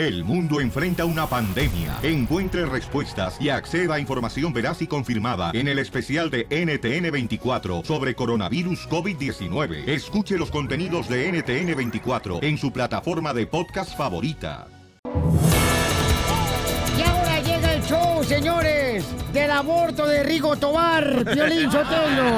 El 0.00 0.24
mundo 0.24 0.62
enfrenta 0.62 1.04
una 1.04 1.26
pandemia. 1.26 1.98
Encuentre 2.02 2.64
respuestas 2.64 3.36
y 3.38 3.50
acceda 3.50 3.96
a 3.96 4.00
información 4.00 4.50
veraz 4.50 4.80
y 4.80 4.86
confirmada 4.86 5.50
en 5.52 5.68
el 5.68 5.78
especial 5.78 6.30
de 6.30 6.48
NTN24 6.48 7.84
sobre 7.84 8.14
coronavirus 8.14 8.88
COVID-19. 8.88 9.86
Escuche 9.86 10.38
los 10.38 10.50
contenidos 10.50 11.06
de 11.06 11.30
NTN24 11.30 12.42
en 12.42 12.56
su 12.56 12.72
plataforma 12.72 13.34
de 13.34 13.46
podcast 13.46 13.94
favorita. 13.94 14.68
Y 15.04 17.02
ahora 17.02 17.40
llega 17.42 17.74
el 17.74 17.82
show, 17.82 18.24
señores, 18.24 19.04
del 19.34 19.50
aborto 19.50 20.06
de 20.06 20.22
Rigo 20.22 20.56
Tobar, 20.56 21.26
Violín 21.26 21.70
Sotelo. 21.70 22.30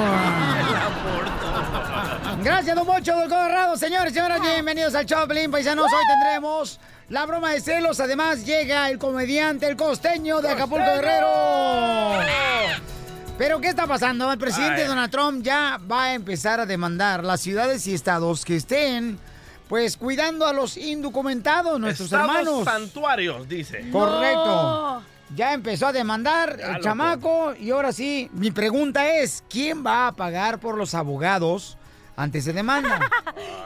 Gracias, 2.43 2.75
don 2.75 2.85
Mocho 2.85 3.15
del 3.17 3.29
Colorado. 3.29 3.77
Señores 3.77 4.11
y 4.11 4.15
señoras, 4.15 4.41
bienvenidos 4.41 4.93
al 4.95 5.05
show, 5.05 5.27
Pelín 5.27 5.49
Paisanos. 5.51 5.85
Hoy 5.85 6.03
tendremos 6.07 6.79
la 7.09 7.25
broma 7.25 7.51
de 7.51 7.61
celos. 7.61 7.99
Además, 7.99 8.45
llega 8.45 8.89
el 8.89 8.97
comediante, 8.97 9.67
el 9.67 9.75
costeño 9.77 10.41
de 10.41 10.49
Acapulco 10.49 10.85
Guerrero. 10.85 11.27
Pero, 13.37 13.59
¿qué 13.61 13.69
está 13.69 13.87
pasando? 13.87 14.31
El 14.31 14.37
presidente 14.37 14.81
Ay. 14.83 14.87
Donald 14.87 15.11
Trump 15.11 15.43
ya 15.43 15.79
va 15.91 16.05
a 16.05 16.13
empezar 16.13 16.59
a 16.59 16.65
demandar 16.65 17.23
las 17.23 17.41
ciudades 17.41 17.87
y 17.87 17.93
estados 17.93 18.45
que 18.45 18.55
estén, 18.57 19.17
pues, 19.67 19.97
cuidando 19.97 20.45
a 20.45 20.53
los 20.53 20.77
indocumentados, 20.77 21.79
nuestros 21.79 22.11
Estados 22.11 22.29
hermanos. 22.29 22.63
santuarios, 22.65 23.47
dice. 23.47 23.89
Correcto. 23.91 25.03
Ya 25.35 25.53
empezó 25.53 25.87
a 25.87 25.91
demandar 25.93 26.57
Ya, 26.57 26.65
el 26.65 26.71
loco. 26.73 26.83
chamaco 26.83 27.53
y 27.59 27.71
ahora 27.71 27.91
sí, 27.91 28.29
mi 28.33 28.51
pregunta 28.51 29.07
es, 29.17 29.43
¿quién 29.49 29.85
va 29.85 30.07
a 30.07 30.11
pagar 30.11 30.59
por 30.59 30.77
los 30.77 30.93
abogados 30.93 31.77
antes 32.15 32.45
de 32.45 32.53
demanda? 32.53 32.99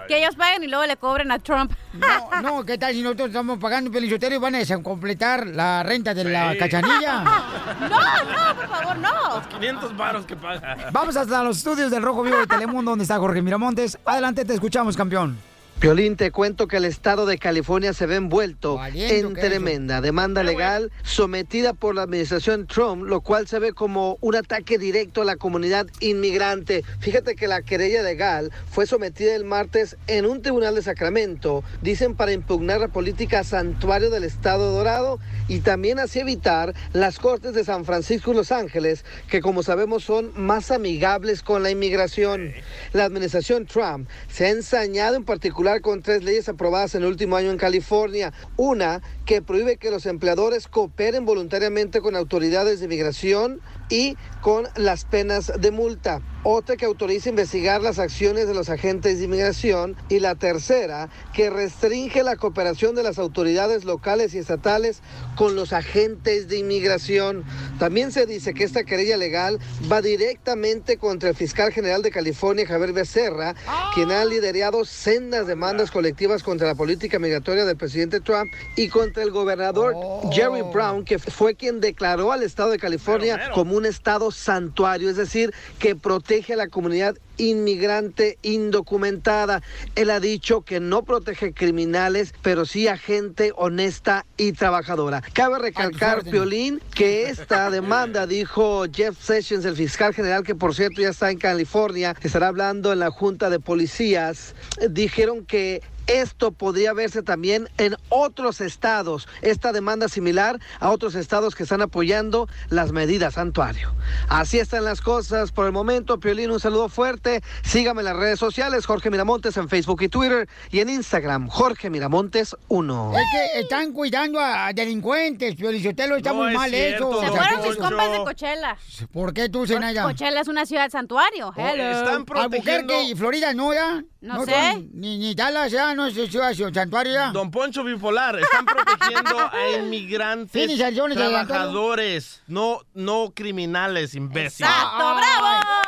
Que 0.07 0.19
ellos 0.19 0.37
paguen 0.37 0.63
y 0.63 0.67
luego 0.67 0.85
le 0.85 0.95
cobren 0.95 1.29
a 1.33 1.39
Trump. 1.39 1.73
No, 1.91 2.41
no, 2.41 2.65
¿qué 2.65 2.77
tal 2.77 2.93
si 2.93 3.01
nosotros 3.01 3.27
estamos 3.27 3.59
pagando 3.59 3.91
pelizotero 3.91 4.35
y 4.35 4.37
van 4.37 4.55
a 4.55 4.59
completar 4.81 5.45
la 5.47 5.83
renta 5.83 6.13
de 6.13 6.23
la 6.23 6.55
cachanilla? 6.57 7.23
No, 7.81 7.89
no, 7.89 8.55
por 8.55 8.67
favor, 8.69 8.97
no. 8.99 9.49
500 9.49 9.97
varos 9.97 10.25
que 10.25 10.35
paga. 10.37 10.89
Vamos 10.93 11.15
hasta 11.17 11.43
los 11.43 11.57
estudios 11.57 11.91
del 11.91 12.01
Rojo 12.01 12.23
Vivo 12.23 12.37
de 12.37 12.47
Telemundo 12.47 12.91
donde 12.91 13.03
está 13.03 13.17
Jorge 13.19 13.41
Miramontes. 13.41 13.97
Adelante, 14.05 14.45
te 14.45 14.53
escuchamos, 14.53 14.95
campeón. 14.95 15.37
Piolín, 15.79 16.15
te 16.15 16.31
cuento 16.31 16.67
que 16.67 16.77
el 16.77 16.85
estado 16.85 17.27
de 17.27 17.37
California 17.37 17.93
se 17.93 18.07
ve 18.07 18.15
envuelto 18.15 18.79
en 18.83 19.35
tremenda 19.35 20.01
demanda 20.01 20.41
legal 20.41 20.91
sometida 21.03 21.73
por 21.73 21.93
la 21.93 22.01
administración 22.01 22.65
Trump, 22.65 23.03
lo 23.03 23.21
cual 23.21 23.47
se 23.47 23.59
ve 23.59 23.73
como 23.73 24.17
un 24.19 24.35
ataque 24.35 24.79
directo 24.79 25.21
a 25.21 25.25
la 25.25 25.35
comunidad 25.35 25.85
inmigrante. 25.99 26.83
Fíjate 26.99 27.35
que 27.35 27.47
la 27.47 27.61
querella 27.61 28.01
legal 28.01 28.51
fue 28.71 28.87
sometida 28.87 29.35
el 29.35 29.45
martes 29.45 29.97
en 30.07 30.25
un 30.25 30.41
tribunal 30.41 30.73
de 30.73 30.81
Sacramento, 30.81 31.63
dicen 31.83 32.15
para 32.15 32.31
impugnar 32.31 32.79
la 32.79 32.87
política 32.87 33.43
santuario 33.43 34.09
del 34.09 34.23
estado 34.23 34.71
dorado 34.71 35.19
y 35.47 35.59
también 35.59 35.99
así 35.99 36.19
evitar 36.19 36.73
las 36.93 37.19
cortes 37.19 37.53
de 37.53 37.63
San 37.63 37.85
Francisco 37.85 38.31
y 38.31 38.35
Los 38.35 38.51
Ángeles, 38.51 39.05
que 39.29 39.41
como 39.41 39.61
sabemos 39.61 40.03
son 40.03 40.31
más 40.35 40.71
amigables 40.71 41.43
con 41.43 41.61
la 41.61 41.69
inmigración. 41.69 42.51
La 42.93 43.05
administración 43.05 43.67
Trump 43.67 44.09
se 44.27 44.47
ha 44.47 44.49
ensañado 44.49 45.15
en 45.15 45.23
particular 45.23 45.66
con 45.81 46.01
tres 46.01 46.23
leyes 46.23 46.47
aprobadas 46.47 46.95
en 46.95 47.03
el 47.03 47.09
último 47.09 47.35
año 47.35 47.51
en 47.51 47.57
California. 47.57 48.31
Una 48.55 49.01
que 49.25 49.41
prohíbe 49.41 49.75
que 49.75 49.91
los 49.91 50.05
empleadores 50.05 50.67
cooperen 50.67 51.25
voluntariamente 51.25 51.99
con 51.99 52.15
autoridades 52.15 52.79
de 52.79 52.85
inmigración 52.85 53.59
y 53.89 54.17
con 54.41 54.67
las 54.75 55.05
penas 55.05 55.51
de 55.59 55.71
multa. 55.71 56.21
Otra 56.43 56.77
que 56.77 56.85
autoriza 56.85 57.29
investigar 57.29 57.81
las 57.81 57.99
acciones 57.99 58.47
de 58.47 58.53
los 58.53 58.69
agentes 58.69 59.19
de 59.19 59.25
inmigración. 59.25 59.97
Y 60.07 60.19
la 60.19 60.35
tercera 60.35 61.09
que 61.33 61.49
restringe 61.49 62.23
la 62.23 62.37
cooperación 62.37 62.95
de 62.95 63.03
las 63.03 63.19
autoridades 63.19 63.83
locales 63.83 64.33
y 64.33 64.37
estatales 64.37 65.01
con 65.35 65.55
los 65.55 65.73
agentes 65.73 66.47
de 66.47 66.57
inmigración. 66.57 67.43
También 67.79 68.11
se 68.11 68.25
dice 68.25 68.53
que 68.53 68.63
esta 68.63 68.83
querella 68.83 69.17
legal 69.17 69.59
va 69.91 70.01
directamente 70.01 70.97
contra 70.97 71.29
el 71.29 71.35
fiscal 71.35 71.71
general 71.71 72.01
de 72.01 72.11
California, 72.11 72.65
Javier 72.65 72.93
Becerra, 72.93 73.55
quien 73.93 74.11
ha 74.11 74.23
liderado 74.25 74.85
sendas 74.85 75.47
demandas 75.47 75.91
colectivas 75.91 76.43
contra 76.43 76.67
la 76.67 76.75
política 76.75 77.19
migratoria 77.19 77.65
del 77.65 77.77
presidente 77.77 78.19
Trump 78.19 78.51
y 78.75 78.87
contra 78.87 79.23
el 79.23 79.31
gobernador 79.31 79.95
Jerry 80.31 80.61
Brown, 80.61 81.03
que 81.03 81.19
fue 81.19 81.55
quien 81.55 81.79
declaró 81.81 82.31
al 82.31 82.43
estado 82.43 82.71
de 82.71 82.79
California 82.79 83.51
como 83.53 83.76
un 83.77 83.85
estado 83.85 84.31
santuario, 84.31 85.09
es 85.09 85.15
decir, 85.15 85.53
que 85.79 85.95
protege 85.95 86.53
a 86.53 86.57
la 86.57 86.67
comunidad 86.67 87.15
inmigrante 87.37 88.37
indocumentada. 88.41 89.61
Él 89.95 90.09
ha 90.09 90.19
dicho 90.19 90.61
que 90.61 90.79
no 90.79 91.03
protege 91.03 91.53
criminales, 91.53 92.33
pero 92.41 92.65
sí 92.65 92.87
a 92.87 92.97
gente 92.97 93.51
honesta 93.55 94.25
y 94.37 94.51
trabajadora. 94.53 95.21
Cabe 95.33 95.59
recalcar, 95.59 96.23
Piolín, 96.23 96.81
que 96.93 97.29
esta 97.29 97.69
demanda, 97.69 98.27
dijo 98.27 98.85
Jeff 98.91 99.17
Sessions, 99.19 99.65
el 99.65 99.75
fiscal 99.75 100.13
general, 100.13 100.43
que 100.43 100.55
por 100.55 100.75
cierto 100.75 101.01
ya 101.01 101.09
está 101.09 101.31
en 101.31 101.37
California, 101.37 102.15
estará 102.21 102.47
hablando 102.47 102.91
en 102.93 102.99
la 102.99 103.11
Junta 103.11 103.49
de 103.49 103.59
Policías, 103.59 104.55
dijeron 104.89 105.45
que 105.45 105.81
esto 106.07 106.53
podría 106.53 106.93
verse 106.93 107.21
también 107.21 107.67
en 107.77 107.97
otros 108.07 108.61
estados, 108.61 109.27
esta 109.41 109.73
demanda 109.73 110.07
similar 110.07 110.59
a 110.79 110.89
otros 110.89 111.15
estados 111.15 111.53
que 111.53 111.63
están 111.63 111.81
apoyando 111.81 112.47
las 112.69 112.93
medidas 112.93 113.33
santuario. 113.33 113.93
Así 114.29 114.57
están 114.57 114.85
las 114.85 115.01
cosas 115.01 115.51
por 115.51 115.65
el 115.65 115.73
momento. 115.73 116.19
Piolín, 116.19 116.51
un 116.51 116.61
saludo 116.61 116.87
fuerte. 116.87 117.26
Sígame 117.63 118.01
en 118.01 118.05
las 118.05 118.15
redes 118.15 118.39
sociales, 118.39 118.85
Jorge 118.85 119.09
Miramontes 119.09 119.55
en 119.57 119.67
Facebook 119.69 120.01
y 120.03 120.09
Twitter 120.09 120.47
y 120.71 120.79
en 120.79 120.89
Instagram, 120.89 121.47
Jorge 121.49 121.89
Miramontes 121.89 122.55
1. 122.67 123.13
Es 123.17 123.23
que 123.31 123.59
están 123.61 123.91
cuidando 123.91 124.39
a 124.39 124.71
delincuentes, 124.73 125.55
Piolichotelo, 125.55 126.15
está 126.15 126.31
No 126.31 126.35
muy 126.37 126.47
es 126.49 126.53
mal 126.55 126.69
cierto, 126.69 127.09
eso. 127.11 127.21
Se 127.21 127.27
fueron 127.37 127.57
mis 127.61 127.75
Poncho. 127.75 127.81
compas 127.89 128.11
de 128.11 128.17
Coachella. 128.17 128.77
¿Por 129.11 129.33
qué 129.33 129.49
tú, 129.49 129.65
Zenaya? 129.67 130.03
Coachella 130.03 130.41
es 130.41 130.47
una 130.47 130.65
ciudad 130.65 130.89
santuario. 130.89 131.53
Hello. 131.55 132.25
Albuquerque 132.35 133.03
y 133.03 133.15
Florida 133.15 133.53
no, 133.53 133.73
ya. 133.73 134.03
No 134.21 134.45
sé. 134.45 134.51
son- 134.51 134.89
ni, 134.93 135.17
ni 135.17 135.35
Dallas, 135.35 135.71
ya, 135.71 135.93
no 135.93 136.07
es 136.07 136.13
ciudad, 136.15 136.53
ciudad, 136.53 136.73
santuario, 136.73 137.13
ya. 137.13 137.31
Don 137.31 137.51
Poncho 137.51 137.83
Bipolar, 137.83 138.39
están 138.39 138.65
protegiendo 138.65 139.37
a 139.39 139.77
inmigrantes, 139.79 140.51
del 140.77 141.13
trabajadores, 141.13 142.41
no, 142.47 142.81
no 142.93 143.31
criminales, 143.35 144.15
imbécil. 144.15 144.65
¡Exacto, 144.65 144.97
bravo! 145.15 145.86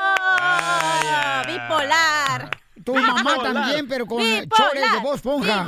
Bipolar. 1.67 2.49
Tu 2.83 2.95
mamá 2.95 3.37
también, 3.43 3.87
pero 3.87 4.05
con 4.05 4.19
chores 4.19 4.91
de 4.93 4.99
voz 5.03 5.15
esponja. 5.17 5.67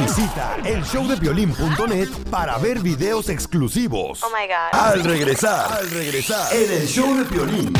Visita 0.00 0.56
elshowdepiolín.net 0.64 2.08
para 2.30 2.58
ver 2.58 2.80
videos 2.80 3.28
exclusivos. 3.28 4.22
Oh 4.22 4.28
my 4.28 4.46
God. 4.46 4.80
Al 4.80 5.04
regresar, 5.04 5.72
al 5.72 5.90
regresar, 5.90 6.52
en 6.54 6.72
el 6.72 6.88
show 6.88 7.14
de 7.14 7.24
Piolín. 7.26 7.72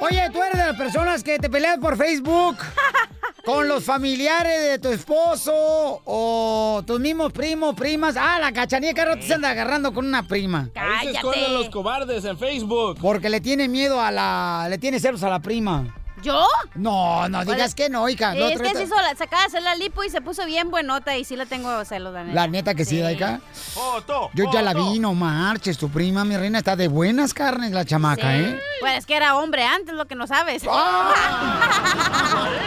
Oye, 0.00 0.28
tú 0.32 0.42
eres 0.42 0.58
de 0.58 0.66
las 0.66 0.76
personas 0.76 1.24
que 1.24 1.38
te 1.38 1.50
peleas 1.50 1.78
por 1.78 1.96
Facebook 1.96 2.56
con 3.44 3.68
los 3.68 3.84
familiares 3.84 4.62
de 4.62 4.78
tu 4.78 4.88
esposo 4.88 6.02
o 6.04 6.82
tus 6.86 7.00
mismos 7.00 7.32
primos, 7.32 7.74
primas. 7.74 8.16
Ah, 8.16 8.38
la 8.38 8.52
cachanilla 8.52 8.94
que 8.94 9.04
rato 9.04 9.22
se 9.22 9.34
anda 9.34 9.50
agarrando 9.50 9.92
con 9.92 10.06
una 10.06 10.22
prima. 10.22 10.68
Ahí 10.76 11.08
se 11.08 11.12
esconden 11.14 11.54
los 11.54 11.68
cobardes 11.68 12.24
en 12.24 12.38
Facebook. 12.38 12.98
Porque 13.00 13.28
le 13.28 13.40
tiene 13.40 13.68
miedo 13.68 14.00
a 14.00 14.10
la... 14.10 14.66
Le 14.70 14.78
tiene 14.78 15.00
celos 15.00 15.22
a 15.22 15.28
la 15.28 15.40
prima. 15.40 15.92
¿Yo? 16.24 16.46
No, 16.74 17.28
no 17.28 17.44
digas 17.44 17.74
que 17.74 17.90
no, 17.90 18.08
hija. 18.08 18.34
No, 18.34 18.46
es 18.46 18.58
que 18.58 18.70
se, 18.70 18.84
hizo 18.84 18.94
la, 18.96 19.14
se 19.14 19.24
acaba 19.24 19.42
de 19.42 19.48
hacer 19.48 19.62
la 19.62 19.74
lipo 19.74 20.02
y 20.04 20.08
se 20.08 20.22
puso 20.22 20.46
bien 20.46 20.70
buenota 20.70 21.14
y 21.18 21.24
sí 21.24 21.36
la 21.36 21.44
tengo 21.44 21.84
celos, 21.84 22.14
la 22.14 22.24
neta. 22.24 22.34
La 22.34 22.46
neta 22.46 22.74
que 22.74 22.86
sí, 22.86 22.98
Daika. 22.98 23.40
Foto, 23.52 24.30
Yo 24.32 24.50
ya 24.50 24.62
la 24.62 24.72
vi, 24.72 24.98
no 24.98 25.12
marches. 25.12 25.76
Tu 25.76 25.90
prima, 25.90 26.24
mi 26.24 26.34
reina, 26.36 26.58
está 26.58 26.76
de 26.76 26.88
buenas 26.88 27.34
carnes 27.34 27.72
la 27.72 27.84
chamaca, 27.84 28.38
¿eh? 28.38 28.58
Pues 28.80 28.98
es 28.98 29.06
que 29.06 29.14
era 29.16 29.36
hombre 29.36 29.64
antes, 29.64 29.94
lo 29.94 30.06
que 30.06 30.14
no 30.14 30.26
sabes. 30.26 30.62
Ah. 30.66 31.68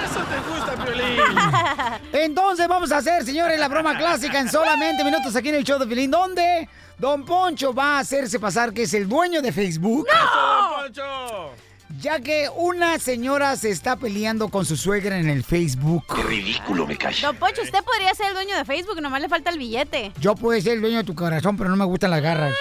Eso 0.06 0.20
te 0.20 0.40
gusta, 0.50 0.86
Piolín. 0.86 1.20
Entonces 2.24 2.68
vamos 2.68 2.92
a 2.92 2.98
hacer, 2.98 3.26
señores, 3.26 3.60
la 3.60 3.68
broma 3.68 3.98
clásica 3.98 4.40
en 4.40 4.52
solamente 4.52 5.04
minutos 5.04 5.36
aquí 5.36 5.50
en 5.50 5.56
el 5.56 5.64
show 5.64 5.80
de 5.80 5.88
Pilín, 5.88 6.12
donde 6.12 6.70
Don 7.00 7.26
Poncho 7.26 7.74
va 7.74 7.98
a 7.98 8.00
hacerse 8.00 8.40
pasar 8.40 8.72
que 8.72 8.84
es 8.84 8.94
el 8.94 9.10
dueño 9.10 9.42
de 9.42 9.52
Facebook. 9.52 10.08
Don 10.08 10.84
Poncho. 10.86 11.67
Ya 12.00 12.20
que 12.20 12.48
una 12.56 13.00
señora 13.00 13.56
se 13.56 13.72
está 13.72 13.96
peleando 13.96 14.50
con 14.50 14.66
su 14.66 14.78
suegra 14.78 15.18
en 15.18 15.30
el 15.30 15.44
Facebook. 15.44 16.04
Qué 16.14 16.22
ridículo 16.22 16.86
me 16.86 16.96
cae. 16.96 17.16
Don 17.22 17.36
Poncho, 17.38 17.64
usted 17.64 17.84
podría 17.84 18.14
ser 18.14 18.28
el 18.28 18.34
dueño 18.34 18.56
de 18.56 18.66
Facebook, 18.66 19.02
nomás 19.02 19.20
le 19.20 19.30
falta 19.30 19.50
el 19.50 19.58
billete. 19.58 20.12
Yo 20.20 20.36
puedo 20.36 20.62
ser 20.62 20.74
el 20.74 20.82
dueño 20.82 20.98
de 20.98 21.04
tu 21.04 21.16
corazón, 21.16 21.58
pero 21.58 21.72
no 21.72 21.76
me 21.76 21.86
gustan 21.86 22.12
las 22.12 22.22
garras. 22.22 22.54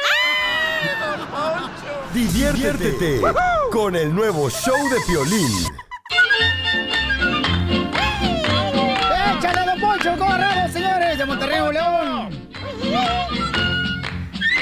Diviértete 2.15 3.21
con 3.71 3.95
el 3.95 4.15
nuevo 4.15 4.49
show 4.49 4.89
de 4.89 4.97
Piolín. 5.07 5.53
¡Échale, 9.37 9.67
Don 9.67 9.81
Poncho, 9.81 10.17
corrado, 10.17 10.73
señores, 10.73 11.19
de 11.19 11.27
Monterrey, 11.27 11.61
León! 11.75 12.06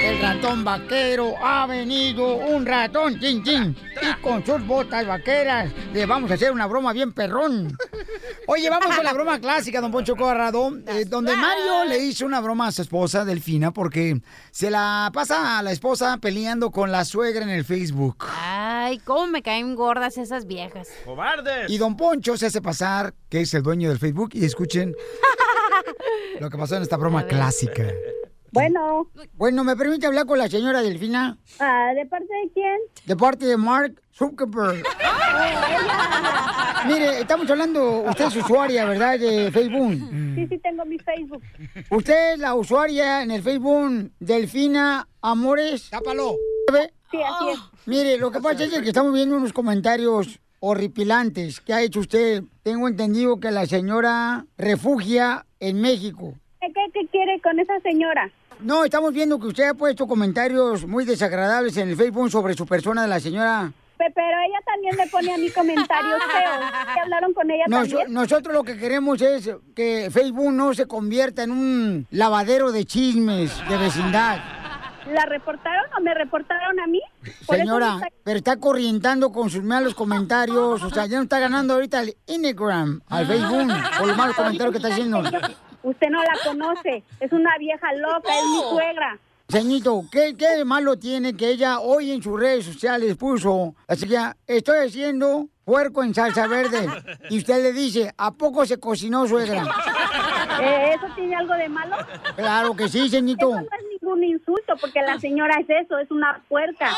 El 0.05 0.21
ratón 0.21 0.65
vaquero 0.65 1.35
ha 1.43 1.67
venido, 1.67 2.37
un 2.37 2.67
ratón, 2.67 3.19
chin, 3.19 3.43
chin. 3.43 3.75
Y 4.03 4.21
con 4.21 4.45
sus 4.45 4.65
botas 4.67 5.06
vaqueras 5.06 5.73
le 5.95 6.05
vamos 6.05 6.31
a 6.31 6.35
hacer 6.35 6.53
una 6.53 6.67
broma 6.67 6.93
bien 6.93 7.15
perrón. 7.15 7.75
Oye, 8.47 8.69
vamos 8.69 8.95
con 8.95 9.03
la 9.03 9.15
broma 9.15 9.41
clásica, 9.41 9.81
don 9.81 9.91
Poncho 9.91 10.15
Corrado, 10.15 10.77
eh, 10.89 11.06
donde 11.06 11.35
Mario 11.35 11.87
le 11.87 12.01
hizo 12.01 12.27
una 12.27 12.43
broma 12.43 12.67
a 12.67 12.73
su 12.73 12.83
esposa, 12.83 13.25
Delfina, 13.25 13.73
porque 13.73 14.21
se 14.51 14.71
la 14.71 15.11
pasa 15.15 15.59
a 15.59 15.62
la 15.62 15.73
esposa 15.73 16.19
peleando 16.19 16.71
con 16.71 16.93
la 16.93 17.06
suegra 17.06 17.43
en 17.43 17.49
el 17.49 17.65
Facebook. 17.65 18.27
Ay, 18.29 18.99
cómo 18.99 19.27
me 19.29 19.43
caen 19.43 19.75
gordas 19.75 20.19
esas 20.19 20.47
viejas. 20.47 20.87
¡Cobardes! 21.06 21.71
Y 21.71 21.79
don 21.79 21.97
Poncho 21.97 22.37
se 22.37 22.45
hace 22.45 22.61
pasar 22.61 23.15
que 23.31 23.41
es 23.41 23.55
el 23.55 23.62
dueño 23.62 23.89
del 23.89 23.99
Facebook 23.99 24.33
y 24.35 24.45
escuchen 24.45 24.95
lo 26.41 26.51
que 26.51 26.59
pasó 26.59 26.77
en 26.77 26.83
esta 26.83 26.99
broma 26.99 27.27
clásica. 27.27 27.85
Bueno, 28.55 29.09
Bueno, 29.35 29.65
¿me 29.65 29.75
permite 29.75 30.06
hablar 30.06 30.27
con 30.27 30.39
la 30.39 30.49
señora 30.49 30.81
Delfina? 30.81 31.37
ah, 31.59 31.91
¿de 31.95 32.06
parte 32.06 32.33
de 32.33 32.51
quién? 32.53 32.79
De 33.05 33.17
parte 33.17 33.47
de 33.47 33.56
Mark 33.56 34.01
Zuckerberg. 34.12 34.81
Mire, 36.87 37.21
estamos 37.21 37.51
hablando, 37.51 38.03
usted 38.03 38.27
es 38.27 38.37
usuaria, 38.37 38.85
¿verdad? 38.85 39.19
De 39.19 39.51
Facebook. 39.51 39.95
Sí, 40.37 40.47
sí, 40.49 40.59
tengo 40.59 40.85
mi 40.85 40.99
Facebook. 40.99 41.43
Usted 41.91 42.35
es 42.35 42.39
la 42.39 42.55
usuaria 42.55 43.23
en 43.23 43.33
el 43.33 43.43
Facebook 43.43 44.12
Delfina 44.21 45.09
Amores. 45.21 45.91
Tápalo. 45.91 46.37
Sí, 47.11 47.19
así 47.23 47.49
es. 47.51 47.59
Mire, 47.87 48.19
lo 48.19 48.31
que 48.31 48.41
pasa 48.41 48.65
es 48.65 48.71
que 48.79 48.87
estamos 48.89 49.12
viendo 49.12 49.37
unos 49.37 49.53
comentarios 49.53 50.39
horripilantes 50.61 51.61
que 51.61 51.73
ha 51.75 51.83
hecho 51.83 52.01
usted. 52.01 52.45
Tengo 52.62 52.87
entendido 52.87 53.41
que 53.41 53.51
la 53.51 53.67
señora 53.67 54.47
refugia 54.56 55.45
en 55.59 55.81
México. 55.81 56.35
¿Qué, 56.61 56.69
qué, 56.73 56.81
qué 56.95 57.06
quiere 57.09 57.41
con 57.41 57.59
esa 57.59 57.79
señora? 57.81 58.31
No, 58.61 58.85
estamos 58.85 59.12
viendo 59.12 59.39
que 59.39 59.47
usted 59.49 59.65
ha 59.69 59.75
puesto 59.75 60.06
comentarios 60.06 60.87
muy 60.87 61.05
desagradables 61.05 61.77
en 61.77 61.89
el 61.91 61.97
Facebook 61.97 62.31
sobre 62.31 62.55
su 62.55 62.67
persona 62.67 63.03
de 63.03 63.09
la 63.09 63.21
señora. 63.21 63.71
Pe- 63.99 64.11
Pero 64.15 64.27
ella 64.27 64.59
también 64.67 64.97
me 64.97 65.06
pone 65.06 65.33
a 65.35 65.39
mí 65.39 65.51
comentarios 65.51 66.21
feos. 66.25 66.73
¿Qué 66.95 67.01
hablaron 67.01 67.33
con 67.35 67.51
ella 67.51 67.65
Nos- 67.69 67.89
también? 67.89 68.12
nosotros 68.12 68.55
lo 68.55 68.65
que 68.65 68.77
queremos 68.77 69.21
es 69.21 69.51
que 69.77 70.09
Facebook 70.11 70.53
no 70.53 70.73
se 70.75 70.87
convierta 70.87 71.43
en 71.43 71.51
un 71.53 72.06
lavadero 72.11 72.73
de 72.73 72.85
chismes 72.85 73.53
de 73.69 73.77
vecindad. 73.77 74.39
¿La 75.12 75.27
reportaron 75.27 75.85
o 75.99 76.01
me 76.01 76.15
reportaron 76.15 76.81
a 76.81 76.87
mí? 76.87 77.01
Por 77.47 77.56
Señora, 77.59 77.95
está- 77.97 78.09
pero 78.25 78.39
está 78.39 78.56
corrientando 78.56 79.31
con 79.31 79.51
sus 79.51 79.62
malos 79.62 79.95
comentarios. 79.95 80.83
O 80.83 80.89
sea, 80.91 81.05
ya 81.06 81.19
no 81.19 81.25
está 81.25 81.39
ganando 81.39 81.75
ahorita 81.75 82.01
el 82.01 82.17
Instagram, 82.27 83.03
al 83.09 83.27
Facebook, 83.27 83.71
por 83.99 84.09
los 84.09 84.17
malos 84.17 84.35
comentarios 84.35 84.73
que 84.73 84.79
está 84.79 84.89
haciendo. 84.89 85.23
Usted 85.84 86.08
no 86.10 86.20
la 86.22 86.32
conoce. 86.44 87.02
Es 87.20 87.31
una 87.32 87.56
vieja 87.58 87.92
loca, 87.94 88.32
es 88.36 88.44
mi 88.44 88.60
suegra. 88.70 89.19
Señito, 89.48 90.02
¿qué, 90.10 90.34
¿qué 90.36 90.56
de 90.56 90.64
malo 90.64 90.98
tiene 90.98 91.36
que 91.36 91.50
ella 91.50 91.78
hoy 91.78 92.10
en 92.10 92.22
sus 92.22 92.40
redes 92.40 92.64
sociales 92.64 93.14
puso? 93.16 93.75
Así 93.86 94.08
que 94.08 94.19
estoy 94.46 94.86
haciendo 94.88 95.46
puerco 95.64 96.02
en 96.02 96.14
salsa 96.14 96.46
verde. 96.46 96.88
Y 97.28 97.38
usted 97.38 97.62
le 97.62 97.72
dice, 97.72 98.12
¿a 98.16 98.31
poco 98.32 98.64
se 98.64 98.81
cocinó 98.81 99.26
suegra? 99.28 99.62
Eh, 100.62 100.94
¿Eso 100.94 101.06
tiene 101.14 101.36
algo 101.36 101.52
de 101.54 101.69
malo? 101.69 101.96
Claro 102.36 102.75
que 102.75 102.88
sí, 102.88 103.08
señito. 103.10 103.50
Eso 103.50 103.60
no 103.60 103.66
es 103.66 104.00
ningún 104.00 104.25
insulto, 104.25 104.75
porque 104.81 105.00
la 105.02 105.19
señora 105.20 105.54
es 105.60 105.69
eso, 105.84 105.98
es 105.98 106.10
una 106.10 106.42
puerca. 106.48 106.88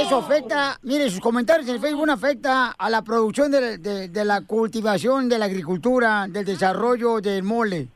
Eso 0.00 0.18
afecta, 0.18 0.78
mire, 0.82 1.08
sus 1.10 1.20
comentarios 1.20 1.68
en 1.68 1.76
el 1.76 1.80
Facebook 1.80 2.10
afecta 2.10 2.72
a 2.76 2.90
la 2.90 3.02
producción 3.02 3.52
de, 3.52 3.78
de- 3.78 4.08
de 4.08 4.24
la 4.24 4.40
cultivación, 4.42 5.28
de 5.28 5.38
la 5.38 5.44
agricultura, 5.44 6.26
del 6.28 6.44
desarrollo 6.44 7.20
del 7.20 7.42
mole. 7.44 7.86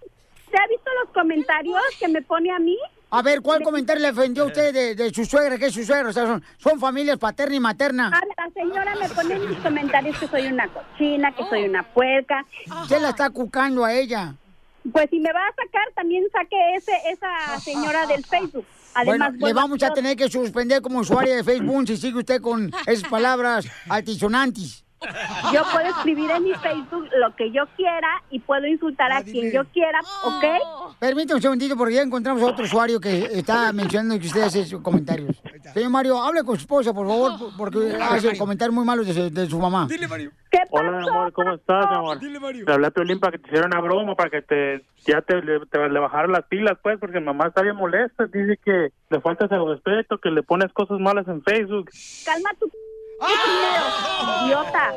¿Se 0.51 0.59
ha 0.59 0.67
visto 0.69 0.91
los 1.02 1.02
comentarios 1.13 1.81
que 1.99 2.09
me 2.09 2.23
pone 2.23 2.51
a 2.51 2.59
mí? 2.59 2.79
A 3.11 3.21
ver, 3.21 3.43
¿cuál 3.43 3.63
comentario 3.63 4.03
le 4.03 4.11
ofendió 4.11 4.45
a 4.45 4.47
usted 4.47 4.73
de, 4.73 4.95
de 4.95 5.13
su 5.13 5.27
suegra? 5.27 5.59
¿Qué 5.59 5.67
es 5.67 5.75
su 5.75 5.85
suegra? 5.85 6.09
O 6.09 6.13
sea, 6.15 6.27
son, 6.27 6.43
son 6.57 6.81
familias 6.81 7.19
paterna 7.19 7.55
y 7.55 7.61
materna. 7.61 8.11
Ah, 8.11 8.23
la 8.39 8.51
señora 8.55 8.95
me 8.97 9.07
pone 9.11 9.35
en 9.35 9.51
mis 9.51 9.59
comentarios 9.59 10.19
que 10.19 10.29
soy 10.29 10.47
una 10.47 10.67
cochina, 10.69 11.31
que 11.35 11.45
soy 11.45 11.65
una 11.65 11.83
puerca. 11.83 12.47
Usted 12.83 13.03
la 13.03 13.11
está 13.11 13.29
cucando 13.29 13.85
a 13.85 13.93
ella. 13.93 14.35
Pues 14.91 15.11
si 15.11 15.21
me 15.21 15.31
va 15.31 15.41
a 15.47 15.51
sacar, 15.51 15.93
también 15.95 16.25
saque 16.33 16.57
ese, 16.75 16.93
esa 17.11 17.61
señora 17.61 18.07
del 18.07 18.25
Facebook. 18.25 18.65
Además, 18.95 19.33
bueno, 19.33 19.47
le 19.47 19.53
vamos 19.53 19.83
a 19.83 19.93
tener 19.93 20.17
que 20.17 20.31
suspender 20.31 20.81
como 20.81 21.01
usuaria 21.01 21.37
de 21.37 21.45
Facebook 21.45 21.87
si 21.87 21.99
sigue 21.99 22.19
usted 22.19 22.41
con 22.41 22.73
esas 22.87 23.09
palabras 23.11 23.67
altisonantes. 23.91 24.85
Yo 25.53 25.63
puedo 25.73 25.89
escribir 25.89 26.31
en 26.31 26.45
mi 26.45 26.55
Facebook 26.63 27.09
lo 27.19 27.35
que 27.37 27.51
yo 27.51 27.65
quiera 27.77 28.23
y 28.31 28.41
puedo 28.41 28.67
insultar 28.67 29.13
a 29.13 29.23
quien 29.23 29.53
yo 29.53 29.65
quiera, 29.67 30.01
¿ok? 30.25 30.99
Permítame 30.99 31.37
un 31.37 31.43
segundito 31.43 31.77
porque 31.77 31.95
ya 31.95 32.03
encontramos 32.03 32.43
a 32.43 32.47
otro 32.47 32.65
usuario 32.65 33.01
que 33.01 33.25
está 33.33 33.73
mencionando 33.73 34.19
que 34.19 34.27
usted 34.27 34.43
hace 34.43 34.65
sus 34.65 34.81
comentarios. 34.81 35.43
Señor 35.75 35.91
Mario, 35.91 36.23
hable 36.23 36.45
con 36.45 36.57
su 36.57 36.63
esposa, 36.63 36.93
por 36.93 37.07
favor, 37.07 37.33
porque 37.57 37.97
hace 38.01 38.37
comentarios 38.37 38.75
muy 38.75 38.85
malos 38.85 39.07
de 39.07 39.15
su, 39.15 39.31
de 39.31 39.47
su 39.47 39.59
mamá. 39.59 39.89
¿Qué 39.89 40.59
Hola, 40.71 41.01
mi 41.01 41.09
amor, 41.09 41.33
¿cómo 41.33 41.55
estás, 41.55 41.87
mi 41.89 41.97
amor? 41.97 42.19
Te 42.19 42.73
hablé 42.73 42.87
a 42.87 42.91
Piolín 42.91 43.19
para 43.21 43.33
que 43.33 43.39
te 43.39 43.49
hiciera 43.49 43.67
una 43.67 43.81
broma, 43.81 44.15
para 44.15 44.31
que 44.31 44.43
te 44.43 44.85
ya 45.07 45.21
te, 45.23 45.43
le, 45.43 45.61
te 45.67 45.89
le 45.89 45.99
bajaran 45.99 46.33
las 46.33 46.45
pilas, 46.45 46.79
pues, 46.83 46.99
porque 46.99 47.21
mamá 47.21 47.49
está 47.49 47.63
bien 47.63 47.77
molesta. 47.77 48.27
Dice 48.27 48.59
que 48.63 48.93
le 49.11 49.21
faltas 49.21 49.51
el 49.51 49.67
respeto, 49.67 50.19
que 50.19 50.31
le 50.31 50.43
pones 50.43 50.73
cosas 50.73 50.99
malas 51.01 51.27
en 51.29 51.43
Facebook. 51.43 51.91
Calma 52.25 52.51
tu 52.59 52.71
primero, 53.27 54.45
idiota. 54.47 54.95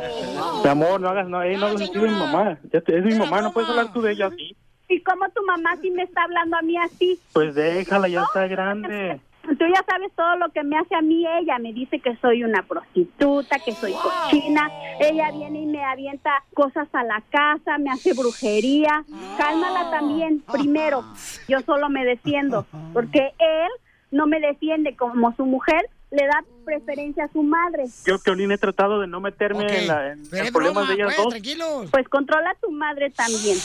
Mi 0.64 0.70
amor, 0.70 1.02
no 1.02 1.10
hagas, 1.10 1.28
no, 1.28 1.42
ey, 1.42 1.58
no 1.58 1.68
hagas 1.68 1.82
así 1.82 1.98
mi 1.98 2.10
mamá. 2.10 2.58
Ya 2.72 2.82
te- 2.82 2.98
es 2.98 3.04
mi 3.04 3.16
mamá, 3.16 3.42
no 3.42 3.52
puedes 3.54 3.70
hablar 3.70 3.92
tú 3.94 4.02
de 4.02 4.14
ella 4.14 4.28
así. 4.28 4.56
¿Y 4.88 5.02
cómo 5.02 5.28
tu 5.30 5.44
mamá 5.46 5.76
sí 5.82 5.90
me 5.92 6.04
está 6.04 6.24
hablando 6.24 6.58
a 6.58 6.62
mí 6.62 6.78
así? 6.78 7.20
Pues 7.34 7.56
déjala, 7.56 8.08
ya 8.08 8.22
está 8.24 8.48
grande. 8.48 9.20
Tú 9.44 9.64
ya 9.72 9.84
sabes 9.88 10.12
todo 10.16 10.38
lo 10.38 10.50
que 10.50 10.64
me 10.64 10.76
hace 10.78 10.96
a 10.96 11.02
mí 11.02 11.24
ella. 11.40 11.60
Me 11.60 11.72
dice 11.72 12.00
que 12.00 12.16
soy 12.18 12.44
una 12.44 12.64
prostituta, 12.64 13.58
que 13.60 13.74
soy 13.74 13.94
cochina. 13.94 14.70
Ella 15.00 15.30
viene 15.32 15.62
y 15.62 15.66
me 15.68 15.84
avienta 15.84 16.32
cosas 16.56 16.88
a 16.94 17.04
la 17.04 17.22
casa, 17.30 17.78
me 17.78 17.92
hace 17.92 18.14
brujería. 18.14 19.04
Cálmala 19.38 19.92
también, 19.92 20.42
primero. 20.52 21.04
Yo 21.48 21.60
solo 21.62 21.90
me 21.90 22.06
defiendo, 22.06 22.66
porque 22.94 23.34
él 23.38 23.70
no 24.12 24.26
me 24.26 24.40
defiende 24.40 24.96
como 24.96 25.36
su 25.36 25.46
mujer, 25.46 25.90
le 26.12 26.26
da 26.26 26.44
preferencia 26.66 27.26
a 27.26 27.28
su 27.32 27.44
madre. 27.44 27.86
Yo, 28.06 28.20
Piolín, 28.20 28.52
he 28.52 28.58
tratado 28.58 29.00
de 29.00 29.08
no 29.08 29.22
meterme 29.22 29.66
en, 29.80 29.88
la- 29.88 30.12
en- 30.14 30.24
en 30.34 30.52
problemas 30.54 30.88
de 30.88 30.96
ellas 30.96 31.14
dos. 31.16 31.30
tranquilos. 31.30 31.88
Pues 31.92 32.10
controla 32.10 32.50
a 32.50 32.56
tu 32.56 32.72
madre 32.72 33.12
también. 33.12 33.58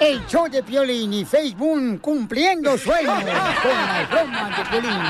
El 0.00 0.26
show 0.26 0.48
de 0.48 0.62
Piolín 0.62 1.12
y 1.12 1.24
Facebook 1.24 2.00
cumpliendo 2.00 2.76
sueños 2.78 3.22
con 3.22 3.28
las 3.28 4.10
bromas 4.10 4.56
de 4.56 4.64
Piolín. 4.70 5.00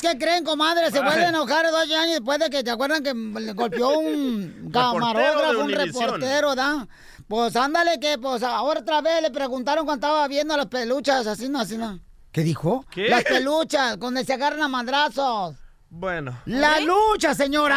¿qué 0.00 0.18
creen, 0.18 0.44
comadre? 0.44 0.90
Se 0.90 1.00
vuelve 1.00 1.24
a 1.24 1.28
enojar 1.28 1.66
Eduardo 1.66 1.88
Yáñez 1.88 2.14
después 2.16 2.38
de 2.38 2.50
que, 2.50 2.64
¿te 2.64 2.70
acuerdan 2.70 3.02
que 3.02 3.14
le 3.14 3.52
golpeó 3.52 3.98
un 3.98 4.70
camarógrafo, 4.72 5.60
un 5.60 5.72
reportero, 5.72 6.54
da? 6.54 6.86
Pues 7.26 7.54
ándale 7.56 8.00
que, 8.00 8.18
pues 8.18 8.42
ahora 8.42 8.80
otra 8.80 9.00
vez 9.02 9.22
le 9.22 9.30
preguntaron 9.30 9.84
cuando 9.84 10.06
estaba 10.06 10.26
viendo 10.28 10.56
las 10.56 10.66
peluchas, 10.66 11.26
así 11.26 11.48
no, 11.48 11.60
así 11.60 11.76
no. 11.76 12.00
¿Qué 12.32 12.42
dijo? 12.42 12.84
¿Qué? 12.90 13.08
Las 13.08 13.24
peluchas, 13.24 13.98
donde 13.98 14.24
se 14.24 14.32
agarran 14.32 14.62
a 14.62 14.68
madrazos. 14.68 15.56
Bueno. 15.90 16.38
¡La 16.44 16.80
lucha, 16.80 17.34
señora! 17.34 17.74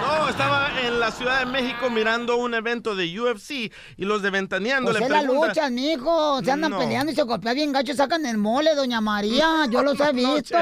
No, 0.00 0.28
estaba 0.28 0.70
en 0.82 1.00
la 1.00 1.10
Ciudad 1.10 1.40
de 1.40 1.46
México 1.46 1.90
mirando 1.90 2.36
un 2.36 2.54
evento 2.54 2.94
de 2.94 3.20
UFC 3.20 3.50
y 3.96 4.04
los 4.04 4.22
de 4.22 4.30
Ventaneando 4.30 4.92
Pues 4.92 5.00
le 5.00 5.06
es 5.06 5.10
la 5.10 5.18
preguntan... 5.20 5.48
lucha, 5.48 5.70
mijo. 5.70 6.40
Se 6.44 6.52
andan 6.52 6.70
No. 6.70 6.78
peleando 6.78 7.10
y 7.10 7.14
se 7.16 7.22
golpean 7.24 7.56
bien 7.56 7.72
gacho, 7.72 7.92
sacan 7.94 8.24
el 8.24 8.38
mole, 8.38 8.76
doña 8.76 9.00
María. 9.00 9.66
Yo 9.68 9.82
los 9.82 9.98
he 9.98 10.12
visto. 10.12 10.56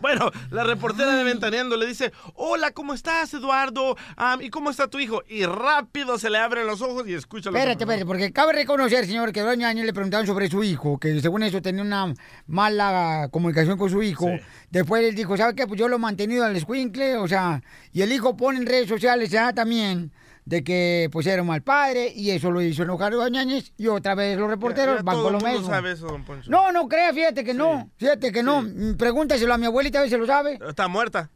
Bueno, 0.00 0.30
la 0.50 0.64
reportera 0.64 1.14
de 1.14 1.24
Ventaneando 1.24 1.76
le 1.76 1.86
dice, 1.86 2.10
hola, 2.36 2.70
¿cómo 2.70 2.94
estás, 2.94 3.34
Eduardo? 3.34 3.96
¿Y 4.40 4.48
cómo 4.48 4.70
está 4.70 4.88
tu 4.88 4.98
hijo? 4.98 5.22
Y 5.28 5.44
rápido 5.44 6.18
se 6.18 6.30
le 6.30 6.38
abren 6.38 6.66
los 6.66 6.80
ojos 6.80 7.06
y 7.06 7.12
escucha 7.12 7.50
lo 7.50 7.54
que 7.54 7.58
Espérate, 7.58 7.84
espérate, 7.84 8.06
porque 8.06 8.32
cabe 8.32 8.54
reconocer, 8.54 9.04
señor, 9.04 9.30
que 9.32 9.42
dos 9.42 9.50
años 9.62 9.84
le 9.84 9.92
preguntaron 9.92 10.26
sobre 10.26 10.48
su 10.48 10.64
hijo, 10.64 10.98
que 10.98 11.20
según 11.20 11.42
eso 11.42 11.60
tenía 11.60 11.82
una 11.82 12.14
mala 12.46 13.28
comunicación 13.30 13.76
con 13.76 13.90
su 13.90 14.02
hijo. 14.02 14.30
Después 14.74 15.04
él 15.04 15.14
dijo, 15.14 15.36
¿sabe 15.36 15.54
qué? 15.54 15.68
Pues 15.68 15.78
yo 15.78 15.86
lo 15.88 15.96
he 15.96 15.98
mantenido 16.00 16.44
al 16.44 16.56
escuincle, 16.56 17.16
o 17.16 17.28
sea, 17.28 17.62
y 17.92 18.02
el 18.02 18.10
hijo 18.12 18.36
pone 18.36 18.58
en 18.58 18.66
redes 18.66 18.88
sociales 18.88 19.30
ya 19.30 19.52
también 19.52 20.10
de 20.44 20.64
que 20.64 21.08
pues 21.12 21.26
era 21.28 21.42
un 21.42 21.48
mal 21.48 21.62
padre 21.62 22.12
y 22.14 22.30
eso 22.32 22.50
lo 22.50 22.60
hizo 22.60 22.82
enojar 22.82 23.12
a 23.12 23.16
Doña 23.16 23.40
Áñez 23.42 23.72
y 23.78 23.86
otra 23.86 24.14
vez 24.16 24.36
los 24.36 24.50
reporteros 24.50 24.96
Ya 24.96 25.02
van 25.02 25.14
todo 25.14 25.24
con 25.24 25.32
lo 25.34 25.38
mundo 25.38 25.54
mismo. 25.60 25.72
sabe 25.72 25.92
eso, 25.92 26.06
don 26.08 26.24
Poncho. 26.24 26.50
No, 26.50 26.72
no 26.72 26.88
crea, 26.88 27.14
fíjate 27.14 27.44
que 27.44 27.54
no, 27.54 27.88
fíjate 27.96 28.32
que 28.32 28.42
no. 28.42 28.62
Mm, 28.62 28.96
Pregúntaselo 28.98 29.54
a 29.54 29.58
mi 29.58 29.66
abuelita 29.66 30.00
a 30.00 30.02
ver 30.02 30.10
si 30.10 30.16
lo 30.16 30.26
sabe. 30.26 30.58
Está 30.68 30.88
muerta. 30.88 31.30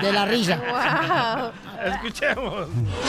De 0.00 0.12
la 0.12 0.24
risa. 0.24 1.52
Escuchemos. 1.84 2.68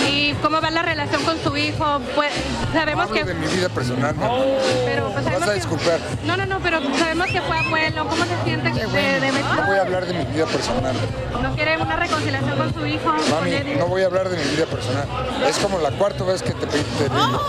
¿Y 0.10 0.34
cómo 0.36 0.62
va 0.62 0.70
la 0.72 0.82
relación 0.82 1.24
con 1.24 1.38
su 1.40 1.56
hijo? 1.58 2.00
Pues 2.16 2.32
sabemos 2.74 3.04
Hablo 3.06 3.16
que... 3.16 3.24
de 3.26 3.34
mi 3.34 3.48
vida 3.48 3.70
personal. 3.70 4.12
amor. 4.12 4.46
Pero 4.86 5.10
pues, 5.12 5.26
Vas 5.26 5.42
a 5.42 5.46
que- 5.46 5.54
disculpar. 5.56 6.00
No, 6.26 6.38
no, 6.38 6.46
no, 6.46 6.60
pero 6.62 6.80
sabemos 6.98 7.28
que 7.28 7.42
fue 7.42 7.58
abuelo. 7.58 8.08
¿Cómo 8.08 8.24
se 8.26 8.44
siente 8.46 8.70
de, 8.70 9.20
de- 9.20 9.32
No 9.32 9.64
voy 9.66 9.78
a 9.78 9.82
hablar 9.82 10.06
de 10.06 10.14
mi 10.14 10.26
vida 10.26 10.46
personal. 10.46 10.96
no 11.42 11.56
quiere 11.56 11.78
una 11.78 11.96
reconciliación 11.98 12.58
con 12.58 12.74
su 12.74 12.86
hijo? 12.86 13.14
Mami, 13.30 13.76
no 13.78 13.88
voy 13.88 14.04
a 14.04 14.06
hablar 14.06 14.30
de 14.30 14.38
mi 14.38 14.52
vida 14.56 14.66
personal. 14.66 15.08
Es 15.48 15.58
como 15.60 15.78
la 15.80 15.92
cuarta 15.92 16.24
vez 16.24 16.42
que 16.42 16.52
te, 16.52 16.68
pe- 16.68 16.84
te 16.98 17.04
digo. 17.04 17.42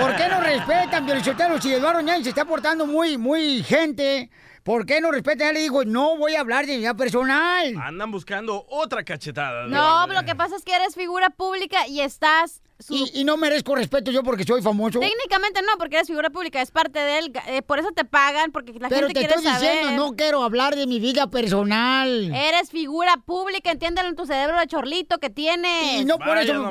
¿Por 0.00 0.16
qué 0.16 0.28
no 0.28 0.40
respetan, 0.40 1.04
Piolichotero? 1.04 1.60
Si 1.60 1.72
Eduardo 1.72 2.00
Ñañez 2.00 2.24
se 2.24 2.28
está 2.30 2.44
portando 2.44 2.86
muy, 2.86 3.16
muy 3.18 3.62
gente, 3.62 4.30
¿por 4.62 4.86
qué 4.86 5.00
no 5.00 5.10
respetan? 5.10 5.48
Ya 5.48 5.52
le 5.52 5.60
digo, 5.60 5.84
no 5.84 6.16
voy 6.16 6.34
a 6.34 6.40
hablar 6.40 6.66
de 6.66 6.72
mi 6.72 6.78
vida 6.78 6.94
personal. 6.94 7.74
Andan 7.82 8.10
buscando 8.10 8.64
otra 8.68 9.04
cachetada. 9.04 9.66
No, 9.66 10.06
lo 10.06 10.22
que 10.24 10.34
pasa 10.34 10.56
es 10.56 10.64
que 10.64 10.74
eres 10.74 10.94
figura 10.94 11.30
pública 11.30 11.86
y 11.88 12.00
estás... 12.00 12.62
su- 12.78 12.94
Y, 12.94 13.10
y 13.14 13.24
no 13.24 13.36
merezco 13.36 13.74
respeto 13.74 14.10
yo 14.10 14.22
porque 14.22 14.44
soy 14.44 14.62
famoso. 14.62 15.00
Técnicamente 15.00 15.60
no, 15.62 15.76
porque 15.78 15.96
eres 15.96 16.06
figura 16.08 16.30
pública, 16.30 16.60
es 16.62 16.70
parte 16.70 16.98
de 16.98 17.18
él. 17.18 17.32
eh, 17.48 17.62
por 17.62 17.78
eso 17.78 17.90
te 17.92 18.04
pagan, 18.04 18.52
porque 18.52 18.72
la 18.78 18.88
Pero 18.88 19.06
gente 19.08 19.14
te 19.20 19.26
quiere 19.26 19.34
estoy 19.34 19.52
saber. 19.52 19.70
diciendo, 19.78 20.04
no 20.04 20.16
quiero 20.16 20.42
hablar 20.42 20.76
de 20.76 20.86
mi 20.86 21.00
vida 21.00 21.28
personal. 21.30 22.32
Eres 22.34 22.70
figura 22.70 23.16
pública, 23.24 23.70
entiéndelo 23.70 24.08
en 24.08 24.16
tu 24.16 24.26
cerebro 24.26 24.58
de 24.58 24.66
chorlito 24.66 25.18
que 25.18 25.30
tienes. 25.30 26.00
Y 26.00 26.04
no 26.04 26.18
por 26.18 26.36
eso 26.38 26.62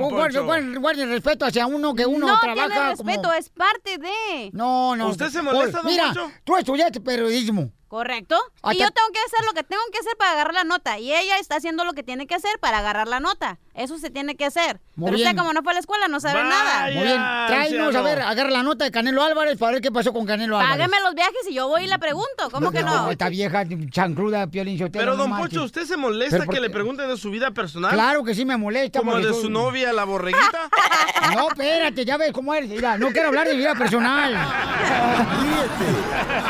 guardo 0.79 1.01
el 1.03 1.09
respeto 1.09 1.45
hacia 1.45 1.67
uno 1.67 1.93
que 1.95 2.05
uno 2.05 2.27
no 2.27 2.39
trabaja 2.39 2.67
tiene 2.67 2.89
respeto, 2.89 3.21
como... 3.23 3.33
es 3.33 3.49
parte 3.49 3.97
de. 3.97 4.49
No, 4.53 4.95
no. 4.95 5.09
¿Usted 5.09 5.29
se 5.29 5.41
molesta, 5.41 5.81
Por- 5.81 5.83
don 5.83 5.91
Mira, 5.91 6.05
Poncho? 6.13 6.31
tú 6.43 6.55
estudiaste 6.57 6.99
periodismo. 7.01 7.71
¿Correcto? 7.89 8.37
Y 8.71 8.77
yo 8.77 8.89
tengo 8.91 9.07
que 9.11 9.19
hacer 9.25 9.45
lo 9.47 9.53
que 9.53 9.63
tengo 9.63 9.81
que 9.91 9.97
hacer 9.97 10.15
para 10.17 10.31
agarrar 10.33 10.53
la 10.53 10.63
nota. 10.63 10.99
Y 10.99 11.11
ella 11.11 11.37
está 11.39 11.55
haciendo 11.55 11.83
lo 11.83 11.93
que 11.93 12.03
tiene 12.03 12.27
que 12.27 12.35
hacer 12.35 12.59
para 12.59 12.77
agarrar 12.77 13.07
la 13.07 13.19
nota. 13.19 13.57
Eso 13.73 13.97
se 13.97 14.11
tiene 14.11 14.35
que 14.35 14.45
hacer. 14.45 14.79
Muy 14.95 15.07
Pero 15.07 15.17
bien. 15.17 15.29
usted, 15.29 15.39
como 15.39 15.53
no 15.53 15.63
fue 15.63 15.71
a 15.71 15.73
la 15.73 15.79
escuela, 15.79 16.07
no 16.07 16.19
sabe 16.19 16.43
nada. 16.43 16.83
Muy 16.93 17.03
bien, 17.03 17.15
tráenos 17.47 17.95
a 17.95 18.01
ver, 18.03 18.21
agarra 18.21 18.49
la 18.51 18.61
nota 18.61 18.85
de 18.85 18.91
Canelo 18.91 19.23
Álvarez 19.23 19.57
para 19.57 19.71
ver 19.73 19.81
qué 19.81 19.91
pasó 19.91 20.13
con 20.13 20.25
Canelo 20.27 20.57
Álvarez. 20.59 20.77
Págame 20.77 20.97
los 21.03 21.15
viajes 21.15 21.47
y 21.49 21.53
yo 21.55 21.67
voy 21.67 21.85
y 21.85 21.87
le 21.87 21.97
pregunto. 21.97 22.49
¿Cómo 22.51 22.71
que 22.71 22.83
no? 22.83 23.09
Esta 23.09 23.27
vieja 23.29 23.63
chancruda, 23.89 24.45
Piolín 24.47 24.77
Sotelo, 24.77 25.01
Pero, 25.01 25.11
no 25.13 25.17
don 25.23 25.29
marches. 25.31 25.49
Poncho, 25.49 25.63
¿usted 25.65 25.85
se 25.85 25.97
molesta 25.97 26.35
Pero 26.37 26.45
¿por 26.45 26.53
que 26.55 26.61
le 26.61 26.69
pregunten 26.69 27.07
de 27.09 27.17
su 27.17 27.31
vida 27.31 27.49
personal? 27.51 27.91
Claro 27.91 28.23
que 28.23 28.35
sí 28.35 28.45
me 28.45 28.55
molesta. 28.57 28.99
¿Como 28.99 29.17
de 29.17 29.33
soy- 29.33 29.41
su 29.41 29.49
novia, 29.49 29.91
la 29.93 30.03
borreguita? 30.03 30.69
No, 31.35 31.47
espérate, 31.49 32.05
ya 32.05 32.17
ves 32.17 32.31
cómo 32.31 32.53
eres. 32.55 32.69
Mira, 32.69 32.97
no 32.97 33.09
quiero 33.11 33.27
hablar 33.27 33.45
de 33.47 33.53
mi 33.53 33.59
vida 33.59 33.75
personal. 33.75 34.33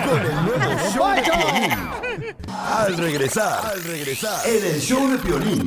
Con 0.07 0.21
el 0.21 0.45
nuevo 0.45 0.89
show 0.93 1.13
Piolín. 1.29 2.35
Al 2.49 2.97
regresar, 2.97 3.65
al 3.65 3.83
regresar, 3.83 4.47
en 4.47 4.65
el 4.65 4.79
show 4.79 5.09
de 5.09 5.17
Piolín. 5.17 5.65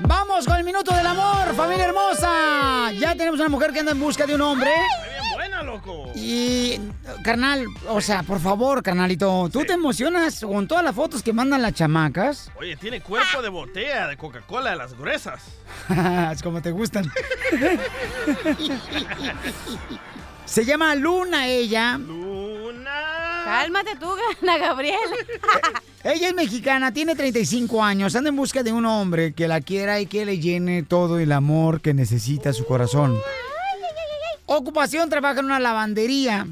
Vamos 0.00 0.46
con 0.46 0.56
el 0.56 0.64
minuto 0.64 0.94
del 0.94 1.06
amor, 1.06 1.54
familia 1.54 1.86
hermosa. 1.86 2.92
Ya 2.92 3.14
tenemos 3.14 3.38
una 3.40 3.48
mujer 3.48 3.72
que 3.72 3.80
anda 3.80 3.92
en 3.92 4.00
busca 4.00 4.26
de 4.26 4.34
un 4.34 4.40
hombre. 4.42 4.70
Bien 4.70 5.22
buena, 5.34 5.62
loco. 5.62 6.10
Y, 6.14 6.80
carnal, 7.22 7.66
o 7.88 8.00
sea, 8.00 8.22
por 8.22 8.40
favor, 8.40 8.82
carnalito, 8.82 9.48
¿tú 9.52 9.64
te 9.64 9.74
emocionas 9.74 10.40
con 10.40 10.66
todas 10.66 10.84
las 10.84 10.94
fotos 10.94 11.22
que 11.22 11.32
mandan 11.32 11.62
las 11.62 11.74
chamacas? 11.74 12.50
Oye, 12.58 12.76
tiene 12.76 13.00
cuerpo 13.00 13.42
de 13.42 13.48
botella 13.48 14.08
de 14.08 14.16
Coca-Cola 14.16 14.70
de 14.70 14.76
las 14.76 14.96
gruesas. 14.96 15.42
es 16.32 16.42
como 16.42 16.60
te 16.62 16.70
gustan. 16.70 17.10
Se 20.44 20.64
llama 20.64 20.94
Luna 20.94 21.46
ella. 21.46 21.98
Cálmate 23.52 23.96
tú, 23.96 24.08
Ana 24.42 24.56
Gabriel. 24.56 24.96
Ella 26.04 26.28
es 26.28 26.34
mexicana, 26.34 26.90
tiene 26.90 27.14
35 27.14 27.84
años, 27.84 28.16
anda 28.16 28.30
en 28.30 28.36
busca 28.36 28.62
de 28.62 28.72
un 28.72 28.86
hombre 28.86 29.34
que 29.34 29.46
la 29.46 29.60
quiera 29.60 30.00
y 30.00 30.06
que 30.06 30.24
le 30.24 30.38
llene 30.38 30.82
todo 30.82 31.18
el 31.18 31.30
amor 31.32 31.82
que 31.82 31.92
necesita 31.92 32.54
su 32.54 32.64
corazón. 32.64 33.20
Ocupación, 34.46 35.10
trabaja 35.10 35.40
en 35.40 35.46
una 35.46 35.60
lavandería. 35.60 36.46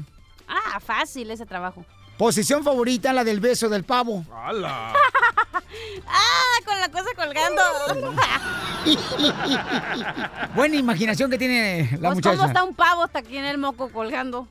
Ah, 0.47 0.79
fácil 0.79 1.31
ese 1.31 1.47
trabajo. 1.47 1.83
Posición 2.19 2.63
favorita, 2.63 3.11
la 3.13 3.23
del 3.23 3.39
beso 3.39 3.67
del 3.67 3.83
pavo. 3.83 4.23
¡Hala! 4.31 4.93
ah, 6.07 6.55
con 6.63 6.79
la 6.79 6.89
cosa 6.89 7.09
colgando. 7.15 7.61
Buena 10.55 10.75
imaginación 10.75 11.31
que 11.31 11.39
tiene 11.39 11.89
la 11.99 12.09
Pues, 12.09 12.15
muchacha. 12.15 12.35
¿Cómo 12.37 12.47
está 12.47 12.63
un 12.63 12.75
pavo 12.75 13.03
hasta 13.03 13.19
aquí 13.19 13.37
en 13.37 13.45
el 13.45 13.57
moco 13.57 13.89
colgando? 13.89 14.47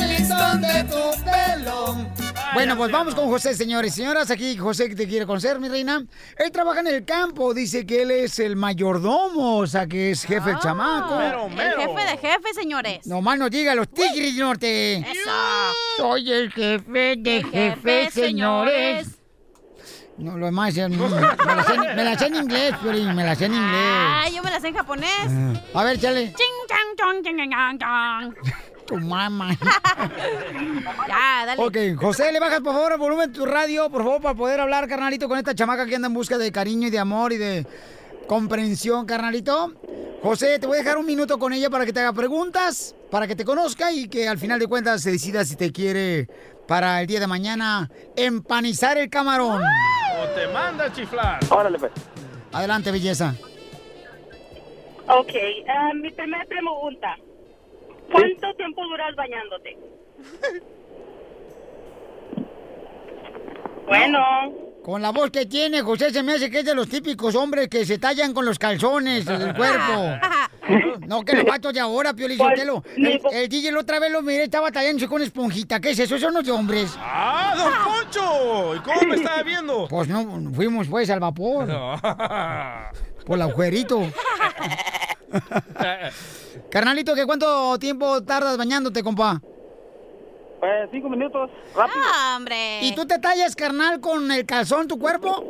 El 0.00 0.08
listón 0.08 0.60
de 0.62 0.84
tu 0.84 1.24
pelo. 1.24 1.96
Bueno, 2.54 2.76
pues 2.78 2.90
vamos 2.90 3.14
con 3.14 3.28
José, 3.28 3.52
señores. 3.54 3.94
Señoras, 3.94 4.30
aquí 4.30 4.56
José 4.56 4.88
que 4.88 4.94
te 4.94 5.06
quiere 5.06 5.26
conocer, 5.26 5.58
mi 5.60 5.68
reina. 5.68 6.02
Él 6.38 6.50
trabaja 6.50 6.80
en 6.80 6.86
el 6.86 7.04
campo, 7.04 7.52
dice 7.52 7.84
que 7.84 8.00
él 8.02 8.10
es 8.10 8.38
el 8.38 8.56
mayordomo, 8.56 9.58
o 9.58 9.66
sea, 9.66 9.86
que 9.86 10.12
es 10.12 10.24
jefe 10.24 10.52
el 10.52 10.58
chamaco. 10.60 11.16
Mero, 11.18 11.46
El 11.48 11.54
mero. 11.54 11.80
jefe 11.80 12.00
de 12.10 12.16
jefe, 12.16 12.54
señores. 12.54 13.06
No 13.06 13.20
más 13.20 13.38
nos 13.38 13.50
diga 13.50 13.74
los 13.74 13.88
tigres 13.90 14.34
del 14.34 14.38
norte. 14.38 14.96
Eso. 14.98 15.30
Soy 15.98 16.32
el 16.32 16.50
jefe 16.50 17.16
de 17.18 17.44
jefe, 17.44 18.10
señores. 18.10 19.18
No, 20.18 20.38
lo 20.38 20.46
demás, 20.46 20.74
me, 20.74 20.88
me 20.88 22.04
la 22.04 22.16
sé, 22.18 22.26
en- 22.26 22.36
inglés, 22.36 22.74
Piolín, 22.80 23.14
me 23.14 23.22
la 23.24 23.34
sé 23.34 23.46
en 23.46 23.54
inglés. 23.54 23.92
Ay, 24.14 24.34
yo 24.34 24.42
me 24.42 24.50
la 24.50 24.60
sé 24.60 24.68
en 24.68 24.74
japonés. 24.74 25.10
A 25.74 25.84
ver, 25.84 26.00
chale. 26.00 26.32
Ching, 26.32 26.36
chang, 26.68 26.96
chong, 26.96 27.22
ching, 27.22 27.50
chang, 27.50 27.78
chang. 27.78 28.34
Tu 28.86 28.96
mamá. 28.96 29.50
ya, 31.08 31.44
dale. 31.44 31.60
Ok, 31.60 32.00
José, 32.00 32.30
le 32.30 32.38
bajas 32.38 32.60
por 32.60 32.72
favor 32.72 32.92
el 32.92 32.98
volumen 32.98 33.32
de 33.32 33.38
tu 33.38 33.44
radio, 33.44 33.90
por 33.90 34.04
favor, 34.04 34.22
para 34.22 34.34
poder 34.36 34.60
hablar, 34.60 34.86
carnalito, 34.88 35.28
con 35.28 35.38
esta 35.38 35.56
chamaca 35.56 35.86
que 35.86 35.96
anda 35.96 36.06
en 36.06 36.14
busca 36.14 36.38
de 36.38 36.52
cariño 36.52 36.86
y 36.86 36.90
de 36.90 36.98
amor 37.00 37.32
y 37.32 37.36
de 37.36 37.66
comprensión, 38.28 39.04
carnalito. 39.04 39.74
José, 40.22 40.58
te 40.60 40.66
voy 40.68 40.76
a 40.78 40.82
dejar 40.82 40.98
un 40.98 41.06
minuto 41.06 41.36
con 41.38 41.52
ella 41.52 41.68
para 41.68 41.84
que 41.84 41.92
te 41.92 41.98
haga 42.00 42.12
preguntas, 42.12 42.94
para 43.10 43.26
que 43.26 43.34
te 43.36 43.44
conozca 43.44 43.90
y 43.92 44.08
que 44.08 44.28
al 44.28 44.38
final 44.38 44.58
de 44.60 44.68
cuentas 44.68 45.02
se 45.02 45.10
decida 45.10 45.44
si 45.44 45.56
te 45.56 45.72
quiere 45.72 46.28
para 46.68 47.00
el 47.00 47.06
día 47.06 47.18
de 47.20 47.26
mañana 47.26 47.90
empanizar 48.16 48.98
el 48.98 49.10
camarón. 49.10 49.62
O 49.62 50.05
te 50.36 50.46
manda 50.48 50.84
a 50.84 50.92
chiflar. 50.92 51.40
Órale, 51.50 51.78
pues. 51.78 51.92
Adelante, 52.52 52.92
belleza. 52.92 53.34
Ok, 55.08 55.32
ah, 55.68 55.92
mi 55.94 56.10
primera 56.10 56.44
pregunta. 56.44 57.16
¿Cuánto 58.12 58.54
tiempo 58.54 58.86
duras 58.86 59.14
bañándote? 59.16 59.78
bueno. 63.86 64.65
Con 64.86 65.02
la 65.02 65.10
voz 65.10 65.32
que 65.32 65.46
tiene, 65.46 65.82
José 65.82 66.12
se 66.12 66.22
me 66.22 66.34
hace 66.34 66.48
que 66.48 66.60
es 66.60 66.64
de 66.64 66.72
los 66.72 66.88
típicos 66.88 67.34
hombres 67.34 67.66
que 67.66 67.84
se 67.84 67.98
tallan 67.98 68.32
con 68.32 68.44
los 68.44 68.56
calzones 68.56 69.24
del 69.24 69.52
cuerpo. 69.56 70.14
No, 71.06 71.24
que 71.24 71.36
los 71.36 71.44
vatos 71.44 71.72
de 71.72 71.78
ahora, 71.78 72.12
Pio 72.12 72.26
Lizotelo. 72.26 72.82
El, 72.96 73.20
el 73.30 73.48
DJ 73.48 73.70
la 73.70 73.78
otra 73.80 74.00
vez 74.00 74.10
lo 74.10 74.20
miré, 74.20 74.44
estaba 74.44 74.72
tallándose 74.72 75.06
con 75.06 75.22
esponjita. 75.22 75.78
¿Qué 75.78 75.90
es 75.90 75.98
eso? 76.00 76.16
Eso 76.16 76.28
no 76.32 76.40
es 76.40 76.46
de 76.46 76.50
hombres. 76.50 76.92
¡Ah, 76.98 77.54
don 77.56 77.72
Poncho! 77.84 78.74
¿Y 78.74 78.80
cómo 78.80 79.00
me 79.02 79.14
estaba 79.14 79.44
viendo? 79.44 79.86
Pues 79.88 80.08
no, 80.08 80.52
fuimos 80.52 80.88
pues 80.88 81.08
al 81.10 81.20
vapor. 81.20 81.68
Por 83.24 83.36
el 83.36 83.42
agujerito. 83.42 84.10
Carnalito, 86.68 87.14
¿qué 87.14 87.26
cuánto 87.26 87.78
tiempo 87.78 88.24
tardas 88.24 88.56
bañándote, 88.56 89.04
compa? 89.04 89.40
Pues 90.66 90.88
cinco 90.90 91.08
minutos, 91.08 91.48
rápido. 91.76 92.04
Ah, 92.12 92.34
hombre. 92.36 92.80
¿Y 92.82 92.92
tú 92.96 93.06
te 93.06 93.20
tallas, 93.20 93.54
carnal, 93.54 94.00
con 94.00 94.32
el 94.32 94.44
calzón 94.44 94.88
tu 94.88 94.98
cuerpo? 94.98 95.44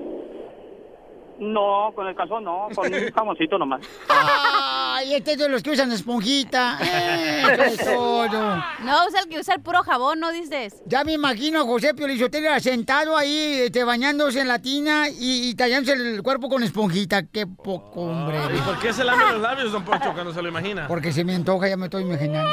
No, 1.38 1.90
con 1.94 2.06
el 2.06 2.14
calzón 2.14 2.44
no, 2.44 2.68
con 2.74 2.92
un 2.92 3.10
jamoncito 3.14 3.56
nomás. 3.58 3.80
Ay, 4.10 5.14
este 5.14 5.32
es 5.32 5.38
de 5.38 5.48
los 5.48 5.62
que 5.62 5.70
usan 5.70 5.90
esponjita. 5.92 6.78
Eso 6.82 7.62
es 7.64 7.76
todo. 7.78 8.56
No, 8.82 9.06
usa 9.08 9.20
el 9.22 9.28
que 9.30 9.40
usa 9.40 9.54
el 9.54 9.62
puro 9.62 9.82
jabón, 9.82 10.20
¿no 10.20 10.32
dices? 10.32 10.82
Ya 10.84 11.02
me 11.02 11.12
imagino 11.12 11.60
a 11.60 11.64
José 11.64 11.94
Piolizotelo 11.94 12.58
sentado 12.60 13.16
ahí, 13.16 13.60
este, 13.64 13.84
bañándose 13.84 14.40
en 14.40 14.48
la 14.48 14.60
tina 14.60 15.08
y, 15.08 15.48
y 15.48 15.54
tallándose 15.54 15.94
el 15.94 16.22
cuerpo 16.22 16.50
con 16.50 16.62
esponjita. 16.62 17.22
Qué 17.26 17.46
poco, 17.46 18.02
hombre. 18.02 18.38
¿Y 18.54 18.58
por 18.58 18.78
qué 18.80 18.92
se 18.92 19.02
lame 19.02 19.32
los 19.32 19.40
labios, 19.40 19.72
don 19.72 19.82
Poncho, 19.82 20.12
cuando 20.12 20.34
se 20.34 20.42
lo 20.42 20.48
imagina? 20.48 20.86
Porque 20.88 21.10
se 21.10 21.24
me 21.24 21.34
antoja, 21.34 21.68
ya 21.68 21.78
me 21.78 21.86
estoy 21.86 22.02
imaginando. 22.02 22.50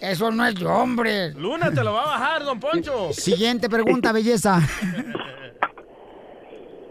Eso 0.00 0.30
no 0.30 0.46
es 0.46 0.54
de 0.54 0.66
hombre. 0.66 1.32
Luna 1.34 1.70
te 1.72 1.82
lo 1.82 1.92
va 1.92 2.02
a 2.02 2.06
bajar, 2.06 2.44
don 2.44 2.60
Poncho. 2.60 3.12
Siguiente 3.12 3.68
pregunta, 3.68 4.12
belleza. 4.12 4.60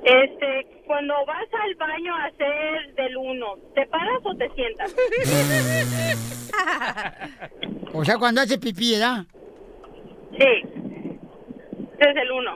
Este, 0.04 0.82
cuando 0.86 1.14
vas 1.26 1.48
al 1.64 1.76
baño 1.76 2.16
a 2.16 2.26
hacer 2.26 2.96
del 2.96 3.18
uno, 3.18 3.56
¿te 3.76 3.86
paras 3.88 4.20
o 4.24 4.36
te 4.36 4.50
sientas? 4.56 4.96
O 7.94 8.04
sea, 8.06 8.18
cuando 8.18 8.42
hace 8.42 8.58
pipí, 8.58 8.94
¿verdad? 8.94 9.26
Sí. 10.38 10.64
Es 12.00 12.16
el 12.16 12.32
uno. 12.32 12.56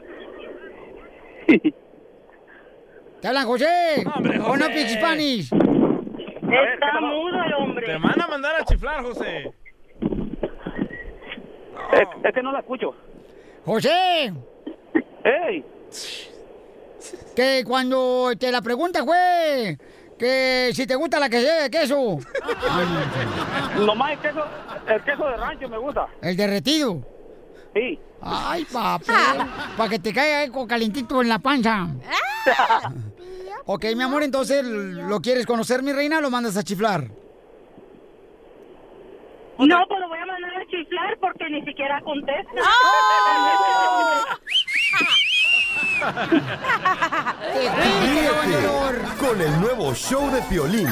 ¿Te 3.22 3.28
hablan, 3.28 3.46
José? 3.46 4.04
Hombre, 4.16 4.40
¿O 4.40 4.58
no, 4.58 4.66
José. 4.66 4.74
Pix 4.74 4.94
Spanish? 4.94 5.50
Está 5.54 7.02
mudo 7.02 7.44
el 7.46 7.54
hombre. 7.54 7.86
Te 7.86 7.98
van 7.98 8.22
a 8.22 8.28
mandar 8.28 8.56
a 8.62 8.66
chiflar, 8.66 9.04
José. 9.04 9.54
Es, 11.94 12.08
es 12.24 12.34
que 12.34 12.44
no 12.44 12.52
la 12.52 12.60
escucho. 12.60 12.94
¡José! 13.66 14.34
¡Ey! 15.24 15.66
Que 17.36 17.64
cuando 17.66 18.32
te 18.38 18.52
la 18.52 18.62
pregunta 18.62 19.04
fue 19.04 19.78
que 20.18 20.72
si 20.74 20.86
te 20.86 20.96
gusta 20.96 21.20
la 21.20 21.30
que 21.30 21.40
de 21.40 21.70
queso. 21.70 22.20
Nomás 23.86 24.12
el 24.12 24.20
queso, 24.20 24.46
el 24.88 25.04
queso 25.04 25.28
de 25.28 25.38
rancho 25.38 25.70
me 25.70 25.78
gusta. 25.78 26.08
El 26.22 26.38
derretido. 26.38 27.02
Sí. 27.74 28.00
Ay, 28.22 28.66
papá. 28.66 29.48
Para 29.76 29.90
que 29.90 30.00
te 30.00 30.14
caiga 30.14 30.44
eco 30.44 30.68
calientito 30.68 31.22
en 31.22 31.30
la 31.30 31.40
panza. 31.40 31.88
Ok, 33.66 33.86
mi 33.96 34.04
amor, 34.04 34.24
entonces, 34.24 34.64
¿lo 34.64 35.22
quieres 35.22 35.46
conocer, 35.46 35.82
mi 35.82 35.92
reina, 35.92 36.18
o 36.18 36.22
lo 36.22 36.30
mandas 36.30 36.58
a 36.58 36.64
chiflar? 36.64 37.08
No, 39.58 39.66
lo 39.66 40.08
voy 40.08 40.18
a 40.18 40.26
porque 41.20 41.50
ni 41.50 41.64
siquiera 41.64 42.02
contesta. 42.02 42.52
Ríete 47.54 48.68
con 49.20 49.40
el 49.40 49.62
nuevo 49.62 49.94
show 49.94 50.32
de 50.32 50.42
Piolín. 50.44 50.88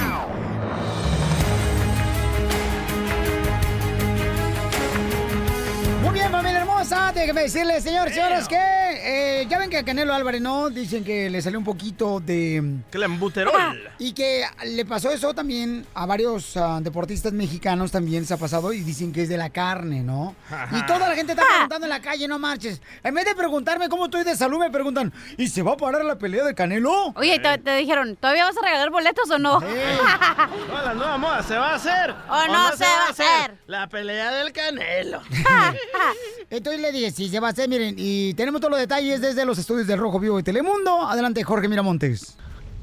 Hermosa. 6.80 7.12
Déjeme 7.14 7.42
decirles, 7.42 7.84
señores, 7.84 8.14
señores, 8.14 8.48
que 8.48 8.56
eh, 8.58 9.48
ya 9.50 9.60
ven 9.60 9.70
que 9.70 9.78
a 9.78 9.84
Canelo 9.84 10.14
Álvarez, 10.14 10.42
¿no? 10.42 10.70
Dicen 10.70 11.04
que 11.04 11.30
le 11.30 11.42
salió 11.42 11.60
un 11.60 11.66
poquito 11.66 12.20
de... 12.20 12.80
Clembuterol. 12.90 13.80
Y 13.98 14.14
que 14.14 14.44
le 14.66 14.86
pasó 14.86 15.12
eso 15.12 15.34
también 15.34 15.86
a 15.94 16.06
varios 16.06 16.56
ah, 16.58 16.80
deportistas 16.82 17.34
mexicanos 17.34 17.92
también 17.92 18.26
se 18.26 18.34
ha 18.34 18.38
pasado 18.38 18.72
y 18.72 18.82
dicen 18.82 19.12
que 19.12 19.24
es 19.24 19.30
de 19.30 19.38
la 19.38 19.50
carne, 19.50 20.02
¿no? 20.04 20.36
Y 20.72 20.86
toda 20.86 21.10
la 21.10 21.16
gente 21.16 21.34
está 21.34 21.44
preguntando 21.46 21.86
en 21.86 21.90
la 21.90 22.02
calle, 22.02 22.28
no 22.28 22.40
marches. 22.40 22.82
En 23.04 23.14
vez 23.14 23.26
de 23.26 23.36
preguntarme 23.36 23.90
cómo 23.90 24.06
estoy 24.06 24.24
de 24.24 24.36
salud, 24.36 24.60
me 24.60 24.72
preguntan, 24.72 25.12
¿y 25.38 25.48
se 25.48 25.62
va 25.62 25.74
a 25.74 25.78
parar 25.78 26.06
la 26.06 26.18
pelea 26.18 26.46
de 26.46 26.56
Canelo? 26.56 27.14
Oye, 27.16 27.40
te, 27.40 27.58
te 27.58 27.76
dijeron, 27.76 28.16
¿todavía 28.16 28.46
vas 28.46 28.58
a 28.58 28.62
regalar 28.62 28.90
boletos 28.90 29.30
o 29.30 29.38
no? 29.38 29.60
No, 30.70 30.82
la 30.84 30.94
nueva 30.94 31.18
moda, 31.18 31.44
¿se 31.44 31.56
va 31.56 31.72
a 31.72 31.76
hacer? 31.76 32.12
¿O 32.12 32.48
no 32.48 32.72
se 32.76 32.84
va 32.84 33.08
a 33.08 33.10
hacer? 33.10 33.58
La 33.68 33.88
pelea 33.88 34.32
del 34.32 34.52
canelo. 34.52 35.22
Entonces 36.50 36.69
le 36.78 36.92
dije, 36.92 37.12
sí, 37.12 37.30
se 37.30 37.40
va 37.40 37.48
a 37.48 37.52
hacer, 37.52 37.68
miren, 37.68 37.96
y 37.98 38.34
tenemos 38.34 38.62
todos 38.62 38.72
los 38.72 38.80
detalles 38.80 39.22
desde 39.22 39.46
los 39.46 39.58
estudios 39.58 39.88
del 39.88 40.00
Rojo 40.00 40.20
Vivo 40.20 40.38
de 40.38 40.44
Telemundo. 40.44 41.08
Adelante, 41.08 41.44
Jorge 41.44 41.68
Miramontes. 41.68 42.36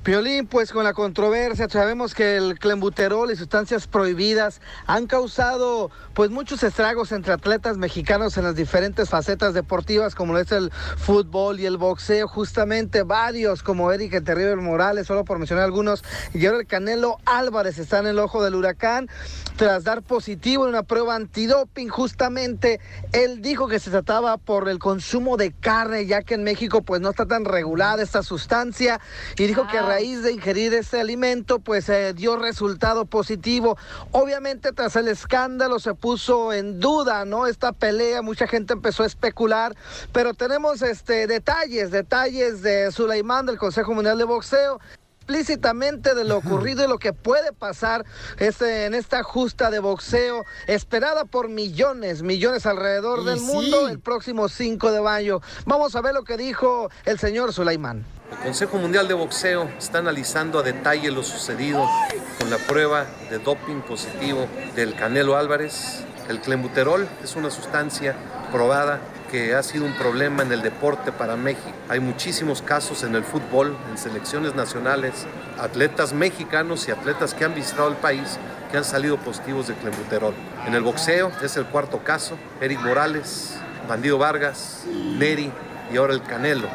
Piolín, 0.06 0.46
pues 0.46 0.70
con 0.70 0.84
la 0.84 0.92
controversia, 0.92 1.68
sabemos 1.68 2.14
que 2.14 2.36
el 2.36 2.60
clenbuterol 2.60 3.32
y 3.32 3.34
sustancias 3.34 3.88
prohibidas 3.88 4.60
han 4.86 5.08
causado 5.08 5.90
pues 6.14 6.30
muchos 6.30 6.62
estragos 6.62 7.10
entre 7.10 7.32
atletas 7.32 7.76
mexicanos 7.76 8.36
en 8.36 8.44
las 8.44 8.54
diferentes 8.54 9.08
facetas 9.08 9.52
deportivas 9.52 10.14
como 10.14 10.32
lo 10.32 10.38
es 10.38 10.52
el 10.52 10.70
fútbol 10.70 11.58
y 11.58 11.66
el 11.66 11.76
boxeo, 11.76 12.28
justamente 12.28 13.02
varios 13.02 13.64
como 13.64 13.90
Eric 13.90 14.22
Terrible 14.22 14.54
Morales, 14.54 15.08
solo 15.08 15.24
por 15.24 15.38
mencionar 15.38 15.64
algunos, 15.64 16.04
y 16.32 16.46
ahora 16.46 16.60
el 16.60 16.68
Canelo 16.68 17.16
Álvarez 17.24 17.76
está 17.78 17.98
en 17.98 18.06
el 18.06 18.20
ojo 18.20 18.44
del 18.44 18.54
huracán 18.54 19.08
tras 19.56 19.82
dar 19.82 20.02
positivo 20.02 20.64
en 20.64 20.68
una 20.68 20.84
prueba 20.84 21.16
antidoping, 21.16 21.88
justamente 21.88 22.78
él 23.12 23.42
dijo 23.42 23.66
que 23.66 23.80
se 23.80 23.90
trataba 23.90 24.36
por 24.36 24.68
el 24.68 24.78
consumo 24.78 25.36
de 25.36 25.50
carne, 25.50 26.06
ya 26.06 26.22
que 26.22 26.34
en 26.34 26.44
México 26.44 26.82
pues 26.82 27.00
no 27.00 27.10
está 27.10 27.26
tan 27.26 27.44
regulada 27.44 28.04
esta 28.04 28.22
sustancia 28.22 29.00
y 29.36 29.48
dijo 29.48 29.66
que 29.66 29.78
a 29.78 29.95
raíz 29.96 30.22
de 30.22 30.30
ingerir 30.30 30.74
este 30.74 31.00
alimento 31.00 31.59
pues 31.59 31.88
eh, 31.88 32.12
dio 32.12 32.37
resultado 32.37 33.06
positivo. 33.06 33.78
Obviamente 34.12 34.72
tras 34.72 34.94
el 34.96 35.09
escándalo 35.09 35.78
se 35.78 35.94
puso 35.94 36.52
en 36.52 36.80
duda, 36.80 37.24
¿no? 37.24 37.46
Esta 37.46 37.72
pelea, 37.72 38.20
mucha 38.20 38.46
gente 38.46 38.74
empezó 38.74 39.04
a 39.04 39.06
especular, 39.06 39.74
pero 40.12 40.35
tenemos 40.35 40.82
este 40.82 41.26
detalles, 41.26 41.90
detalles 41.90 42.61
de 42.61 42.92
Sulaimán 42.92 43.46
del 43.46 43.56
Consejo 43.56 43.94
Mundial 43.94 44.18
de 44.18 44.24
Boxeo 44.24 44.80
explícitamente 45.18 46.14
de 46.14 46.24
lo 46.24 46.37
ocurrido 46.37 46.85
y 46.85 46.88
lo 46.88 46.98
que 46.98 47.14
puede 47.14 47.52
pasar 47.52 48.04
este, 48.38 48.85
en 48.85 48.94
esta 48.94 49.22
justa 49.24 49.70
de 49.70 49.80
boxeo 49.80 50.44
esperada 50.66 51.24
por 51.24 51.48
millones, 51.48 52.22
millones 52.22 52.64
alrededor 52.64 53.24
del 53.24 53.40
mundo 53.40 53.88
el 53.88 53.98
próximo 53.98 54.48
5 54.48 54.92
de 54.92 55.00
mayo. 55.00 55.40
Vamos 55.64 55.96
a 55.96 56.02
ver 56.02 56.14
lo 56.14 56.22
que 56.22 56.37
dijo 56.37 56.90
el 57.06 57.18
señor 57.18 57.52
Sulaimán. 57.52 58.04
El 58.30 58.38
Consejo 58.38 58.78
Mundial 58.78 59.06
de 59.06 59.14
Boxeo 59.14 59.70
está 59.78 59.98
analizando 59.98 60.58
a 60.58 60.64
detalle 60.64 61.12
lo 61.12 61.22
sucedido 61.22 61.88
con 62.40 62.50
la 62.50 62.58
prueba 62.58 63.06
de 63.30 63.38
doping 63.38 63.82
positivo 63.82 64.48
del 64.74 64.96
Canelo 64.96 65.36
Álvarez. 65.36 66.04
El 66.28 66.40
clenbuterol 66.40 67.06
es 67.22 67.36
una 67.36 67.52
sustancia 67.52 68.16
probada 68.50 68.98
que 69.30 69.54
ha 69.54 69.62
sido 69.62 69.84
un 69.84 69.92
problema 69.92 70.42
en 70.42 70.50
el 70.50 70.62
deporte 70.62 71.12
para 71.12 71.36
México. 71.36 71.70
Hay 71.88 72.00
muchísimos 72.00 72.62
casos 72.62 73.04
en 73.04 73.14
el 73.14 73.22
fútbol, 73.22 73.76
en 73.90 73.96
selecciones 73.96 74.56
nacionales, 74.56 75.24
atletas 75.60 76.12
mexicanos 76.12 76.88
y 76.88 76.90
atletas 76.90 77.32
que 77.32 77.44
han 77.44 77.54
visitado 77.54 77.88
el 77.88 77.96
país 77.96 78.38
que 78.72 78.76
han 78.76 78.84
salido 78.84 79.18
positivos 79.18 79.68
de 79.68 79.74
clenbuterol. 79.74 80.34
En 80.66 80.74
el 80.74 80.82
boxeo 80.82 81.30
es 81.42 81.56
el 81.56 81.66
cuarto 81.66 82.02
caso, 82.02 82.36
Eric 82.60 82.80
Morales, 82.80 83.54
Bandido 83.88 84.18
Vargas, 84.18 84.84
Neri 85.16 85.52
y 85.92 85.96
ahora 85.96 86.12
el 86.14 86.22
Canelo. 86.22 86.68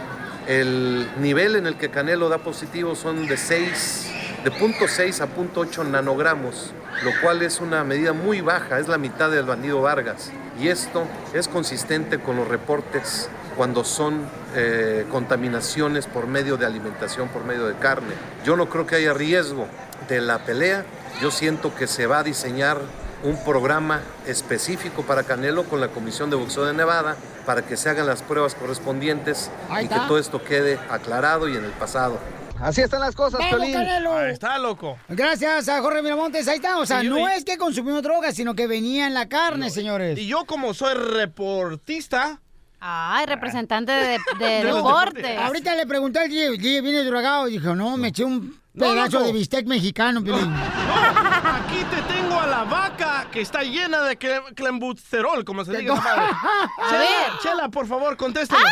El 0.52 1.08
nivel 1.22 1.56
en 1.56 1.66
el 1.66 1.78
que 1.78 1.90
Canelo 1.90 2.28
da 2.28 2.40
positivo 2.40 2.96
son 2.96 3.28
de 3.28 3.38
6, 3.38 4.12
de 4.44 4.52
0.6 4.52 5.22
a 5.22 5.28
0.8 5.28 5.86
nanogramos 5.88 6.74
lo 7.04 7.12
cual 7.20 7.42
es 7.42 7.60
una 7.60 7.84
medida 7.84 8.14
muy 8.14 8.42
baja, 8.42 8.80
es 8.80 8.88
la 8.88 8.98
mitad 8.98 9.32
del 9.32 9.46
bandido 9.46 9.82
Vargas. 9.82 10.32
Y 10.60 10.68
esto 10.68 11.06
es 11.34 11.48
consistente 11.48 12.20
con 12.20 12.36
los 12.36 12.48
reportes 12.48 13.30
cuando 13.58 13.84
son 13.84 14.22
eh, 14.56 15.06
contaminaciones 15.10 16.06
por 16.06 16.28
medio 16.28 16.58
de 16.58 16.66
alimentación, 16.66 17.30
por 17.30 17.44
medio 17.44 17.66
de 17.66 17.76
carne. 17.76 18.14
Yo 18.46 18.56
no 18.56 18.70
creo 18.70 18.86
que 18.86 18.98
haya 18.98 19.14
riesgo 19.14 19.68
de 20.08 20.22
la 20.22 20.40
pelea, 20.40 20.86
yo 21.22 21.32
siento 21.32 21.74
que 21.74 21.88
se 21.88 22.06
va 22.06 22.20
a 22.20 22.24
diseñar 22.24 22.80
un 23.24 23.38
programa 23.44 24.02
específico 24.26 25.04
para 25.04 25.24
Canelo 25.24 25.64
con 25.66 25.80
la 25.80 25.90
Comisión 25.90 26.30
de 26.30 26.36
Boxeo 26.36 26.66
de 26.66 26.74
Nevada 26.74 27.16
para 27.46 27.62
que 27.64 27.78
se 27.78 27.90
hagan 27.90 28.08
las 28.08 28.22
pruebas 28.24 28.56
correspondientes 28.56 29.52
y 29.82 29.88
que 29.88 29.96
todo 30.08 30.18
esto 30.18 30.44
quede 30.44 30.80
aclarado 30.90 31.48
y 31.48 31.56
en 31.56 31.64
el 31.66 31.72
pasado. 31.72 32.20
Así 32.60 32.82
están 32.82 33.00
las 33.00 33.16
cosas, 33.16 33.40
¡Vamos, 33.40 33.56
Piolín. 33.56 33.74
Canelo! 33.74 34.16
Ahí 34.16 34.32
está, 34.34 34.60
loco. 34.60 34.98
Gracias 35.10 35.68
a 35.68 35.82
Jorge 35.82 36.04
Miramontes, 36.04 36.48
ahí 36.48 36.58
está. 36.58 36.78
O 36.78 36.86
sea, 36.86 37.02
no 37.02 37.18
y- 37.28 37.32
es 37.34 37.44
que 37.44 37.58
consumió 37.58 38.00
drogas, 38.04 38.36
sino 38.36 38.54
que 38.54 38.68
venía 38.68 39.08
en 39.08 39.16
la 39.16 39.28
carne, 39.28 39.72
señores. 39.72 40.18
Y 40.20 40.28
yo 40.28 40.46
como 40.46 40.74
soy 40.76 40.94
reportista... 40.94 42.40
Ay, 42.84 43.26
representante 43.28 43.92
de, 43.92 44.18
de 44.40 44.46
De 44.46 44.64
los 44.64 44.78
deporte. 44.78 45.38
Ahorita 45.38 45.76
le 45.76 45.86
pregunté 45.86 46.20
al 46.20 46.30
DJ, 46.30 46.82
viene 46.82 47.04
drogado 47.04 47.48
y 47.48 47.54
dijo, 47.54 47.76
no, 47.76 47.96
me 47.98 48.08
eché 48.10 48.24
un 48.24 48.60
pedazo 48.78 49.20
de 49.24 49.32
bistec 49.34 49.66
mexicano, 49.68 50.24
Piolín. 50.24 50.52
Aquí 50.54 51.84
te 51.90 52.02
tengo 52.14 52.40
a 52.40 52.48
la 52.48 52.64
vaca 52.64 53.28
que 53.32 53.42
está 53.42 53.64
llena 53.64 54.02
de 54.04 54.18
cle- 54.18 54.54
clenbuterol, 54.56 55.44
como 55.44 55.64
se 55.66 55.78
diga. 55.78 55.94
esa 55.96 56.04
madre. 56.04 56.22
A 56.78 56.90
Chela, 56.90 57.00
ver. 57.00 57.32
Chela, 57.42 57.70
por 57.70 57.88
favor, 57.88 58.16
contéstame. 58.18 58.64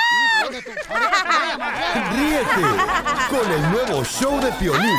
Ríete 2.15 2.61
con 3.29 3.51
el 3.51 3.71
nuevo 3.71 4.03
show 4.05 4.39
de 4.39 4.51
Piolín. 4.53 4.95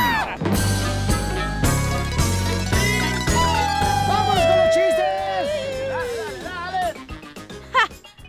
¡Vámonos 4.09 4.45
con 4.45 4.57
los 4.59 4.67
chistes! 4.75 5.49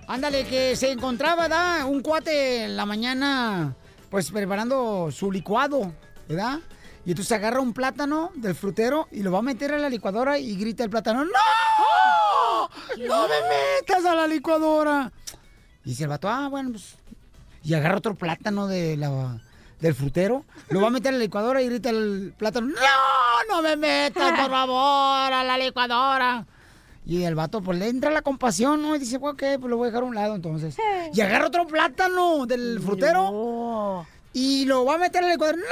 Ándale, 0.08 0.46
que 0.46 0.76
se 0.76 0.92
encontraba, 0.92 1.48
¿da? 1.48 1.86
Un 1.86 2.02
cuate 2.02 2.66
en 2.66 2.76
la 2.78 2.86
mañana, 2.86 3.74
pues 4.10 4.32
preparando 4.32 5.10
su 5.12 5.32
licuado, 5.32 5.92
¿verdad? 6.28 6.60
Y 7.06 7.12
entonces 7.12 7.32
agarra 7.32 7.62
un 7.62 7.74
plátano 7.74 8.32
del 8.36 8.54
frutero 8.54 9.08
y 9.12 9.24
lo 9.24 9.32
va 9.32 9.40
a 9.40 9.44
meter 9.44 9.74
a 9.74 9.78
la 9.78 9.90
licuadora 9.90 10.38
y 10.38 10.56
grita 10.56 10.84
el 10.84 10.90
plátano, 10.90 11.26
¡No! 11.26 12.70
¡No 13.08 13.28
me 13.28 13.36
metas 13.50 14.06
a 14.06 14.14
la 14.14 14.28
licuadora! 14.28 15.12
Y 15.84 15.90
dice 15.90 16.04
el 16.04 16.10
vato, 16.10 16.30
ah, 16.30 16.48
bueno, 16.50 16.72
pues... 16.72 16.96
Y 17.64 17.74
agarra 17.74 17.98
otro 17.98 18.16
plátano 18.16 18.68
de 18.68 18.98
la, 18.98 19.40
del 19.80 19.96
frutero, 19.96 20.46
lo 20.70 20.82
va 20.82 20.88
a 20.88 20.92
meter 20.92 21.10
a 21.10 21.18
la 21.18 21.24
licuadora 21.24 21.62
y 21.62 21.68
grita 21.68 21.90
el 21.90 22.34
plátano, 22.38 22.68
¡No! 22.68 22.76
¡No 23.50 23.62
me 23.62 23.76
metas, 23.76 24.40
por 24.40 24.50
favor, 24.50 25.34
a 25.34 25.44
la 25.44 25.58
licuadora! 25.58 26.46
Y 27.06 27.24
el 27.24 27.34
vato, 27.34 27.62
pues 27.62 27.80
le 27.80 27.88
entra 27.88 28.12
la 28.12 28.22
compasión, 28.22 28.82
¿no? 28.82 28.96
Y 28.96 29.00
dice, 29.00 29.18
ok, 29.18 29.44
pues 29.60 29.64
lo 29.64 29.78
voy 29.78 29.86
a 29.86 29.90
dejar 29.90 30.04
a 30.04 30.06
un 30.06 30.16
lado 30.16 30.36
entonces. 30.36 30.78
Y 31.14 31.22
agarra 31.22 31.48
otro 31.48 31.66
plátano 31.66 32.46
del 32.46 32.80
frutero 32.80 34.06
y 34.34 34.66
lo 34.66 34.86
va 34.86 34.96
a 34.96 34.98
meter 34.98 35.24
a 35.24 35.28
la 35.28 35.34
licuadora. 35.34 35.58
¡No 35.58 35.66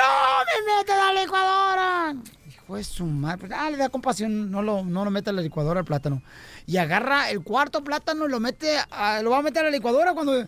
me 0.67 0.77
metas 0.77 0.97
a 0.99 1.13
la 1.13 1.21
licuadora! 1.21 2.15
Hijo 2.47 2.75
de 2.75 2.83
su 2.83 3.05
madre. 3.05 3.37
Pues, 3.47 3.51
ah, 3.55 3.69
le 3.69 3.77
da 3.77 3.89
compasión, 3.89 4.51
no 4.51 4.61
lo, 4.61 4.83
no 4.83 5.05
lo 5.05 5.11
mete 5.11 5.29
a 5.29 5.33
la 5.33 5.41
licuadora 5.41 5.79
el 5.81 5.85
plátano. 5.85 6.21
Y 6.67 6.77
agarra 6.77 7.29
el 7.29 7.41
cuarto 7.43 7.83
plátano 7.83 8.25
y 8.25 8.29
lo 8.29 8.39
mete, 8.39 8.77
a- 8.91 9.21
lo 9.21 9.31
va 9.31 9.37
a 9.39 9.41
meter 9.41 9.61
a 9.61 9.65
la 9.65 9.71
licuadora 9.71 10.13
cuando. 10.13 10.45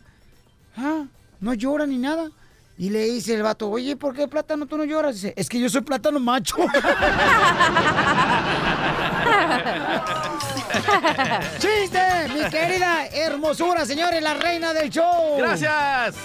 Ah, 0.77 1.05
no 1.39 1.53
llora 1.53 1.85
ni 1.87 1.97
nada. 1.97 2.29
Y 2.77 2.89
le 2.89 3.03
dice 3.05 3.33
el 3.35 3.43
vato, 3.43 3.69
oye, 3.69 3.95
¿por 3.95 4.15
qué 4.15 4.27
plátano 4.27 4.65
tú 4.65 4.75
no 4.77 4.83
lloras? 4.85 5.15
Dice, 5.15 5.33
es 5.37 5.47
que 5.49 5.59
yo 5.59 5.69
soy 5.69 5.81
plátano 5.81 6.19
macho. 6.19 6.55
¡Chiste! 11.59 11.99
Mi 12.33 12.49
querida 12.49 13.05
hermosura, 13.07 13.85
señores, 13.85 14.21
la 14.21 14.33
reina 14.33 14.73
del 14.73 14.89
show. 14.89 15.37
Gracias. 15.37 16.15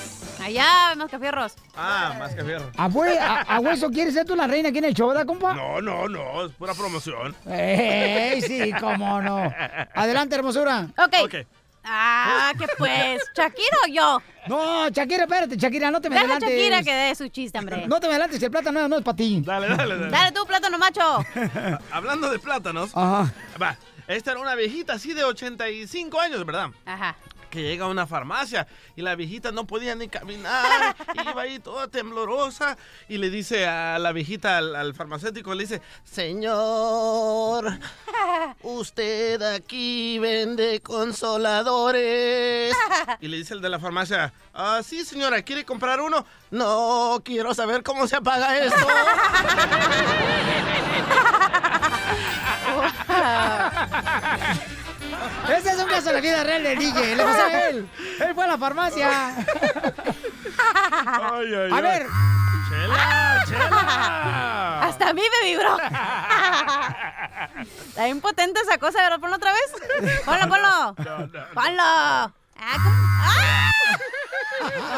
Allá, 0.47 0.95
Mascafierros. 0.97 1.55
Ah, 1.77 2.15
más 2.21 2.33
que 2.33 2.45
fierro. 2.45 2.71
¿A, 2.77 2.89
hue- 2.89 3.19
a- 3.19 3.41
a 3.43 3.59
hueso 3.59 3.91
quieres 3.91 4.15
ser 4.15 4.25
tú 4.25 4.37
la 4.37 4.47
reina 4.47 4.69
aquí 4.69 4.79
en 4.79 4.85
el 4.85 4.95
show, 4.95 5.09
verdad, 5.09 5.27
compa? 5.27 5.53
No, 5.55 5.83
no, 5.83 6.09
no, 6.09 6.47
es 6.47 6.53
pura 6.53 6.73
promoción. 6.73 7.35
¡Ey, 7.51 8.41
sí, 8.43 8.73
cómo 8.79 9.21
no! 9.21 9.53
Adelante, 9.93 10.37
hermosura. 10.37 10.87
Ok. 10.97 11.35
Ah, 11.85 12.53
¿qué 12.57 12.67
pues? 12.79 13.21
¿Shakira 13.37 13.77
o 13.87 13.89
yo? 13.93 14.23
No, 14.47 14.89
Shakira, 14.89 15.25
espérate, 15.25 15.57
Shakira, 15.57 15.91
no 15.91 16.01
te 16.01 16.11
me 16.11 16.15
Deja 16.15 16.27
a 16.27 16.37
adelantes. 16.37 16.57
Shakira 16.61 16.83
que 16.85 16.95
dé 16.95 17.15
su 17.17 17.29
chiste, 17.29 17.59
hombre. 17.59 17.89
No 17.89 17.99
te 17.99 18.07
me 18.07 18.13
adelantes, 18.13 18.41
el 18.41 18.51
plátano 18.53 18.87
no 18.87 18.99
es 18.99 19.03
para 19.03 19.17
ti. 19.17 19.43
Dale, 19.45 19.69
dale, 19.69 19.97
dale. 19.99 20.11
Dale 20.13 20.31
tú, 20.33 20.47
plátano 20.47 20.79
macho. 20.79 21.25
Hablando 21.91 22.31
de 22.31 22.39
plátanos. 22.39 22.91
Ajá. 22.95 23.33
Va, 23.61 23.77
esta 24.07 24.31
era 24.31 24.41
una 24.41 24.55
viejita 24.55 24.93
así 24.93 25.13
de 25.13 25.25
85 25.25 26.21
años, 26.21 26.47
¿verdad? 26.47 26.69
Ajá. 26.85 27.17
Que 27.57 27.63
llega 27.63 27.87
a 27.87 27.89
una 27.89 28.07
farmacia 28.07 28.67
y 28.97 29.01
la 29.01 29.15
viejita 29.15 29.51
no 29.51 29.67
podía 29.67 29.95
ni 29.95 30.09
caminar, 30.09 30.95
iba 31.27 31.41
ahí 31.41 31.59
toda 31.59 31.89
temblorosa 31.89 32.77
y 33.09 33.17
le 33.17 33.31
dice 33.31 33.67
a 33.67 33.99
la 33.99 34.13
viejita, 34.13 34.59
al, 34.59 34.77
al 34.77 34.93
farmacéutico, 34.93 35.55
le 35.55 35.63
dice, 35.63 35.81
señor, 36.05 37.79
usted 38.61 39.41
aquí 39.41 40.19
vende 40.19 40.83
consoladores. 40.83 42.77
Y 43.23 43.29
le 43.29 43.39
dice 43.39 43.55
el 43.55 43.63
de 43.63 43.71
la 43.71 43.79
farmacia, 43.79 44.35
ah, 44.53 44.83
sí 44.85 45.03
señora, 45.03 45.41
¿quiere 45.41 45.65
comprar 45.65 46.03
uno? 46.03 46.27
No, 46.51 47.23
quiero 47.25 47.55
saber 47.55 47.83
cómo 47.83 48.07
se 48.07 48.17
apaga 48.17 48.59
esto. 48.59 48.87
Ese 55.49 55.71
es 55.71 55.79
un 55.79 55.89
caso 55.89 56.09
de 56.09 56.15
la 56.15 56.21
vida 56.21 56.45
real 56.45 56.63
del 56.63 56.79
DJ. 56.79 57.17
Le 57.17 57.25
pasó 57.25 57.43
a 57.43 57.69
él. 57.69 57.89
Él 58.21 58.35
fue 58.35 58.45
a 58.45 58.47
la 58.47 58.59
farmacia. 58.59 59.35
Ay, 60.99 61.55
ay, 61.55 61.73
A 61.73 61.81
ver. 61.81 62.07
¡Chela, 62.69 63.45
chela! 63.47 64.81
Hasta 64.83 65.09
a 65.11 65.13
mí 65.13 65.23
me 65.23 65.49
vibró. 65.49 65.77
Está 67.89 68.09
impotente 68.09 68.61
esa 68.61 68.79
cosa, 68.79 69.01
¿verdad? 69.03 69.21
Ponlo 69.21 69.37
otra 69.37 69.53
vez. 69.53 70.23
Ponlo, 70.25 70.49
ponlo. 70.49 70.95
Ponlo. 71.55 72.33
Ah, 72.59 72.77
¿cómo? 72.83 72.97
¡Ah! 73.23 73.71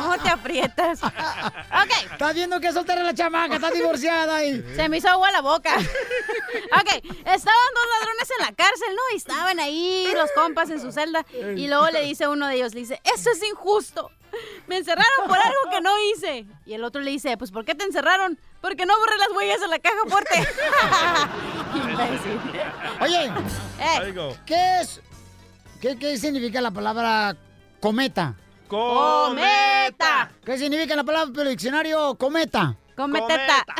¿Cómo 0.00 0.18
te 0.22 0.28
aprietas? 0.30 1.02
Ok. 1.02 2.12
Estás 2.12 2.34
viendo 2.34 2.60
que 2.60 2.72
soltera 2.72 3.02
la 3.02 3.14
chamaca, 3.14 3.56
está 3.56 3.70
divorciada 3.70 4.44
y. 4.44 4.62
Se 4.76 4.88
me 4.88 4.98
hizo 4.98 5.08
agua 5.08 5.30
la 5.32 5.40
boca. 5.40 5.74
Ok, 5.76 6.88
estaban 7.04 7.68
dos 7.74 7.86
ladrones 7.98 8.30
en 8.38 8.46
la 8.46 8.52
cárcel, 8.52 8.88
¿no? 8.94 9.02
Y 9.12 9.16
estaban 9.16 9.60
ahí 9.60 10.08
los 10.14 10.30
compas 10.32 10.70
en 10.70 10.80
su 10.80 10.92
celda. 10.92 11.24
Y 11.56 11.66
luego 11.68 11.90
le 11.90 12.02
dice 12.02 12.28
uno 12.28 12.46
de 12.46 12.54
ellos, 12.56 12.74
le 12.74 12.80
dice, 12.80 13.00
eso 13.14 13.30
es 13.30 13.42
injusto. 13.42 14.10
Me 14.66 14.76
encerraron 14.76 15.26
por 15.26 15.38
algo 15.38 15.58
que 15.70 15.80
no 15.80 15.90
hice. 16.10 16.46
Y 16.66 16.74
el 16.74 16.84
otro 16.84 17.00
le 17.00 17.10
dice, 17.10 17.36
pues 17.36 17.50
¿por 17.50 17.64
qué 17.64 17.74
te 17.74 17.84
encerraron? 17.84 18.38
Porque 18.60 18.86
no 18.86 18.96
borré 18.98 19.16
las 19.16 19.30
huellas 19.36 19.62
en 19.62 19.70
la 19.70 19.78
caja 19.78 19.96
fuerte. 20.08 20.48
Oye, 23.00 23.32
Eh, 23.80 24.14
¿qué 24.46 24.80
es? 24.80 25.00
¿Qué, 25.80 25.96
qué 25.98 26.16
significa 26.18 26.60
la 26.60 26.70
palabra 26.70 27.36
cometa? 27.80 28.34
Cometa. 28.68 30.30
¿Qué 30.44 30.58
significa 30.58 30.94
la 30.94 31.04
palabra 31.04 31.42
el 31.42 31.48
diccionario 31.50 32.14
cometa? 32.16 32.76
Cometeta. 32.96 33.64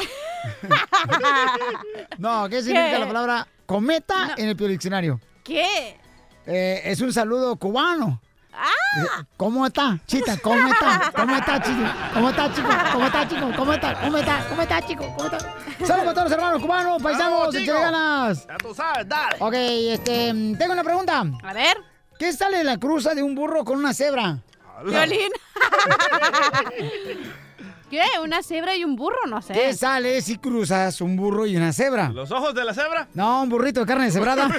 No, 2.19 2.49
¿qué 2.49 2.63
significa 2.63 2.93
¿Qué? 2.95 2.99
la 2.99 3.07
palabra 3.07 3.49
cometa 3.67 4.35
en 4.37 4.49
el 4.49 4.57
Pio 4.57 4.69
diccionario? 4.69 5.21
¿Qué? 5.45 5.99
Eh, 6.47 6.83
es 6.85 7.01
un 7.01 7.13
saludo 7.13 7.57
cubano. 7.57 8.21
¡Ah! 8.53 9.25
¿Cómo 9.37 9.67
está, 9.67 9.99
chita? 10.07 10.37
¿Cómo 10.39 10.67
está? 10.73 11.13
¿Cómo 11.15 11.37
está, 11.37 11.63
chico? 11.63 11.83
¿Cómo 12.15 12.31
está, 12.31 12.55
chico? 12.55 12.69
¿Cómo 12.93 13.07
está, 13.07 13.29
chico? 13.29 13.53
¿Cómo 13.57 13.73
está? 13.73 14.01
¿Cómo 14.01 14.17
está? 14.19 14.49
¿Cómo 14.49 14.63
está, 14.63 14.87
chico? 14.87 15.15
¿Cómo 15.17 15.31
está? 15.31 15.39
Saludos 15.87 16.09
a 16.09 16.15
todos 16.15 16.25
los 16.25 16.33
hermanos 16.33 16.63
cubanos, 16.63 17.03
paisanos, 17.03 17.55
ganas. 17.55 18.47
Ya 18.47 18.59
tú 18.59 18.75
sabes, 18.75 19.09
dale. 19.09 19.37
Ok, 19.39 19.55
este, 19.55 20.33
tengo 20.59 20.73
una 20.73 20.85
pregunta. 20.85 21.25
A 21.43 21.53
ver. 21.53 21.98
¿Qué 22.19 22.33
sale 22.33 22.59
de 22.59 22.65
la 22.65 22.79
cruza 22.79 23.15
de 23.15 23.23
un 23.23 23.35
burro 23.35 23.65
con 23.65 23.79
una 23.79 23.93
cebra? 23.95 24.39
Violín. 24.85 25.29
¿Qué? 27.91 28.03
¿Una 28.23 28.43
cebra 28.43 28.75
y 28.77 28.85
un 28.85 28.97
burro? 28.97 29.19
No 29.29 29.41
sé. 29.41 29.53
¿Qué 29.55 29.73
sale 29.73 30.21
si 30.21 30.37
cruzas 30.37 31.01
un 31.01 31.17
burro 31.17 31.47
y 31.47 31.57
una 31.57 31.73
cebra? 31.73 32.11
¿Los 32.11 32.31
ojos 32.31 32.55
de 32.55 32.65
la 32.65 32.75
cebra? 32.75 33.09
No, 33.15 33.43
un 33.43 33.49
burrito 33.49 33.81
de 33.81 33.87
carne 33.87 34.11
cebrada. 34.11 34.49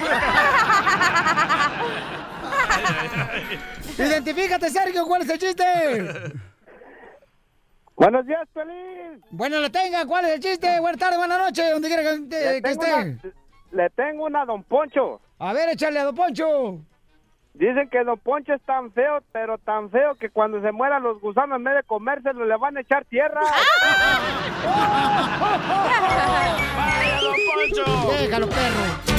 Identifícate, 3.98 4.70
Sergio, 4.70 5.04
¿cuál 5.06 5.22
es 5.22 5.28
el 5.30 5.38
chiste? 5.38 5.64
Buenos 7.96 8.26
días, 8.26 8.48
Pelín. 8.54 9.22
Bueno, 9.30 9.60
le 9.60 9.70
tenga, 9.70 10.06
¿cuál 10.06 10.24
es 10.24 10.32
el 10.36 10.40
chiste? 10.40 10.80
Buenas 10.80 10.98
tardes, 10.98 11.18
buenas 11.18 11.38
noches, 11.38 11.70
donde 11.72 11.88
quiera 11.88 12.02
que, 12.02 12.16
Le 12.18 12.62
que 12.62 12.70
esté. 12.70 12.94
una- 12.94 13.18
le 13.72 13.90
tengo 13.90 14.24
una 14.24 14.42
a 14.42 14.46
Don 14.46 14.62
Poncho. 14.64 15.20
A 15.38 15.52
ver, 15.52 15.68
échale 15.68 16.00
a 16.00 16.04
Don 16.04 16.14
Poncho. 16.16 16.80
Dicen 17.54 17.88
que 17.90 18.04
Don 18.04 18.18
Poncho 18.18 18.54
es 18.54 18.62
tan 18.62 18.92
feo, 18.92 19.22
pero 19.32 19.58
tan 19.58 19.90
feo 19.90 20.14
que 20.14 20.30
cuando 20.30 20.62
se 20.62 20.72
mueran 20.72 21.02
los 21.02 21.20
gusanos 21.20 21.58
en 21.58 21.64
vez 21.64 21.74
de 21.74 21.82
comérselos 21.82 22.46
le 22.46 22.56
van 22.56 22.76
a 22.76 22.80
echar 22.80 23.04
tierra. 23.06 23.40
¡Vaya, 26.76 27.20
Don 27.20 27.34
Poncho! 27.34 28.12
Déjalo, 28.18 28.48
perro. 28.48 29.10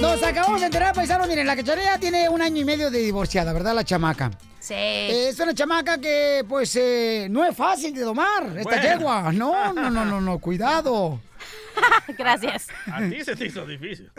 Nos 0.00 0.22
acabamos 0.22 0.60
de 0.60 0.66
enterar, 0.66 0.94
paisanos. 0.94 1.28
Miren, 1.28 1.46
la 1.46 1.54
cacharilla 1.54 1.98
tiene 1.98 2.26
un 2.30 2.40
año 2.40 2.62
y 2.62 2.64
medio 2.64 2.90
de 2.90 3.00
divorciada, 3.00 3.52
¿verdad? 3.52 3.74
La 3.74 3.84
chamaca. 3.84 4.30
Sí. 4.58 4.74
Eh, 4.74 5.28
es 5.28 5.38
una 5.38 5.54
chamaca 5.54 5.98
que, 5.98 6.42
pues, 6.48 6.74
eh, 6.76 7.26
no 7.30 7.44
es 7.44 7.54
fácil 7.54 7.94
de 7.94 8.00
domar, 8.00 8.56
esta 8.56 8.80
yegua. 8.80 9.30
No, 9.32 9.74
no, 9.74 9.90
no, 9.90 10.04
no, 10.06 10.20
no, 10.20 10.38
cuidado. 10.38 11.20
Gracias. 12.18 12.68
A 12.92 13.00
ti 13.08 13.24
se 13.24 13.36
te 13.36 13.46
hizo 13.46 13.64
difícil. 13.66 14.10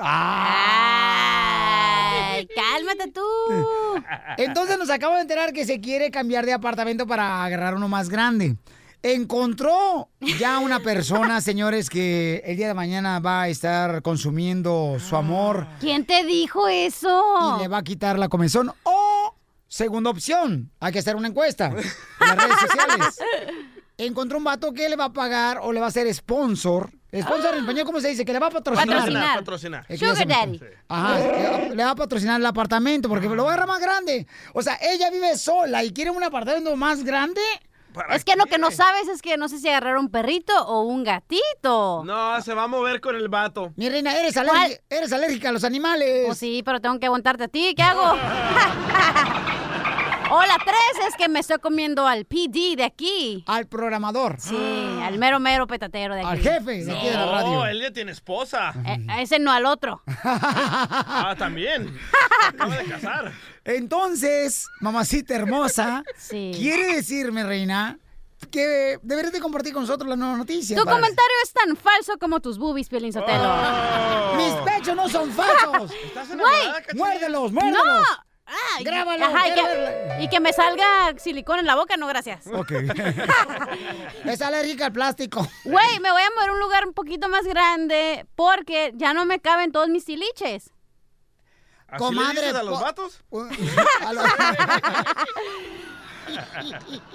Ay, 2.33 2.47
cálmate 2.55 3.11
tú. 3.11 3.21
Entonces 4.37 4.77
nos 4.77 4.89
acabo 4.89 5.15
de 5.15 5.21
enterar 5.21 5.53
que 5.53 5.65
se 5.65 5.79
quiere 5.81 6.11
cambiar 6.11 6.45
de 6.45 6.53
apartamento 6.53 7.07
para 7.07 7.43
agarrar 7.43 7.75
uno 7.75 7.87
más 7.87 8.09
grande. 8.09 8.57
Encontró 9.03 10.09
ya 10.39 10.59
una 10.59 10.79
persona, 10.79 11.41
señores, 11.49 11.89
que 11.89 12.43
el 12.45 12.55
día 12.55 12.67
de 12.67 12.75
mañana 12.75 13.19
va 13.19 13.43
a 13.43 13.47
estar 13.49 14.03
consumiendo 14.03 14.97
su 14.99 15.15
amor 15.15 15.65
¿Quién 15.79 16.05
te 16.05 16.23
dijo 16.23 16.67
eso? 16.67 17.57
y 17.57 17.61
le 17.63 17.67
va 17.67 17.79
a 17.79 17.83
quitar 17.83 18.19
la 18.19 18.29
comezón. 18.29 18.71
O, 18.83 19.35
segunda 19.67 20.11
opción, 20.11 20.69
hay 20.79 20.91
que 20.93 20.99
hacer 20.99 21.15
una 21.15 21.29
encuesta 21.29 21.67
en 21.67 21.77
las 22.19 22.37
redes 22.37 22.59
sociales. 22.59 23.19
Encontró 23.97 24.37
un 24.37 24.43
vato 24.43 24.71
que 24.71 24.87
le 24.87 24.95
va 24.95 25.05
a 25.05 25.13
pagar 25.13 25.59
o 25.63 25.71
le 25.71 25.79
va 25.79 25.87
a 25.87 25.89
hacer 25.89 26.11
sponsor. 26.13 26.91
Sponsor 27.13 27.53
en 27.55 27.59
español, 27.61 27.85
¿cómo 27.85 27.99
se 27.99 28.07
dice? 28.09 28.23
Que 28.23 28.31
le 28.33 28.39
va 28.39 28.47
a 28.47 28.51
patrocinar. 28.51 28.87
Patrocinar, 28.97 29.39
patrocinar. 29.39 29.85
Sugar 29.97 30.27
daddy. 30.27 30.61
Ajá, 30.87 31.19
le- 31.19 31.75
le 31.75 31.83
va 31.83 31.91
a 31.91 31.95
patrocinar 31.95 32.39
el 32.39 32.45
apartamento 32.45 33.09
porque 33.09 33.27
lo 33.27 33.43
va 33.43 33.49
a 33.51 33.53
agarrar 33.53 33.67
más 33.67 33.81
grande. 33.81 34.27
O 34.53 34.61
sea, 34.61 34.77
ella 34.81 35.09
vive 35.09 35.37
sola 35.37 35.83
y 35.83 35.91
quiere 35.91 36.11
un 36.11 36.23
apartamento 36.23 36.73
más 36.77 37.03
grande. 37.03 37.41
Es 38.11 38.23
que 38.23 38.37
lo 38.37 38.45
que 38.45 38.57
no 38.57 38.71
sabes 38.71 39.09
es 39.09 39.21
que 39.21 39.35
no 39.35 39.49
sé 39.49 39.59
si 39.59 39.67
agarrar 39.67 39.97
un 39.97 40.09
perrito 40.09 40.53
o 40.65 40.83
un 40.83 41.03
gatito. 41.03 42.03
No, 42.05 42.41
se 42.41 42.53
va 42.53 42.63
a 42.63 42.67
mover 42.67 43.01
con 43.01 43.17
el 43.17 43.27
vato. 43.27 43.73
Mi 43.75 43.89
reina, 43.89 44.17
eres, 44.17 44.37
alergi- 44.37 44.79
eres 44.89 45.11
alérgica 45.11 45.49
a 45.49 45.51
los 45.51 45.65
animales. 45.65 46.23
Pues 46.25 46.37
sí, 46.37 46.61
pero 46.63 46.79
tengo 46.79 46.97
que 47.01 47.07
aguantarte 47.07 47.43
a 47.43 47.47
ti. 47.49 47.73
¿Qué 47.75 47.83
hago? 47.83 48.15
o 50.31 50.41
la 50.43 50.57
tres 50.63 51.07
es 51.07 51.15
que 51.15 51.29
me 51.29 51.39
estoy 51.39 51.57
comiendo 51.59 52.07
al 52.07 52.25
PD 52.25 52.75
de 52.77 52.83
aquí. 52.83 53.43
Al 53.47 53.67
programador. 53.67 54.37
Sí, 54.39 54.55
al 55.03 55.17
mero 55.17 55.39
mero 55.39 55.67
petatero 55.67 56.15
de 56.15 56.21
aquí. 56.21 56.29
Al 56.29 56.39
jefe 56.39 56.83
de 56.85 56.91
aquí 56.91 57.07
de 57.07 57.13
la 57.13 57.25
radio. 57.25 57.47
No, 57.47 57.65
él 57.65 57.81
ya 57.81 57.91
tiene 57.91 58.11
esposa. 58.11 58.73
Eh, 58.85 59.05
a 59.09 59.21
ese 59.21 59.39
no 59.39 59.51
al 59.51 59.65
otro. 59.65 60.01
Ah, 60.23 61.35
también. 61.37 61.97
Acaba 62.47 62.75
de 62.77 62.85
casar. 62.85 63.31
Entonces, 63.65 64.67
mamacita 64.79 65.35
hermosa, 65.35 66.03
Sí. 66.17 66.51
quiere 66.55 66.95
decirme, 66.95 67.43
reina, 67.43 67.97
que 68.49 68.97
deberías 69.03 69.33
de 69.33 69.39
compartir 69.39 69.73
con 69.73 69.83
nosotros 69.83 70.09
la 70.09 70.15
nueva 70.15 70.35
noticia. 70.37 70.75
Tu 70.75 70.83
comentario 70.83 71.35
es 71.43 71.53
tan 71.53 71.75
falso 71.75 72.17
como 72.19 72.39
tus 72.39 72.57
boobies, 72.57 72.89
Piolín 72.89 73.13
Sotelo. 73.13 73.53
Mis 74.35 74.53
pechos 74.73 74.95
no 74.95 75.07
son 75.09 75.31
falsos. 75.31 75.91
Güey, 76.35 76.67
Muérdelos, 76.95 77.51
no. 77.51 77.61
Ay, 78.75 78.83
Grábalo, 78.83 79.25
Ajá, 79.25 79.47
y, 79.47 79.53
que, 79.53 80.23
y 80.23 80.27
que 80.29 80.39
me 80.41 80.51
salga 80.51 81.13
silicón 81.17 81.59
en 81.59 81.65
la 81.65 81.75
boca, 81.75 81.95
no, 81.97 82.05
gracias. 82.07 82.47
Ok. 82.47 82.71
es 84.25 84.41
alérgica 84.41 84.87
al 84.87 84.91
plástico. 84.91 85.47
Güey, 85.63 85.99
me 85.99 86.11
voy 86.11 86.21
a 86.21 86.29
mover 86.35 86.49
a 86.49 86.53
un 86.53 86.59
lugar 86.59 86.85
un 86.85 86.93
poquito 86.93 87.29
más 87.29 87.45
grande 87.45 88.25
porque 88.35 88.91
ya 88.95 89.13
no 89.13 89.25
me 89.25 89.39
caben 89.39 89.71
todos 89.71 89.87
mis 89.89 90.03
tiliches. 90.05 90.71
¿Así 91.87 91.97
Comadre, 91.97 92.35
le 92.35 92.41
dices 92.47 92.55
a 92.59 92.63
los 92.63 92.81
vatos? 92.81 93.23
A 94.05 94.13
los- 94.13 94.23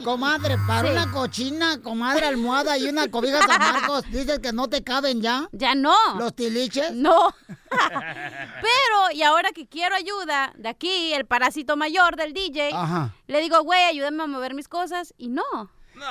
Comadre, 0.05 0.57
para 0.67 0.89
Sí. 0.89 0.93
una 0.93 1.11
cochina, 1.13 1.81
comadre, 1.83 2.27
almohada 2.27 2.77
y 2.79 2.89
una 2.89 3.09
cobija 3.11 3.41
San 3.47 3.59
Marcos, 3.59 4.05
dices 4.11 4.39
que 4.41 4.53
no 4.53 4.69
te 4.69 4.83
caben 4.85 5.21
ya. 5.21 5.49
Ya 5.53 5.75
no. 5.75 5.95
¿Los 6.19 6.35
tiliches? 6.35 6.93
No. 6.93 7.35
Pero, 7.71 9.13
y 9.13 9.23
ahora 9.23 9.51
que 9.53 9.67
quiero 9.67 9.95
ayuda 9.95 10.53
de 10.57 10.69
aquí, 10.69 11.13
el 11.13 11.27
parásito 11.27 11.77
mayor 11.77 12.17
del 12.17 12.33
DJ, 12.33 12.71
Ajá. 12.73 13.15
le 13.27 13.41
digo, 13.41 13.63
güey, 13.63 13.83
ayúdame 13.85 14.23
a 14.23 14.27
mover 14.27 14.55
mis 14.55 14.69
cosas. 14.69 15.15
Y 15.19 15.29
no. 15.29 15.43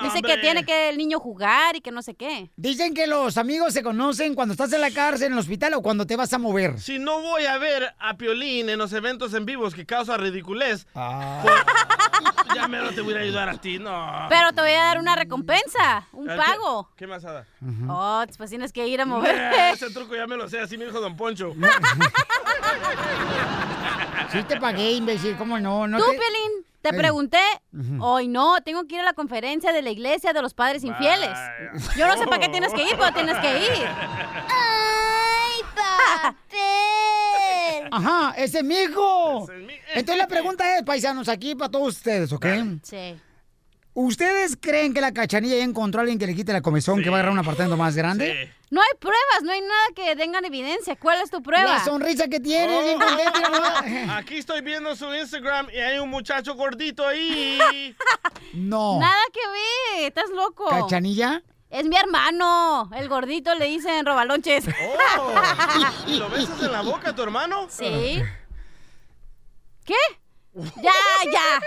Dice 0.01 0.17
hombre. 0.17 0.35
que 0.35 0.37
tiene 0.41 0.65
que 0.65 0.89
el 0.89 0.97
niño 0.97 1.19
jugar 1.19 1.75
y 1.75 1.81
que 1.81 1.91
no 1.91 2.01
sé 2.01 2.15
qué. 2.15 2.51
Dicen 2.55 2.93
que 2.93 3.07
los 3.07 3.37
amigos 3.37 3.73
se 3.73 3.83
conocen 3.83 4.33
cuando 4.35 4.53
estás 4.53 4.73
en 4.73 4.81
la 4.81 4.91
cárcel, 4.91 5.27
en 5.27 5.33
el 5.33 5.39
hospital 5.39 5.73
o 5.75 5.81
cuando 5.81 6.05
te 6.07 6.15
vas 6.15 6.33
a 6.33 6.37
mover. 6.37 6.79
Si 6.79 6.97
no 6.99 7.21
voy 7.21 7.45
a 7.45 7.57
ver 7.57 7.93
a 7.99 8.17
Piolín 8.17 8.69
en 8.69 8.79
los 8.79 8.91
eventos 8.93 9.33
en 9.33 9.45
vivos 9.45 9.73
que 9.75 9.85
causa 9.85 10.17
ridiculez, 10.17 10.87
Ah. 10.95 11.39
pues, 11.43 11.55
ya 12.55 12.67
menos 12.67 12.95
te 12.95 13.01
voy 13.01 13.13
a 13.13 13.19
ayudar 13.19 13.49
a 13.49 13.57
ti, 13.57 13.77
no. 13.79 14.25
Pero 14.29 14.51
te 14.53 14.61
voy 14.61 14.71
a 14.71 14.83
dar 14.85 14.99
una 14.99 15.15
recompensa, 15.15 16.07
un 16.13 16.29
¿A 16.29 16.35
qué- 16.35 16.41
pago. 16.41 16.89
¿Qué 16.95 17.05
más 17.07 17.21
da? 17.23 17.45
Oh, 17.89 18.23
pues 18.37 18.49
tienes 18.49 18.71
que 18.73 18.87
ir 18.87 18.99
a 18.99 19.03
Eh, 19.03 19.05
moverte. 19.05 19.69
Ese 19.71 19.89
truco 19.93 20.15
ya 20.15 20.25
me 20.27 20.35
lo 20.37 20.49
sé, 20.49 20.59
así 20.59 20.77
me 20.77 20.85
dijo 20.85 20.99
Don 20.99 21.15
Poncho. 21.15 21.53
Sí 24.31 24.43
te 24.43 24.59
pagué, 24.59 24.91
imbécil, 24.93 25.35
¿cómo 25.37 25.59
no? 25.59 25.87
no 25.87 25.97
Tú, 25.97 26.03
te- 26.05 26.17
Pelín, 26.17 26.65
te 26.89 26.95
Ey. 26.95 26.97
pregunté. 26.97 27.39
Hoy 27.99 28.27
no, 28.27 28.61
tengo 28.61 28.85
que 28.85 28.95
ir 28.95 29.01
a 29.01 29.03
la 29.03 29.13
conferencia 29.13 29.73
de 29.73 29.81
la 29.81 29.89
iglesia 29.89 30.33
de 30.33 30.41
los 30.41 30.53
padres 30.53 30.83
infieles. 30.83 31.29
Vaya. 31.31 31.71
Yo 31.97 32.07
no 32.07 32.17
sé 32.17 32.25
para 32.25 32.39
qué 32.39 32.49
tienes 32.49 32.73
que 32.73 32.83
ir, 32.83 32.95
pero 32.97 33.11
tienes 33.11 33.37
que 33.39 33.59
ir. 33.59 33.87
¡Ay, 34.47 35.61
papel! 35.75 36.45
Ajá, 37.91 38.33
ese 38.37 38.59
es 38.59 38.63
mi 38.63 38.75
hijo. 38.75 39.47
Entonces 39.93 40.17
la 40.17 40.27
pregunta 40.27 40.77
es, 40.77 40.83
paisanos, 40.83 41.27
aquí 41.27 41.55
para 41.55 41.71
todos 41.71 41.95
ustedes, 41.95 42.31
¿ok? 42.31 42.45
Sí. 42.83 43.15
¿Ustedes 43.97 44.57
creen 44.59 44.93
que 44.93 44.99
la 44.99 45.13
cachanilla 45.13 45.55
ya 45.55 45.63
encontró 45.63 45.99
a 45.99 46.03
alguien 46.03 46.19
que 46.19 46.27
le 46.27 46.35
quite 46.35 46.51
la 46.51 46.61
comezón 46.61 47.01
que 47.01 47.09
va 47.09 47.15
a 47.15 47.19
agarrar 47.19 47.31
un 47.31 47.39
apartamento 47.39 47.77
más 47.77 47.95
grande? 47.95 48.53
No 48.69 48.81
hay 48.81 48.89
pruebas, 48.99 49.41
no 49.43 49.53
hay 49.53 49.61
nada 49.61 49.85
que 49.95 50.13
tengan 50.17 50.43
evidencia. 50.43 50.97
¿Cuál 50.97 51.21
es 51.21 51.29
tu 51.29 51.41
prueba? 51.41 51.63
La 51.63 51.85
sonrisa 51.85 52.27
que 52.27 52.41
tiene, 52.41 52.97
¿no? 52.97 53.05
Aquí 54.15 54.35
estoy 54.35 54.59
viendo 54.59 54.97
su 54.97 55.13
Instagram 55.15 55.69
y 55.73 55.77
hay 55.77 55.99
un 55.99 56.09
muchacho 56.09 56.55
gordito 56.55 57.07
ahí. 57.07 57.57
No. 58.53 58.99
Nada 58.99 59.21
que 59.33 59.39
ver, 59.99 60.07
estás 60.07 60.29
loco. 60.29 60.67
¿Cachanilla? 60.69 61.41
Es 61.69 61.85
mi 61.85 61.97
hermano, 61.97 62.89
el 62.95 63.09
gordito 63.09 63.53
le 63.55 63.65
dicen 63.65 64.05
robalonches. 64.05 64.65
Oh, 65.19 65.33
¿Y 66.07 66.17
lo 66.17 66.29
besas 66.29 66.61
en 66.61 66.71
la 66.71 66.81
boca 66.81 67.09
a 67.09 67.15
tu 67.15 67.23
hermano? 67.23 67.67
Sí. 67.69 68.21
¿Qué? 69.85 69.93
Ya, 70.53 70.91
ya. 71.31 71.61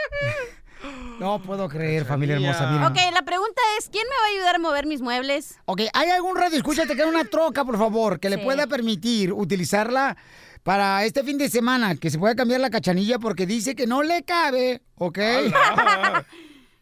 No 1.18 1.40
puedo 1.42 1.68
creer, 1.68 2.04
familia 2.04 2.36
hermosa. 2.36 2.70
miren. 2.70 2.84
Ok, 2.86 2.96
la 3.12 3.22
pregunta 3.22 3.60
es, 3.78 3.88
¿quién 3.88 4.04
me 4.04 4.14
va 4.14 4.24
a 4.26 4.30
ayudar 4.36 4.54
a 4.54 4.58
mover 4.58 4.86
mis 4.86 5.00
muebles? 5.00 5.58
Ok, 5.64 5.82
¿hay 5.92 6.10
algún 6.10 6.36
radio? 6.36 6.56
Escúchate 6.56 6.94
que 6.94 7.04
una 7.04 7.24
troca, 7.24 7.64
por 7.64 7.76
favor, 7.76 8.20
que 8.20 8.30
le 8.30 8.38
pueda 8.38 8.66
permitir 8.68 9.32
utilizarla 9.32 10.16
para 10.62 11.04
este 11.04 11.24
fin 11.24 11.36
de 11.38 11.48
semana, 11.48 11.96
que 11.96 12.10
se 12.10 12.18
pueda 12.18 12.34
cambiar 12.36 12.60
la 12.60 12.70
cachanilla 12.70 13.18
porque 13.18 13.46
dice 13.46 13.74
que 13.74 13.86
no 13.86 14.02
le 14.02 14.22
cabe, 14.24 14.82
¿ok? 14.96 15.18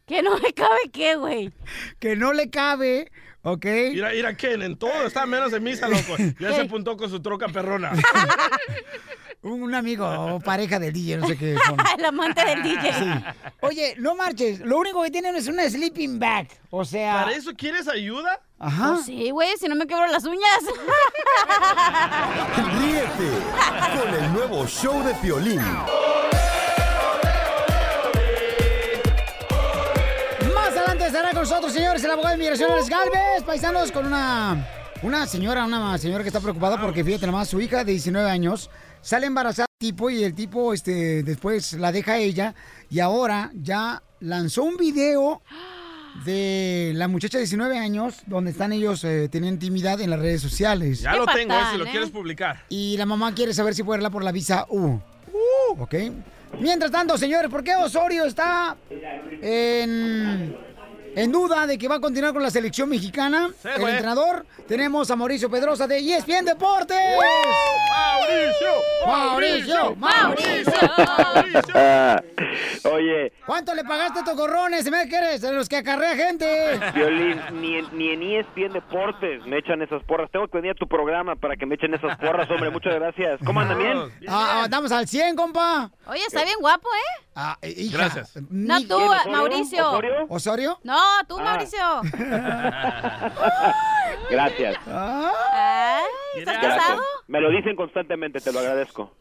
Que 0.07 0.23
no 0.23 0.39
me 0.39 0.53
cabe 0.53 0.79
qué, 0.93 1.17
güey. 1.17 1.53
que 1.99 2.15
no 2.15 2.33
le 2.33 2.49
cabe, 2.49 3.11
¿ok? 3.43 3.65
Mira, 3.93 4.11
mira, 4.11 4.37
Ken, 4.37 4.63
en 4.63 4.77
todo 4.77 5.05
está 5.05 5.27
menos 5.27 5.53
en 5.53 5.65
misa, 5.65 5.89
loco. 5.89 6.15
Ya 6.39 6.53
se 6.55 6.61
apuntó 6.61 6.97
con 6.97 7.11
su 7.11 7.21
troca 7.21 7.49
perrona. 7.49 7.91
Un, 9.47 9.63
un 9.63 9.75
amigo 9.77 10.05
o 10.05 10.41
pareja 10.41 10.81
del 10.81 10.93
DJ, 10.93 11.19
no 11.19 11.29
sé 11.29 11.39
qué 11.39 11.57
son. 11.65 11.77
El 11.99 12.05
amante 12.05 12.45
del 12.45 12.65
DJ. 12.65 12.93
Sí. 12.93 13.05
Oye, 13.61 13.95
no 13.97 14.17
marches, 14.17 14.59
lo 14.59 14.77
único 14.77 15.01
que 15.05 15.11
tienen 15.13 15.37
es 15.37 15.47
una 15.47 15.71
sleeping 15.71 16.19
bag, 16.19 16.49
o 16.69 16.85
sea... 16.85 17.23
¿Para 17.23 17.37
eso 17.37 17.53
quieres 17.57 17.87
ayuda? 17.87 18.41
Ajá. 18.59 18.95
Pues 18.95 19.07
sí, 19.07 19.31
güey, 19.31 19.57
si 19.57 19.69
no 19.69 19.77
me 19.77 19.87
quebro 19.87 20.09
las 20.09 20.25
uñas. 20.25 20.59
Ríete 22.81 23.31
con 23.97 24.15
el 24.15 24.33
nuevo 24.33 24.67
show 24.67 25.01
de 25.05 25.15
Piolín. 25.15 25.61
Más 30.55 30.77
adelante 30.77 31.07
estará 31.07 31.31
con 31.31 31.43
nosotros, 31.43 31.73
señores, 31.73 32.03
el 32.03 32.11
abogado 32.11 32.31
de 32.31 32.35
inmigración, 32.43 32.73
Alex 32.73 32.89
Galvez, 32.89 33.45
paisanos, 33.47 33.93
con 33.93 34.07
una, 34.07 34.67
una 35.03 35.25
señora, 35.29 35.67
una 35.67 35.97
señora 35.99 36.25
que 36.25 36.31
está 36.31 36.41
preocupada 36.41 36.81
porque, 36.81 37.05
fíjate 37.05 37.27
nomás, 37.27 37.49
su 37.49 37.61
hija 37.61 37.85
de 37.85 37.93
19 37.93 38.29
años 38.29 38.71
sale 39.07 39.29
embarazada 39.29 39.67
del 39.79 39.89
tipo 39.89 40.11
y 40.11 40.25
el 40.25 40.35
tipo, 40.35 40.75
este, 40.75 41.23
después 41.23 41.75
la 41.75 41.93
deja 41.93 42.15
a 42.15 42.19
ella 42.19 42.57
y 42.91 42.99
ahora 42.99 43.53
ya 43.55 44.03
lanzó 44.19 44.65
un 44.65 44.77
video 44.77 45.43
de 46.25 46.91
la 46.97 47.07
muchacha 47.07 47.39
de 47.39 47.43
19 47.43 47.79
años 47.79 48.17
donde 48.27 48.51
están 48.51 48.73
ellos 48.73 49.05
eh, 49.05 49.29
teniendo 49.31 49.65
intimidad 49.65 50.01
en 50.01 50.11
las 50.11 50.19
redes 50.19 50.43
sociales. 50.43 51.03
Ya 51.03 51.15
lo 51.15 51.25
tengo, 51.27 51.55
eh, 51.55 51.63
si 51.71 51.79
lo 51.79 51.85
quieres 51.85 52.11
publicar. 52.11 52.65
Y 52.69 52.97
la 52.97 53.07
mamá 53.07 53.33
quiere 53.33 53.55
saber 53.55 53.77
si 53.77 53.85
puede 53.85 53.99
irla 54.01 54.11
por 54.11 54.25
la 54.25 54.33
visa 54.33 54.67
U. 54.71 54.99
¿Ok? 55.79 55.95
Mientras 56.59 56.91
tanto, 56.91 57.17
señores, 57.17 57.49
¿por 57.49 57.63
qué 57.63 57.77
Osorio 57.77 58.25
está 58.25 58.77
en, 59.41 60.57
en 61.17 61.33
duda 61.33 61.67
de 61.67 61.79
que 61.79 61.89
va 61.89 61.97
a 61.97 62.01
continuar 62.01 62.35
con 62.35 62.43
la 62.43 62.51
selección 62.51 62.91
mexicana. 62.91 63.51
Sí, 63.63 63.69
el 63.75 63.89
entrenador. 63.89 64.45
Tenemos 64.69 65.11
a 65.11 65.17
Mauricio 65.17 65.51
Pedrosa 65.51 65.87
de 65.87 65.99
ESPN 65.99 66.45
Deportes. 66.45 66.97
¡Mauricio! 69.07 69.97
Mauricio. 69.97 69.97
Ah, 71.75 72.23
oye, 72.93 73.33
¿Cuánto 73.47 73.75
le 73.75 73.85
pagaste 73.85 74.19
a 74.19 74.23
estos 74.23 74.37
gorrones? 74.37 74.85
Se 74.85 74.91
me 74.91 75.09
que 75.09 75.17
eres 75.17 75.41
de 75.41 75.53
los 75.53 75.69
que 75.69 75.77
acarrea 75.77 76.17
gente. 76.17 76.81
Violín, 76.95 77.41
ni 77.61 77.77
en, 77.77 77.97
ni 77.97 78.09
en 78.11 78.23
ESPN 78.23 78.73
Deportes 78.73 79.47
me 79.47 79.59
echan 79.59 79.81
esas 79.83 80.03
porras. 80.03 80.31
Tengo 80.31 80.49
que 80.49 80.59
venir 80.59 80.73
a 80.73 80.75
tu 80.75 80.87
programa 80.87 81.37
para 81.37 81.57
que 81.57 81.65
me 81.65 81.77
echen 81.77 81.95
esas 81.95 82.19
porras, 82.19 82.51
hombre. 82.51 82.71
Muchas 82.71 82.95
gracias. 82.95 83.41
¿Cómo 83.45 83.61
andan 83.61 83.79
bien? 83.79 83.99
Ah, 84.29 84.65
andamos 84.65 84.93
al 84.93 85.09
100, 85.09 85.37
compa. 85.37 85.91
Oye, 86.09 86.23
está 86.27 86.45
bien 86.45 86.57
guapo, 86.61 86.89
¿eh? 86.89 87.25
Ah, 87.37 87.59
hija. 87.63 87.99
Gracias. 87.99 88.33
No, 88.51 88.81
tú. 88.83 88.99
Mauricio. 89.31 89.89
¿Osorio? 89.89 90.27
¿Osorio? 90.29 90.81
No, 90.83 90.99
tú, 91.29 91.39
Ah. 91.39 91.43
Mauricio. 91.43 92.03
Gracias. 94.31 94.77
Ay, 94.87 96.05
¿Estás 96.37 96.55
Gracias. 96.61 96.77
casado? 96.85 97.03
Me 97.29 97.41
lo 97.41 97.51
dicen 97.51 97.75
constantemente, 97.77 98.41
te 98.41 98.53
lo 98.53 98.59
agradezco. 98.61 99.15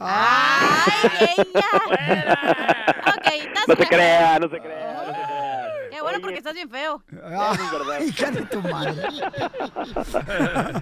No 3.67 3.76
se 3.76 3.88
crea, 3.88 4.38
no 4.39 4.48
se 4.50 4.60
crea. 4.60 5.04
Qué 5.89 6.02
bueno 6.02 6.19
porque 6.21 6.38
estás 6.38 6.54
bien 6.54 6.69
feo. 6.69 7.02
Eso 7.12 7.54
es 7.54 7.71
verdad. 7.71 8.00
Hija 8.02 8.30
de 8.32 8.41
tu 8.43 8.62
madre. 8.62 8.93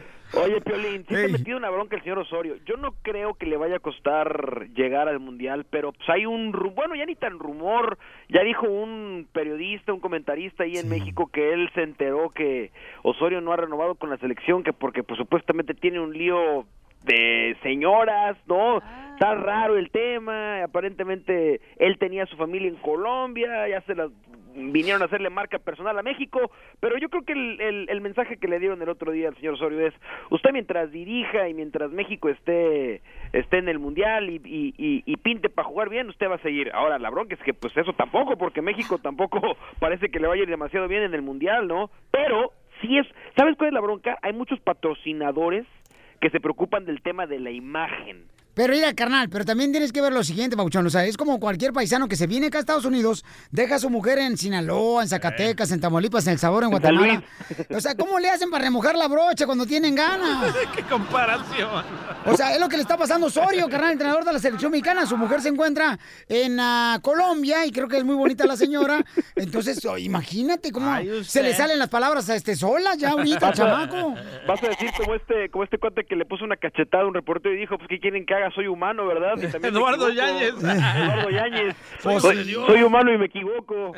Oye, 0.35 0.61
Piolín, 0.61 1.05
sí 1.07 1.13
te 1.13 1.25
he 1.25 1.27
metido 1.27 1.57
una 1.57 1.69
bronca 1.69 1.95
el 1.95 2.01
señor 2.01 2.19
Osorio. 2.19 2.55
Yo 2.65 2.75
no 2.75 2.93
creo 3.03 3.35
que 3.35 3.45
le 3.45 3.55
vaya 3.55 3.75
a 3.75 3.79
costar 3.79 4.67
llegar 4.73 5.07
al 5.07 5.19
Mundial, 5.19 5.65
pero 5.69 5.91
pues 5.91 6.09
hay 6.09 6.25
un... 6.25 6.51
Bueno, 6.75 6.95
ya 6.95 7.05
ni 7.05 7.15
tan 7.15 7.37
rumor. 7.37 7.99
Ya 8.29 8.41
dijo 8.43 8.67
un 8.67 9.27
periodista, 9.31 9.93
un 9.93 9.99
comentarista 9.99 10.63
ahí 10.63 10.77
en 10.77 10.89
México 10.89 11.29
que 11.31 11.53
él 11.53 11.69
se 11.75 11.83
enteró 11.83 12.29
que 12.29 12.71
Osorio 13.03 13.41
no 13.41 13.53
ha 13.53 13.57
renovado 13.57 13.93
con 13.95 14.09
la 14.09 14.17
selección, 14.17 14.63
que 14.63 14.73
porque 14.73 15.03
pues 15.03 15.19
supuestamente 15.19 15.75
tiene 15.75 15.99
un 15.99 16.17
lío 16.17 16.65
de 17.03 17.55
señoras, 17.63 18.37
¿no? 18.47 18.77
Está 19.13 19.35
raro 19.35 19.77
el 19.77 19.89
tema, 19.91 20.63
aparentemente 20.63 21.61
él 21.77 21.97
tenía 21.99 22.23
a 22.23 22.27
su 22.27 22.35
familia 22.35 22.67
en 22.69 22.75
Colombia, 22.77 23.67
ya 23.67 23.81
se 23.81 23.93
las 23.95 24.09
vinieron 24.55 25.01
a 25.01 25.05
hacerle 25.05 25.29
marca 25.31 25.57
personal 25.59 25.97
a 25.97 26.03
México, 26.03 26.51
pero 26.79 26.97
yo 26.97 27.09
creo 27.09 27.23
que 27.23 27.33
el, 27.33 27.59
el- 27.59 27.89
el 27.89 28.01
mensaje 28.01 28.37
que 28.37 28.47
le 28.47 28.59
dieron 28.59 28.81
el 28.81 28.89
otro 28.89 29.11
día 29.11 29.27
al 29.29 29.35
señor 29.35 29.55
Osorio 29.55 29.87
es, 29.87 29.93
usted 30.29 30.51
mientras 30.51 30.91
dirija 30.91 31.47
y 31.49 31.53
mientras 31.55 31.91
México 31.91 32.29
esté 32.29 33.01
esté 33.33 33.57
en 33.57 33.67
el 33.69 33.79
Mundial 33.79 34.29
y, 34.29 34.35
y, 34.45 34.73
y- 34.77 35.03
y 35.05 35.17
pinte 35.17 35.49
para 35.49 35.67
jugar 35.67 35.89
bien, 35.89 36.09
usted 36.09 36.29
va 36.29 36.35
a 36.35 36.39
seguir. 36.43 36.69
Ahora, 36.73 36.99
la 36.99 37.09
bronca 37.09 37.33
es 37.33 37.41
que 37.41 37.53
pues 37.55 37.75
eso 37.77 37.93
tampoco, 37.93 38.37
porque 38.37 38.61
México 38.61 38.97
tampoco 38.99 39.39
parece 39.79 40.09
que 40.09 40.19
le 40.19 40.27
vaya 40.27 40.41
a 40.41 40.43
ir 40.43 40.49
demasiado 40.49 40.87
bien 40.87 41.01
en 41.03 41.13
el 41.15 41.23
Mundial, 41.23 41.67
¿no? 41.67 41.89
Pero 42.11 42.51
sí 42.81 42.97
es, 42.99 43.07
¿sabes 43.35 43.55
cuál 43.57 43.69
es 43.69 43.73
la 43.73 43.81
bronca? 43.81 44.17
Hay 44.21 44.33
muchos 44.33 44.59
patrocinadores 44.59 45.65
que 46.23 46.29
se 46.29 46.39
preocupan 46.39 46.85
del 46.85 47.01
tema 47.01 47.27
de 47.27 47.37
la 47.37 47.51
imagen. 47.51 48.23
Pero 48.53 48.73
mira, 48.73 48.93
carnal, 48.93 49.29
pero 49.29 49.45
también 49.45 49.71
tienes 49.71 49.91
que 49.91 50.01
ver 50.01 50.13
lo 50.13 50.23
siguiente, 50.23 50.55
Pauchón. 50.55 50.85
O 50.85 50.89
sea, 50.89 51.05
es 51.05 51.17
como 51.17 51.39
cualquier 51.39 51.73
paisano 51.73 52.07
que 52.07 52.15
se 52.15 52.27
viene 52.27 52.47
acá 52.47 52.59
a 52.59 52.61
Estados 52.61 52.85
Unidos, 52.85 53.25
deja 53.51 53.75
a 53.75 53.79
su 53.79 53.89
mujer 53.89 54.19
en 54.19 54.37
Sinaloa, 54.37 55.01
en 55.01 55.09
Zacatecas, 55.09 55.71
en 55.71 55.81
Tamaulipas, 55.81 56.27
en 56.27 56.33
El 56.33 56.39
Sabor, 56.39 56.63
en 56.63 56.69
Guatemala. 56.69 57.23
O 57.69 57.79
sea, 57.79 57.95
¿cómo 57.95 58.19
le 58.19 58.29
hacen 58.29 58.51
para 58.51 58.65
remojar 58.65 58.95
la 58.95 59.07
brocha 59.07 59.45
cuando 59.45 59.65
tienen 59.65 59.95
ganas? 59.95 60.53
¡Qué 60.75 60.83
comparación! 60.83 61.83
O 62.25 62.37
sea, 62.37 62.53
es 62.53 62.59
lo 62.59 62.69
que 62.69 62.75
le 62.77 62.83
está 62.83 62.95
pasando 62.97 63.25
a 63.25 63.29
Osorio, 63.29 63.67
carnal, 63.69 63.93
entrenador 63.93 64.23
de 64.23 64.33
la 64.33 64.39
selección 64.39 64.71
mexicana. 64.71 65.05
Su 65.05 65.17
mujer 65.17 65.41
se 65.41 65.49
encuentra 65.49 65.97
en 66.29 66.59
ah, 66.59 66.99
Colombia 67.01 67.65
y 67.65 67.71
creo 67.71 67.87
que 67.87 67.97
es 67.97 68.03
muy 68.03 68.15
bonita 68.15 68.45
la 68.45 68.55
señora. 68.55 69.03
Entonces, 69.35 69.83
oh, 69.85 69.97
imagínate 69.97 70.71
cómo 70.71 70.91
Ay, 70.91 71.23
se 71.23 71.41
le 71.41 71.53
salen 71.53 71.79
las 71.79 71.89
palabras 71.89 72.29
a 72.29 72.35
este 72.35 72.55
sola 72.55 72.95
ya 72.95 73.11
ahorita, 73.11 73.39
Vas 73.39 73.59
a- 73.59 73.63
chamaco. 73.63 74.15
Vas 74.47 74.63
a 74.63 74.67
decir 74.67 74.89
como 74.95 75.15
este, 75.15 75.49
como 75.49 75.63
este 75.63 75.77
cuate 75.79 76.05
que 76.05 76.15
le 76.15 76.25
puso 76.25 76.45
una 76.45 76.57
cachetada 76.57 77.03
a 77.03 77.07
un 77.07 77.13
reportero 77.13 77.55
y 77.55 77.57
dijo, 77.57 77.77
pues, 77.77 77.89
¿qué 77.89 77.99
quieren 77.99 78.25
que 78.25 78.33
haga? 78.33 78.42
Soy 78.51 78.67
humano, 78.67 79.05
¿verdad? 79.07 79.33
Y 79.37 79.51
también 79.51 79.73
me 79.73 79.79
Eduardo. 79.79 80.09
Yáñez. 80.09 80.53
Eduardo 80.63 81.29
Yáñez. 81.29 81.75
Pues, 82.03 82.21
soy, 82.21 82.43
soy 82.45 82.83
humano 82.83 83.13
y 83.13 83.17
me 83.17 83.25
equivoco. 83.25 83.93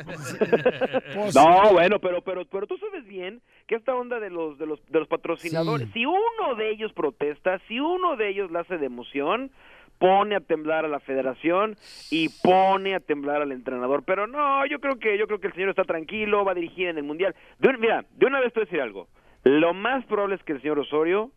Pues, 1.14 1.34
no, 1.34 1.72
bueno, 1.72 1.98
pero, 1.98 2.20
pero, 2.22 2.44
pero 2.44 2.66
tú 2.66 2.76
sabes 2.78 3.04
bien 3.06 3.40
que 3.66 3.74
esta 3.74 3.94
onda 3.94 4.20
de 4.20 4.30
los, 4.30 4.58
de 4.58 4.66
los, 4.66 4.84
de 4.90 4.98
los 5.00 5.08
patrocinadores, 5.08 5.88
si 5.92 6.06
uno 6.06 6.54
de 6.56 6.70
ellos 6.70 6.92
protesta, 6.92 7.58
si 7.68 7.80
uno 7.80 8.16
de 8.16 8.28
ellos 8.28 8.50
la 8.50 8.60
hace 8.60 8.78
de 8.78 8.86
emoción, 8.86 9.50
pone 9.98 10.36
a 10.36 10.40
temblar 10.40 10.84
a 10.84 10.88
la 10.88 11.00
federación 11.00 11.74
y 12.10 12.28
pone 12.42 12.94
a 12.94 13.00
temblar 13.00 13.40
al 13.42 13.52
entrenador. 13.52 14.02
Pero 14.04 14.26
no, 14.26 14.66
yo 14.66 14.78
creo 14.78 14.98
que, 14.98 15.16
yo 15.18 15.26
creo 15.26 15.40
que 15.40 15.46
el 15.48 15.54
señor 15.54 15.70
está 15.70 15.84
tranquilo, 15.84 16.44
va 16.44 16.52
a 16.52 16.54
dirigir 16.54 16.88
en 16.88 16.98
el 16.98 17.04
mundial. 17.04 17.34
De 17.58 17.68
un- 17.70 17.80
mira, 17.80 18.04
de 18.10 18.26
una 18.26 18.40
vez 18.40 18.52
te 18.52 18.60
voy 18.60 18.64
a 18.64 18.66
decir 18.66 18.80
algo. 18.80 19.08
Lo 19.44 19.72
más 19.74 20.04
probable 20.06 20.34
es 20.34 20.42
que 20.42 20.52
el 20.52 20.60
señor 20.60 20.78
Osorio 20.80 21.30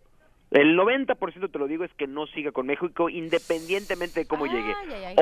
el 0.52 0.78
90% 0.78 1.52
te 1.52 1.60
lo 1.60 1.68
digo 1.68 1.84
es 1.84 1.94
que 1.94 2.08
no 2.08 2.26
siga 2.28 2.52
con 2.52 2.66
México 2.68 3.10
independientemente 3.10 4.22
de 4.22 4.26
cómo 4.28 4.46
llegue. 4.46 4.74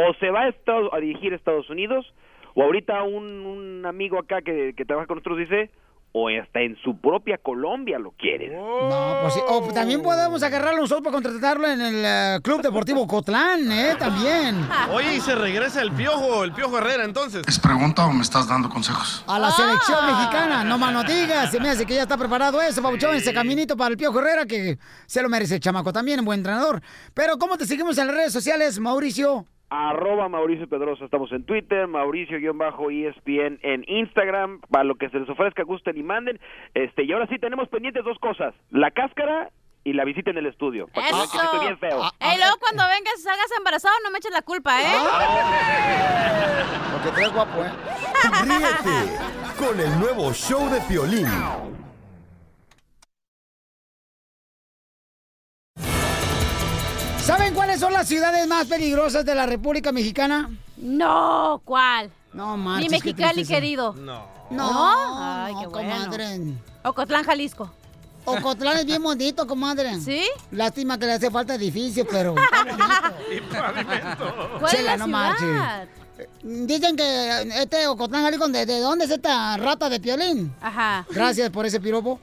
O 0.09 0.13
se 0.19 0.31
va 0.31 0.41
a, 0.43 0.49
Estados- 0.49 0.89
a 0.93 0.99
dirigir 0.99 1.33
a 1.33 1.35
Estados 1.35 1.69
Unidos, 1.69 2.13
o 2.55 2.63
ahorita 2.63 3.03
un, 3.03 3.25
un 3.45 3.85
amigo 3.85 4.17
acá 4.19 4.41
que, 4.41 4.73
que 4.75 4.85
trabaja 4.85 5.07
con 5.07 5.17
nosotros 5.17 5.37
dice, 5.39 5.69
o 6.13 6.29
hasta 6.29 6.61
en 6.61 6.75
su 6.83 6.99
propia 6.99 7.37
Colombia 7.37 7.99
lo 7.99 8.11
quieren. 8.11 8.53
No, 8.53 9.17
pues 9.21 9.33
sí. 9.33 9.39
O 9.47 9.61
también 9.73 10.01
podemos 10.01 10.41
agarrarlo 10.41 10.81
nosotros 10.81 11.03
para 11.03 11.13
contratarlo 11.13 11.67
en 11.67 11.81
el 11.81 12.03
eh, 12.03 12.39
Club 12.41 12.61
Deportivo 12.61 13.05
Cotlán, 13.05 13.71
¿eh? 13.71 13.95
También. 13.99 14.67
Oye, 14.91 15.15
y 15.15 15.19
se 15.19 15.35
regresa 15.35 15.81
el 15.81 15.91
piojo, 15.91 16.43
el 16.43 16.53
piojo 16.53 16.77
Herrera 16.79 17.03
entonces. 17.03 17.43
¿Es 17.47 17.59
pregunta 17.59 18.05
o 18.05 18.13
me 18.13 18.21
estás 18.21 18.47
dando 18.47 18.69
consejos? 18.69 19.23
A 19.27 19.37
la 19.37 19.51
selección 19.51 20.05
mexicana, 20.05 20.63
no 20.63 20.77
más 20.77 20.93
no 20.93 21.03
digas, 21.03 21.51
se 21.51 21.59
me 21.59 21.69
hace 21.69 21.85
que 21.85 21.95
ya 21.95 22.03
está 22.03 22.17
preparado 22.17 22.61
eso, 22.61 22.81
Pabuchón, 22.81 23.15
ese 23.15 23.33
caminito 23.33 23.77
para 23.77 23.91
el 23.91 23.97
Pío 23.97 24.17
Herrera, 24.17 24.45
que 24.45 24.79
se 25.05 25.21
lo 25.21 25.29
merece 25.29 25.55
el 25.55 25.59
chamaco 25.59 25.93
también, 25.93 26.19
un 26.19 26.25
buen 26.25 26.39
entrenador. 26.39 26.81
Pero, 27.13 27.37
¿cómo 27.37 27.57
te 27.57 27.65
seguimos 27.65 27.97
en 27.97 28.07
las 28.07 28.15
redes 28.15 28.33
sociales, 28.33 28.79
Mauricio? 28.79 29.45
Arroba 29.69 30.29
Mauricio 30.29 30.67
Pedrosa, 30.67 31.05
estamos 31.05 31.31
en 31.33 31.43
Twitter, 31.45 31.87
Mauricio-ESPN 31.87 33.59
en 33.63 33.83
Instagram, 33.87 34.61
para 34.71 34.85
lo 34.85 34.95
que 34.95 35.09
se 35.09 35.19
les 35.19 35.29
ofrezca, 35.29 35.63
gusten 35.63 35.97
y 35.97 36.03
manden. 36.03 36.39
Este, 36.73 37.03
y 37.03 37.11
ahora 37.11 37.27
sí 37.27 37.37
tenemos 37.37 37.67
pendientes 37.67 38.05
dos 38.05 38.17
cosas, 38.19 38.53
la 38.69 38.91
cáscara 38.91 39.49
y 39.83 39.93
la 39.93 40.05
visita 40.05 40.31
en 40.31 40.37
el 40.37 40.45
estudio. 40.45 40.87
Para 40.93 41.07
que 41.07 41.13
estoy 41.13 41.59
bien 41.59 41.77
feo. 41.79 42.01
Y 42.19 42.37
luego 42.37 42.57
cuando 42.59 42.83
vengas, 42.83 43.21
salgas 43.21 43.51
embarazado, 43.57 43.95
no 44.03 44.11
me 44.11 44.19
eches 44.19 44.31
la 44.31 44.41
culpa, 44.41 44.81
¿eh? 44.81 44.85
Porque 46.93 47.09
te 47.09 47.21
ves 47.21 47.33
guapo, 47.33 47.63
¿eh? 47.63 47.69
Ríete 48.43 49.17
con 49.57 49.79
el 49.79 49.99
nuevo 49.99 50.33
show 50.33 50.69
de 50.69 50.79
Piolín. 50.81 51.27
¿Saben 57.27 57.53
cuáles 57.53 57.81
son 57.81 57.91
las 57.91 58.07
ciudades 58.07 58.47
más 58.47 58.67
peligrosas 58.67 59.25
de 59.25 59.35
la 59.35 59.45
República 59.45 59.91
Mexicana? 59.91 60.49
No, 60.77 61.61
¿cuál? 61.65 62.09
No, 62.31 62.55
Ni 62.55 62.63
marches, 62.63 62.87
qué 62.87 62.91
Mexicali, 63.09 63.45
querido. 63.45 63.91
No. 63.91 64.25
No, 64.49 65.43
Ay, 65.43 65.53
qué 65.59 65.65
no, 65.65 65.69
bueno. 65.71 65.89
comadre. 65.93 66.39
Ocotlán, 66.85 67.25
Jalisco. 67.25 67.69
Ocotlán 68.23 68.77
es 68.77 68.85
bien 68.85 69.03
bonito, 69.03 69.45
comadre. 69.45 69.99
¿Sí? 69.99 70.21
Lástima 70.51 70.97
que 70.97 71.05
le 71.05 71.11
hace 71.15 71.29
falta 71.29 71.55
edificio, 71.55 72.07
pero... 72.09 72.33
¿Cuál 74.59 74.71
Chela, 74.71 74.93
es 74.93 74.99
la 74.99 75.07
no 75.07 75.37
ciudad? 75.37 75.87
Dicen 76.43 76.95
que 76.95 77.41
este 77.61 77.87
Ocotlán, 77.87 78.23
Jalisco, 78.23 78.47
¿de, 78.47 78.65
de 78.65 78.79
dónde 78.79 79.03
es 79.03 79.11
esta 79.11 79.57
rata 79.57 79.89
de 79.89 79.99
piolín? 79.99 80.55
Ajá. 80.61 81.05
Gracias 81.09 81.49
por 81.49 81.65
ese 81.65 81.81
piropo. 81.81 82.21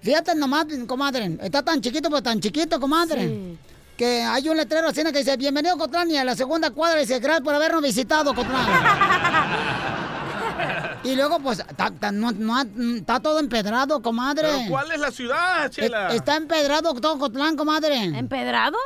Fíjate 0.00 0.36
nomás, 0.36 0.66
comadre. 0.86 1.36
Está 1.42 1.64
tan 1.64 1.80
chiquito, 1.80 2.08
pero 2.08 2.22
tan 2.22 2.38
chiquito, 2.40 2.78
comadre. 2.78 3.58
Que 4.00 4.22
hay 4.22 4.48
un 4.48 4.56
letrero 4.56 4.88
así 4.88 5.02
que 5.04 5.12
dice, 5.12 5.36
bienvenido 5.36 5.74
Ocotlán, 5.74 6.10
y 6.10 6.16
a 6.16 6.24
la 6.24 6.34
segunda 6.34 6.70
cuadra 6.70 7.00
dice, 7.00 7.18
gracias 7.18 7.42
por 7.44 7.54
habernos 7.54 7.82
visitado, 7.82 8.30
Ocotlán. 8.30 8.66
y 11.04 11.14
luego, 11.16 11.38
pues, 11.38 11.62
ta- 11.76 11.90
ta- 11.90 12.10
no- 12.10 12.32
no- 12.32 12.62
está 12.96 13.20
todo 13.20 13.38
empedrado, 13.40 14.00
comadre. 14.00 14.48
¿Pero 14.56 14.70
cuál 14.70 14.90
es 14.92 15.00
la 15.00 15.10
ciudad, 15.10 15.70
Chela? 15.70 16.14
Eh, 16.14 16.16
Está 16.16 16.36
empedrado 16.36 16.94
todo 16.94 17.16
Ocotlán, 17.16 17.58
comadre. 17.58 17.94
¿Empedrado? 18.02 18.78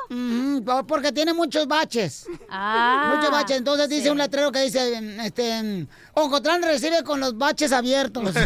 Porque 0.89 1.13
tiene 1.13 1.33
muchos 1.33 1.69
baches. 1.69 2.27
Ah, 2.51 3.13
Muchos 3.15 3.31
baches. 3.31 3.59
Entonces 3.59 3.89
dice 3.89 4.03
sí. 4.07 4.09
un 4.09 4.19
letrero 4.19 4.51
que 4.51 4.63
dice, 4.63 5.01
este, 5.25 5.87
Ocotlán 6.15 6.61
recibe 6.65 7.05
con 7.05 7.21
los 7.21 7.39
baches 7.39 7.71
abiertos. 7.71 8.35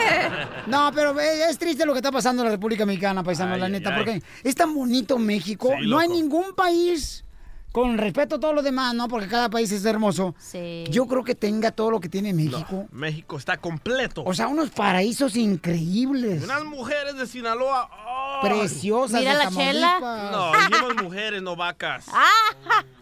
No, 0.66 0.90
pero 0.94 1.18
es 1.18 1.58
triste 1.58 1.84
lo 1.84 1.92
que 1.92 1.98
está 1.98 2.12
pasando 2.12 2.42
en 2.42 2.46
la 2.46 2.52
República 2.52 2.86
Mexicana, 2.86 3.22
paisano, 3.22 3.56
la 3.56 3.68
neta, 3.68 3.90
ay. 3.90 3.96
porque 3.96 4.22
es 4.42 4.54
tan 4.54 4.74
bonito 4.74 5.18
México. 5.18 5.72
Sí, 5.78 5.88
no 5.88 5.98
hay 5.98 6.08
ningún 6.08 6.54
país, 6.54 7.24
con 7.72 7.98
respeto 7.98 8.36
a 8.36 8.40
todo 8.40 8.52
lo 8.52 8.62
demás, 8.62 8.94
¿no? 8.94 9.06
Porque 9.06 9.28
cada 9.28 9.48
país 9.48 9.70
es 9.70 9.84
hermoso. 9.84 10.34
Sí. 10.38 10.84
Yo 10.90 11.06
creo 11.06 11.22
que 11.22 11.36
tenga 11.36 11.70
todo 11.70 11.90
lo 11.90 12.00
que 12.00 12.08
tiene 12.08 12.32
México. 12.32 12.86
México 12.90 13.36
está 13.36 13.58
completo. 13.58 14.24
O 14.24 14.34
sea, 14.34 14.48
unos 14.48 14.70
paraísos 14.70 15.36
increíbles. 15.36 16.42
Unas 16.42 16.64
mujeres 16.64 17.16
de 17.16 17.26
Sinaloa. 17.26 17.88
¡oh! 18.08 18.40
Preciosas 18.42 19.20
Mira 19.20 19.38
de 19.38 19.44
la 19.44 19.50
chela. 19.50 19.98
Tamaulipas. 20.00 20.32
No, 20.32 20.52
dijimos 20.68 21.02
mujeres, 21.04 21.42
no 21.42 21.54
vacas. 21.54 22.06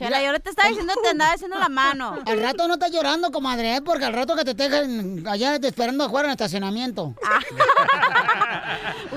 Ah, 0.00 0.04
Chela, 0.06 0.22
yo 0.22 0.40
te 0.40 0.50
estaba 0.50 0.68
diciendo 0.68 0.94
que 0.94 1.00
te 1.02 1.08
andaba 1.10 1.32
haciendo 1.32 1.58
la 1.58 1.68
mano. 1.68 2.18
Al 2.26 2.40
rato 2.42 2.66
no 2.68 2.74
estás 2.74 2.90
llorando, 2.90 3.30
comadre, 3.30 3.76
¿eh? 3.76 3.82
porque 3.82 4.04
al 4.06 4.12
rato 4.14 4.34
que 4.34 4.44
te 4.44 4.54
dejen 4.54 5.26
allá 5.28 5.56
esperando 5.56 6.04
afuera 6.04 6.26
en 6.26 6.30
el 6.30 6.34
estacionamiento. 6.34 7.14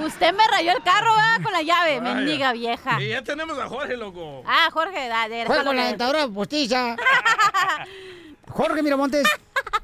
Usted 0.06 0.34
me 0.34 0.48
rayó 0.48 0.72
el 0.72 0.84
carro, 0.84 1.12
¿verdad? 1.16 1.42
Con 1.44 1.52
la 1.54 1.62
llave, 1.62 2.00
Vaya. 2.00 2.16
mendiga 2.16 2.54
vieja. 2.54 3.02
Y 3.02 3.10
ya 3.10 3.24
tenemos 3.24 3.58
a 3.58 3.68
Jorge, 3.68 3.96
loco. 3.98 4.44
Ah, 4.46 4.70
Jorge, 4.72 5.08
da, 5.08 5.28
de- 5.30 5.46
Fue 5.46 5.56
déjalo 5.56 5.70
con 5.70 5.78
la 5.78 5.86
dentadura 5.88 6.28
postiza. 6.28 6.96
Jorge 8.50 8.84
Miramontes, 8.84 9.26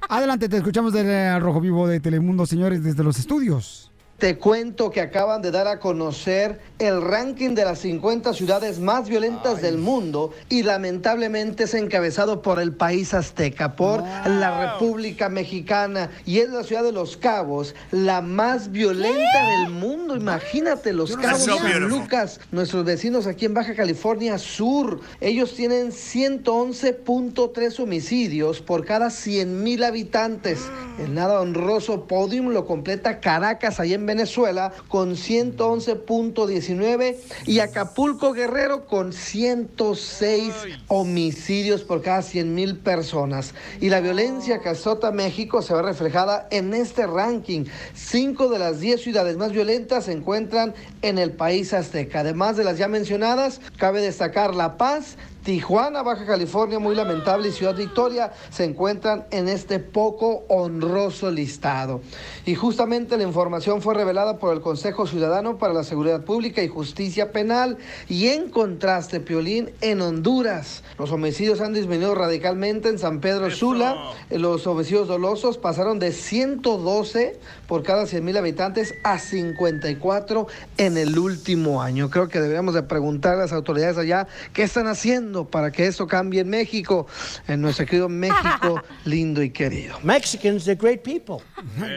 adelante, 0.10 0.50
te 0.50 0.58
escuchamos 0.58 0.94
del 0.94 1.10
eh, 1.10 1.28
Al 1.30 1.42
Rojo 1.42 1.60
Vivo 1.62 1.88
de 1.88 2.00
Telemundo, 2.00 2.46
señores, 2.46 2.84
desde 2.84 3.04
los 3.04 3.18
estudios. 3.18 3.89
Te 4.20 4.38
cuento 4.38 4.92
que 4.92 5.00
acaban 5.00 5.42
de 5.42 5.50
dar 5.50 5.68
a 5.70 5.80
conocer 5.80 6.60
el 6.78 7.02
ranking 7.02 7.56
de 7.56 7.64
las 7.64 7.80
50 7.80 8.34
ciudades 8.34 8.80
más 8.80 9.08
violentas 9.08 9.62
del 9.62 9.78
mundo 9.78 10.34
y 10.50 10.64
lamentablemente 10.64 11.64
es 11.64 11.74
encabezado 11.74 12.42
por 12.42 12.60
el 12.60 12.74
país 12.74 13.14
azteca, 13.14 13.78
por 13.78 14.04
la 14.26 14.74
República 14.74 15.30
Mexicana 15.30 16.10
y 16.26 16.40
es 16.40 16.50
la 16.50 16.64
ciudad 16.64 16.84
de 16.84 16.92
Los 16.92 17.16
Cabos, 17.16 17.76
la 17.92 18.20
más 18.22 18.72
violenta 18.72 19.62
del 19.62 19.70
mundo. 19.70 20.18
Imagínate, 20.18 20.92
Los 20.92 21.16
Cabos, 21.16 21.46
sabía. 21.46 21.76
San 21.76 21.88
Lucas, 21.88 22.42
nuestros 22.52 22.84
vecinos 22.84 23.26
aquí 23.26 23.46
en 23.46 23.54
Baja 23.54 23.74
California 23.74 24.38
Sur, 24.38 25.00
ellos 25.22 25.54
tienen 25.56 25.92
111.3 25.92 27.80
homicidios 27.80 28.60
por 28.60 28.84
cada 28.84 29.12
100 29.12 29.64
mil 29.64 29.82
habitantes. 29.82 30.60
El 31.00 31.14
nada 31.14 31.40
honroso 31.40 32.06
podium 32.06 32.50
lo 32.50 32.66
completa 32.66 33.22
Caracas, 33.22 33.80
allá 33.80 33.96
en 33.96 34.09
Venezuela, 34.10 34.74
con 34.88 35.16
111.19 35.16 37.16
y 37.46 37.60
Acapulco 37.60 38.34
Guerrero 38.34 38.88
con 38.88 39.14
106 39.14 40.52
homicidios 40.88 41.84
por 41.84 42.02
cada 42.02 42.24
100 42.24 42.56
mil 42.56 42.78
personas. 42.78 43.54
Y 43.80 43.90
la 43.90 44.02
violencia 44.02 44.62
que 44.62 44.70
azota 44.70 45.12
México 45.12 45.62
se 45.62 45.76
ve 45.76 45.84
reflejada 45.84 46.48
en 46.50 46.74
este 46.74 47.06
ranking. 47.06 47.66
Cinco 47.94 48.50
de 48.50 48.58
las 48.58 48.80
10 48.80 49.00
ciudades 49.00 49.38
más 49.38 49.52
violentas 49.52 50.06
se 50.06 50.14
encuentran 50.14 50.74
en 51.04 51.20
el 51.20 51.34
país 51.34 51.72
azteca. 51.74 52.22
Además 52.22 52.58
de 52.58 52.64
las 52.64 52.80
ya 52.80 52.88
mencionadas, 52.88 53.62
cabe 53.78 54.02
destacar 54.02 54.56
La 54.56 54.78
Paz, 54.78 55.18
Tijuana, 55.50 56.04
Baja 56.04 56.28
California, 56.28 56.78
muy 56.78 56.94
lamentable, 56.94 57.50
y 57.50 57.52
Ciudad 57.52 57.76
Victoria 57.76 58.32
se 58.52 58.66
encuentran 58.66 59.26
en 59.32 59.50
este 59.50 59.80
poco 59.80 60.44
honroso 60.48 61.32
listado. 61.32 62.02
Y 62.46 62.54
justamente 62.54 63.18
la 63.18 63.24
información 63.24 63.82
fue 63.82 63.96
revelada 63.96 64.38
por 64.38 64.54
el 64.54 64.62
Consejo 64.62 65.08
Ciudadano 65.08 65.58
para 65.58 65.74
la 65.74 65.84
Seguridad 65.84 66.24
Pública 66.24 66.62
y 66.62 66.68
Justicia 66.68 67.32
Penal. 67.32 67.80
Y 68.08 68.28
en 68.28 68.52
contraste, 68.52 69.22
Piolín, 69.22 69.72
en 69.82 70.02
Honduras, 70.02 70.84
los 71.00 71.12
homicidios 71.12 71.62
han 71.62 71.74
disminuido 71.74 72.14
radicalmente 72.14 72.90
en 72.90 73.00
San 73.00 73.20
Pedro 73.20 73.50
Sula. 73.50 73.96
Los 74.30 74.68
homicidios 74.68 75.08
dolosos 75.08 75.58
pasaron 75.58 75.98
de 75.98 76.12
112 76.12 77.40
por 77.68 77.82
cada 77.82 78.06
100 78.06 78.24
mil 78.24 78.38
habitantes 78.38 78.94
a 79.04 79.18
54 79.18 80.46
en 80.78 80.96
el 80.96 81.18
último 81.18 81.82
año. 81.82 82.12
Creo 82.12 82.28
que 82.28 82.40
deberíamos 82.40 82.76
de 82.76 82.84
preguntar 82.84 83.34
a 83.34 83.38
las 83.38 83.52
autoridades 83.52 83.98
allá 83.98 84.28
qué 84.54 84.62
están 84.62 84.86
haciendo 84.86 85.39
para 85.48 85.72
que 85.72 85.86
eso 85.88 86.08
cambie 86.08 86.42
en 86.42 86.50
México, 86.50 87.08
en 87.48 87.62
nuestro 87.62 87.86
querido 87.86 88.10
México 88.10 88.82
lindo 89.06 89.42
y 89.44 89.50
querido. 89.52 90.00
Mexicans, 90.04 90.66
they're 90.66 90.76
great 90.80 91.04
people. 91.04 91.44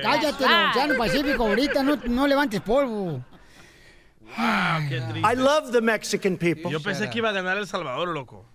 Cállate, 0.03 0.45
el 0.45 0.71
Océano 0.71 0.97
Pacífico, 0.99 1.47
ahorita 1.47 1.83
no, 1.83 1.97
no 2.07 2.27
levantes 2.27 2.61
polvo. 2.61 3.25
Wow, 4.37 4.89
qué 4.89 5.01
triste. 5.01 5.33
I 5.33 5.37
love 5.37 5.73
the 5.73 5.81
Mexican 5.81 6.37
people. 6.37 6.71
Yo 6.71 6.81
pensé 6.81 7.11
que 7.11 7.19
iba 7.19 7.29
a 7.29 7.33
ganar 7.33 7.59
El 7.59 7.67
Salvador, 7.67 8.09
loco. 8.09 8.47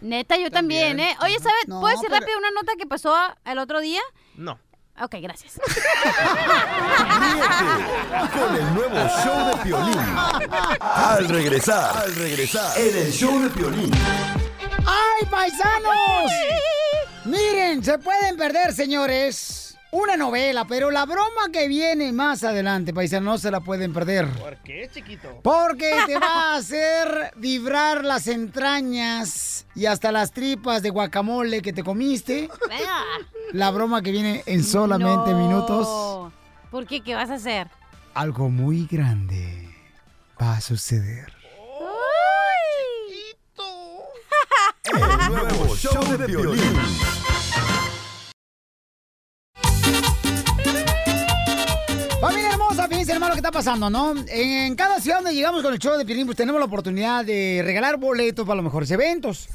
Neta, 0.00 0.36
yo 0.36 0.50
también, 0.50 1.00
¿eh? 1.00 1.16
Oye, 1.22 1.38
¿sabes? 1.38 1.66
No, 1.66 1.80
¿Puedo 1.80 1.94
decir 1.94 2.08
pero- 2.10 2.20
rápido 2.20 2.38
una 2.38 2.50
nota 2.50 2.72
que 2.78 2.86
pasó 2.86 3.14
el 3.44 3.58
otro 3.58 3.80
día? 3.80 4.00
No. 4.36 4.58
Ok, 4.98 5.16
gracias. 5.20 5.60
Con 8.32 8.56
el 8.56 8.74
nuevo 8.74 8.96
show 9.22 9.46
de 9.48 9.56
Piolín. 9.62 9.98
Al 10.80 11.28
regresar, 11.28 11.96
al 11.98 12.14
regresar, 12.14 12.78
en 12.78 12.96
el 12.96 13.12
show 13.12 13.38
de 13.42 13.50
Piolín. 13.50 13.90
¡Ay, 14.86 15.26
paisanos! 15.30 16.32
Miren, 17.24 17.84
se 17.84 17.98
pueden 17.98 18.38
perder, 18.38 18.72
señores. 18.72 19.76
Una 19.98 20.14
novela, 20.18 20.66
pero 20.66 20.90
la 20.90 21.06
broma 21.06 21.48
que 21.50 21.68
viene 21.68 22.12
más 22.12 22.44
adelante, 22.44 22.92
paisanos, 22.92 23.24
no 23.24 23.38
se 23.38 23.50
la 23.50 23.60
pueden 23.60 23.94
perder. 23.94 24.28
¿Por 24.28 24.58
qué, 24.58 24.90
chiquito? 24.92 25.40
Porque 25.42 25.90
te 26.06 26.18
va 26.18 26.52
a 26.52 26.56
hacer 26.58 27.32
vibrar 27.36 28.04
las 28.04 28.26
entrañas 28.26 29.64
y 29.74 29.86
hasta 29.86 30.12
las 30.12 30.32
tripas 30.32 30.82
de 30.82 30.90
guacamole 30.90 31.62
que 31.62 31.72
te 31.72 31.82
comiste. 31.82 32.50
La 33.52 33.70
broma 33.70 34.02
que 34.02 34.10
viene 34.12 34.42
en 34.44 34.62
solamente 34.64 35.30
No. 35.30 35.38
minutos. 35.38 36.32
¿Por 36.70 36.86
qué? 36.86 37.00
¿Qué 37.00 37.14
vas 37.14 37.30
a 37.30 37.34
hacer? 37.36 37.68
Algo 38.12 38.50
muy 38.50 38.86
grande 38.86 39.74
va 40.38 40.58
a 40.58 40.60
suceder. 40.60 41.32
El 44.92 45.28
nuevo 45.32 45.74
show 45.74 46.04
de 46.18 46.26
Piolín. 46.26 47.15
Fíjense 52.88 53.12
hermano 53.12 53.32
qué 53.32 53.38
está 53.38 53.50
pasando, 53.50 53.90
¿no? 53.90 54.14
En 54.28 54.74
cada 54.76 55.00
ciudad 55.00 55.16
donde 55.18 55.34
llegamos 55.34 55.62
con 55.62 55.72
el 55.72 55.78
show 55.78 55.98
de 55.98 56.04
Piolín, 56.04 56.26
pues 56.26 56.36
tenemos 56.36 56.60
la 56.60 56.66
oportunidad 56.66 57.24
de 57.24 57.62
regalar 57.64 57.96
boletos 57.96 58.46
para 58.46 58.56
los 58.56 58.64
mejores 58.64 58.90
eventos. 58.90 59.48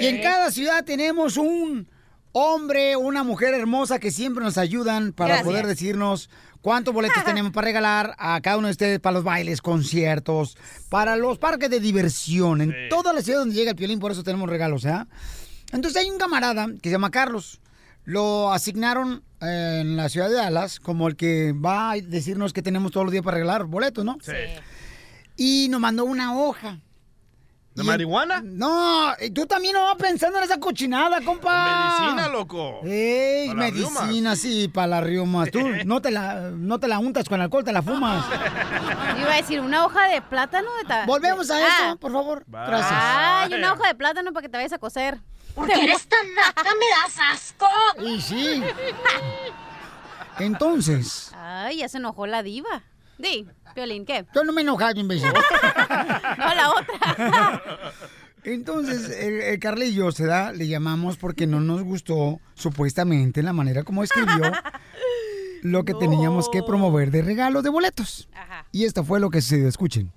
Y 0.00 0.06
en 0.06 0.22
cada 0.22 0.50
ciudad 0.50 0.84
tenemos 0.84 1.36
un 1.36 1.88
hombre 2.32 2.94
una 2.96 3.24
mujer 3.24 3.54
hermosa 3.54 3.98
que 3.98 4.12
siempre 4.12 4.44
nos 4.44 4.56
ayudan 4.56 5.12
para 5.12 5.34
Gracias. 5.34 5.48
poder 5.48 5.66
decirnos 5.66 6.30
cuántos 6.60 6.94
boletos 6.94 7.24
tenemos 7.24 7.50
para 7.52 7.64
regalar 7.64 8.14
a 8.18 8.40
cada 8.40 8.56
uno 8.56 8.68
de 8.68 8.72
ustedes 8.72 9.00
para 9.00 9.14
los 9.14 9.24
bailes, 9.24 9.60
conciertos, 9.60 10.56
para 10.88 11.16
los 11.16 11.38
parques 11.38 11.70
de 11.70 11.80
diversión. 11.80 12.60
En 12.60 12.74
todas 12.88 13.14
las 13.14 13.24
ciudades 13.24 13.46
donde 13.46 13.56
llega 13.56 13.70
el 13.72 13.76
Piolín, 13.76 13.98
por 13.98 14.12
eso 14.12 14.22
tenemos 14.22 14.48
regalos, 14.48 14.84
¿eh? 14.84 15.04
Entonces 15.72 16.02
hay 16.02 16.10
un 16.10 16.18
camarada 16.18 16.68
que 16.80 16.88
se 16.88 16.92
llama 16.92 17.10
Carlos. 17.10 17.60
Lo 18.04 18.52
asignaron 18.52 19.24
en 19.40 19.96
la 19.96 20.08
ciudad 20.08 20.28
de 20.28 20.34
Dallas 20.36 20.80
como 20.80 21.08
el 21.08 21.16
que 21.16 21.52
va 21.52 21.92
a 21.92 21.94
decirnos 21.96 22.52
que 22.52 22.62
tenemos 22.62 22.92
todos 22.92 23.06
los 23.06 23.12
días 23.12 23.24
para 23.24 23.36
regalar 23.36 23.64
boletos, 23.64 24.04
¿no? 24.04 24.18
Sí. 24.22 24.32
Y 25.36 25.68
nos 25.70 25.80
mandó 25.80 26.04
una 26.04 26.36
hoja. 26.38 26.78
¿De 27.74 27.84
Y- 27.84 27.86
marihuana? 27.86 28.42
No, 28.44 29.12
y 29.20 29.30
tú 29.30 29.46
también 29.46 29.74
no 29.74 29.84
vas 29.84 29.94
pensando 29.94 30.38
en 30.38 30.44
esa 30.44 30.58
cochinada, 30.58 31.20
compa. 31.24 32.00
Medicina, 32.00 32.28
loco. 32.28 32.80
Ey, 32.84 33.46
Para 33.48 33.60
medicina, 33.60 34.34
sí, 34.36 34.66
para 34.68 34.88
las 34.88 35.04
riumas. 35.04 35.50
Tú 35.52 35.60
no 35.86 36.02
te, 36.02 36.10
la, 36.10 36.50
no 36.50 36.80
te 36.80 36.88
la 36.88 36.98
untas 36.98 37.28
con 37.28 37.40
alcohol, 37.40 37.62
te 37.64 37.72
la 37.72 37.80
fumas. 37.80 38.26
Iba 39.20 39.32
a 39.32 39.36
decir, 39.36 39.60
¿una 39.60 39.84
hoja 39.86 40.08
de 40.08 40.20
plátano? 40.20 40.68
De 40.82 40.88
ta- 40.88 41.06
Volvemos 41.06 41.48
a 41.50 41.54
Ah. 41.56 41.68
eso, 41.88 41.96
por 41.98 42.12
favor. 42.12 42.44
Gracias. 42.48 42.90
Ay, 42.92 43.54
una 43.54 43.72
hoja 43.72 43.86
de 43.86 43.94
plátano 43.94 44.32
para 44.32 44.42
que 44.42 44.48
te 44.48 44.56
vayas 44.58 44.72
a 44.72 44.78
coser. 44.78 45.20
Porque 45.54 45.84
eres 45.84 46.06
tan 46.06 46.34
naca, 46.34 46.62
me 46.64 46.86
das 47.04 47.18
asco. 47.32 47.66
Y 48.00 48.20
sí. 48.20 48.62
Entonces, 50.38 51.32
Ay, 51.36 51.78
ya 51.78 51.88
se 51.88 51.98
enojó 51.98 52.26
la 52.26 52.42
diva. 52.42 52.82
Di, 53.18 53.46
Piolín, 53.74 54.06
¿qué? 54.06 54.24
yo 54.34 54.44
no 54.44 54.52
me 54.52 54.62
enojaba, 54.62 54.92
imbécil. 54.98 55.30
No, 56.38 56.54
la 56.54 56.70
otra. 56.70 57.62
Entonces, 58.44 59.10
el, 59.10 59.40
el 59.42 59.58
Carlillo 59.58 60.10
se 60.12 60.24
da, 60.24 60.52
le 60.52 60.66
llamamos 60.66 61.18
porque 61.18 61.46
no 61.46 61.60
nos 61.60 61.82
gustó, 61.82 62.40
supuestamente, 62.54 63.42
la 63.42 63.52
manera 63.52 63.82
como 63.84 64.02
escribió 64.02 64.52
lo 65.62 65.84
que 65.84 65.92
teníamos 65.94 66.48
que 66.48 66.62
promover 66.62 67.10
de 67.10 67.20
regalos 67.20 67.62
de 67.62 67.68
boletos. 67.70 68.28
Y 68.72 68.84
esto 68.84 69.04
fue 69.04 69.20
lo 69.20 69.28
que 69.28 69.42
sucedió. 69.42 69.68
Escuchen. 69.68 70.10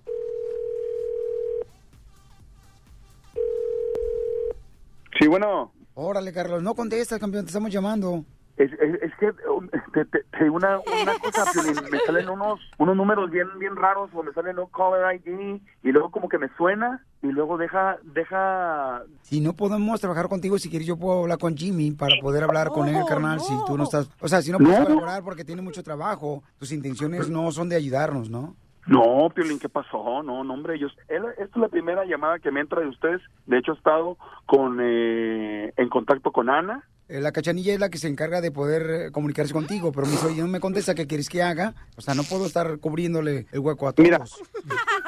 Sí, 5.19 5.27
bueno. 5.27 5.71
Órale, 5.95 6.33
Carlos, 6.33 6.63
no 6.63 6.73
contestas, 6.73 7.19
campeón, 7.19 7.45
te 7.45 7.49
estamos 7.49 7.71
llamando. 7.71 8.25
Es, 8.55 8.71
es, 8.73 9.01
es 9.01 9.11
que 9.19 9.31
te, 9.93 10.05
te- 10.05 10.49
una, 10.49 10.77
una 10.79 11.13
cosa, 11.19 11.43
me 11.91 11.99
salen 12.05 12.29
unos 12.29 12.59
unos 12.77 12.95
números 12.95 13.31
bien 13.31 13.47
bien 13.57 13.75
raros 13.75 14.11
o 14.13 14.21
me 14.21 14.31
sale 14.31 14.53
no 14.53 14.67
caller 14.67 15.19
ID 15.25 15.59
y 15.81 15.91
luego 15.91 16.11
como 16.11 16.29
que 16.29 16.37
me 16.37 16.49
suena 16.55 17.03
y 17.23 17.27
luego 17.27 17.57
deja 17.57 17.97
deja 18.03 19.01
Si 19.23 19.41
no 19.41 19.53
podemos 19.53 19.99
trabajar 20.01 20.29
contigo, 20.29 20.59
si 20.59 20.69
quieres 20.69 20.87
yo 20.87 20.97
puedo 20.97 21.23
hablar 21.23 21.39
con 21.39 21.57
Jimmy 21.57 21.91
para 21.93 22.15
poder 22.21 22.43
hablar 22.43 22.69
con 22.69 22.87
él, 22.89 23.03
carnal, 23.07 23.39
si 23.39 23.53
tú 23.65 23.75
no 23.75 23.85
estás... 23.85 24.07
O 24.21 24.27
sea, 24.27 24.43
si 24.43 24.51
no 24.51 24.59
puedes 24.59 24.77
No. 24.79 24.85
colaborar 24.85 25.23
porque 25.23 25.43
tiene 25.43 25.63
mucho 25.63 25.81
trabajo, 25.81 26.43
tus 26.59 26.71
intenciones 26.71 27.29
no 27.29 27.51
son 27.51 27.69
de 27.69 27.75
ayudarnos, 27.75 28.29
¿no? 28.29 28.55
No, 28.85 29.29
Piolín, 29.33 29.59
¿qué 29.59 29.69
pasó? 29.69 30.23
No, 30.23 30.43
no, 30.43 30.53
hombre, 30.53 30.75
él- 30.75 30.91
esta 31.37 31.43
es 31.43 31.55
la 31.55 31.69
primera 31.69 32.03
llamada 32.05 32.39
que 32.39 32.51
me 32.51 32.59
entra 32.59 32.81
de 32.81 32.87
ustedes. 32.87 33.21
De 33.45 33.57
hecho, 33.57 33.71
he 33.71 33.75
estado 33.75 34.17
con 34.45 34.79
eh, 34.81 35.71
en 35.77 35.89
contacto 35.89 36.31
con 36.31 36.49
Ana. 36.49 36.83
Eh, 37.09 37.19
La 37.21 37.31
cachanilla 37.31 37.73
es 37.73 37.79
la 37.79 37.89
que 37.89 37.97
se 37.97 38.07
encarga 38.07 38.41
de 38.41 38.51
poder 38.51 39.07
eh, 39.07 39.11
comunicarse 39.11 39.53
contigo, 39.53 39.91
pero 39.91 40.07
mi 40.07 40.15
soy 40.17 40.35
no 40.37 40.47
me 40.47 40.59
contesta 40.59 40.95
qué 40.95 41.05
quieres 41.07 41.29
que 41.29 41.43
haga. 41.43 41.75
O 41.97 42.01
sea, 42.01 42.13
no 42.15 42.23
puedo 42.23 42.45
estar 42.45 42.77
cubriéndole 42.79 43.45
el 43.51 43.59
hueco 43.59 43.87
a 43.87 43.93
todos. 43.93 44.03
Mira, 44.09 44.23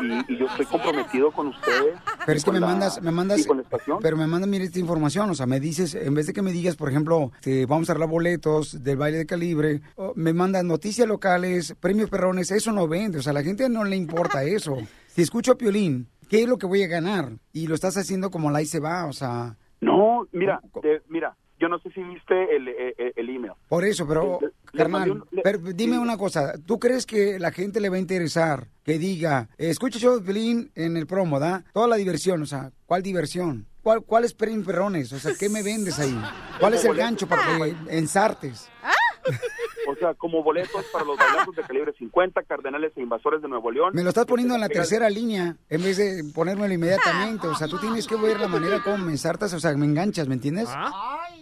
y, 0.01 0.33
y 0.33 0.37
yo 0.37 0.45
estoy 0.47 0.65
comprometido 0.65 1.31
con 1.31 1.47
ustedes. 1.47 1.95
Pero 2.25 2.37
es 2.37 2.43
que 2.43 2.51
me 2.51 2.59
la- 2.59 2.67
mandas, 2.67 3.01
me 3.01 3.11
mandas, 3.11 3.39
y 3.39 3.45
con 3.45 3.57
la 3.57 3.63
estación. 3.63 3.99
pero 4.01 4.17
me 4.17 4.27
mandas, 4.27 4.49
mira 4.49 4.65
esta 4.65 4.79
información, 4.79 5.29
o 5.29 5.35
sea, 5.35 5.45
me 5.45 5.59
dices, 5.59 5.95
en 5.95 6.13
vez 6.13 6.27
de 6.27 6.33
que 6.33 6.41
me 6.41 6.51
digas, 6.51 6.75
por 6.75 6.89
ejemplo, 6.89 7.31
te 7.41 7.65
vamos 7.65 7.89
a 7.89 7.93
arreglar 7.93 8.09
boletos 8.09 8.83
del 8.83 8.97
baile 8.97 9.19
de 9.19 9.25
calibre, 9.25 9.81
me 10.15 10.33
mandas 10.33 10.63
noticias 10.63 11.07
locales, 11.07 11.75
premios 11.79 12.09
perrones, 12.09 12.51
eso 12.51 12.71
no 12.71 12.87
vende, 12.87 13.19
o 13.19 13.21
sea, 13.21 13.31
a 13.31 13.35
la 13.35 13.43
gente 13.43 13.69
no 13.69 13.83
le 13.85 13.95
importa 13.95 14.43
eso. 14.43 14.77
Si 15.07 15.21
escucho 15.21 15.53
a 15.53 15.57
Piolín, 15.57 16.09
¿qué 16.29 16.43
es 16.43 16.49
lo 16.49 16.57
que 16.57 16.65
voy 16.65 16.83
a 16.83 16.87
ganar? 16.87 17.31
Y 17.53 17.67
lo 17.67 17.75
estás 17.75 17.95
haciendo 17.97 18.29
como 18.31 18.51
la 18.51 18.59
ahí 18.59 18.65
se 18.65 18.79
va, 18.81 19.05
o 19.05 19.13
sea, 19.13 19.55
No, 19.81 20.27
mira, 20.33 20.59
te- 20.81 21.01
mira, 21.07 21.35
yo 21.59 21.67
no 21.69 21.79
sé 21.79 21.89
si 21.91 22.01
viste 22.03 22.55
el, 22.55 22.67
el, 22.67 23.13
el 23.15 23.29
email. 23.29 23.53
por 23.69 23.85
eso, 23.85 24.07
pero, 24.07 24.39
Le- 24.41 24.47
le 24.47 24.87
mandé 24.89 25.09
carnal, 25.09 25.11
un- 25.11 25.27
le- 25.31 25.41
pero 25.41 25.59
dime 25.59 25.97
una 25.99 26.17
cosa, 26.17 26.53
¿tú 26.65 26.79
crees 26.79 27.05
que 27.05 27.39
la 27.39 27.51
gente 27.51 27.79
le 27.79 27.89
va 27.89 27.95
a 27.95 27.99
interesar 27.99 28.67
que 28.83 28.97
diga, 28.99 29.49
escucha 29.57 29.97
yo 29.99 30.19
en 30.75 30.97
el 30.97 31.07
promo, 31.07 31.39
¿da? 31.39 31.63
Toda 31.73 31.87
la 31.87 31.95
diversión, 31.95 32.41
o 32.41 32.45
sea, 32.45 32.71
¿cuál 32.85 33.01
diversión? 33.03 33.65
¿Cuál, 33.81 34.01
¿Cuáles 34.01 34.33
premios 34.33 34.65
perrones? 34.65 35.13
O 35.13 35.19
sea, 35.19 35.33
¿qué 35.39 35.47
me 35.47 35.61
vendes 35.63 35.99
ahí? 35.99 36.17
¿Cuál 36.59 36.73
es 36.73 36.83
el 36.85 36.95
gancho 36.95 37.27
para 37.27 37.43
que 37.57 37.75
ensartes? 37.89 38.69
O 39.87 39.95
sea, 39.95 40.13
como 40.15 40.41
boletos 40.43 40.83
para 40.91 41.05
los 41.05 41.15
bailazos 41.17 41.55
de 41.55 41.61
calibre 41.63 41.93
50, 41.97 42.41
Cardenales 42.43 42.91
e 42.95 43.01
Invasores 43.01 43.41
de 43.43 43.47
Nuevo 43.47 43.69
León. 43.71 43.91
Me 43.93 44.01
lo 44.03 44.09
estás 44.09 44.25
poniendo 44.25 44.55
en 44.55 44.61
la 44.61 44.69
tercera 44.69 45.09
línea 45.09 45.55
en 45.69 45.83
vez 45.83 45.97
de 45.97 46.23
ponérmelo 46.33 46.73
inmediatamente. 46.73 47.47
O 47.47 47.55
sea, 47.55 47.67
tú 47.67 47.77
tienes 47.77 48.07
que 48.07 48.15
ver 48.15 48.39
la 48.39 48.47
manera 48.47 48.81
como 48.83 48.97
me 48.97 49.11
ensartas, 49.11 49.53
o 49.53 49.59
sea, 49.59 49.75
me 49.77 49.85
enganchas, 49.85 50.27
¿me 50.27 50.33
entiendes? 50.35 50.67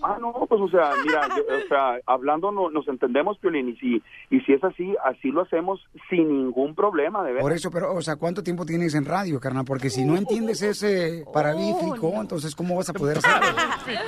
Ah, 0.03 0.17
no, 0.19 0.33
pues 0.47 0.59
o 0.61 0.67
sea, 0.67 0.91
mira, 1.05 1.27
yo- 1.29 1.43
o 1.43 1.67
sea, 1.67 1.97
hablando 2.05 2.51
no- 2.51 2.69
nos 2.69 2.87
entendemos, 2.87 3.37
Piolín, 3.39 3.69
y 3.69 3.75
si, 3.77 4.03
y 4.29 4.39
si 4.41 4.53
es 4.53 4.63
así, 4.63 4.95
así 5.05 5.31
lo 5.31 5.41
hacemos 5.41 5.79
sin 6.09 6.27
ningún 6.27 6.75
problema, 6.75 7.23
de 7.23 7.29
verdad. 7.33 7.41
Por 7.41 7.53
eso, 7.53 7.71
pero, 7.71 7.93
o 7.93 8.01
sea, 8.01 8.17
¿cuánto 8.17 8.43
tiempo 8.43 8.65
tienes 8.65 8.93
en 8.95 9.05
radio, 9.05 9.39
carnal? 9.39 9.63
Porque 9.65 9.89
si 9.89 10.03
no 10.03 10.15
entiendes 10.17 10.61
ese 10.61 11.23
parabíflico, 11.33 12.11
entonces, 12.19 12.53
¿cómo 12.55 12.75
vas 12.75 12.89
a 12.89 12.93
poder 12.93 13.17
hacerlo? 13.19 13.47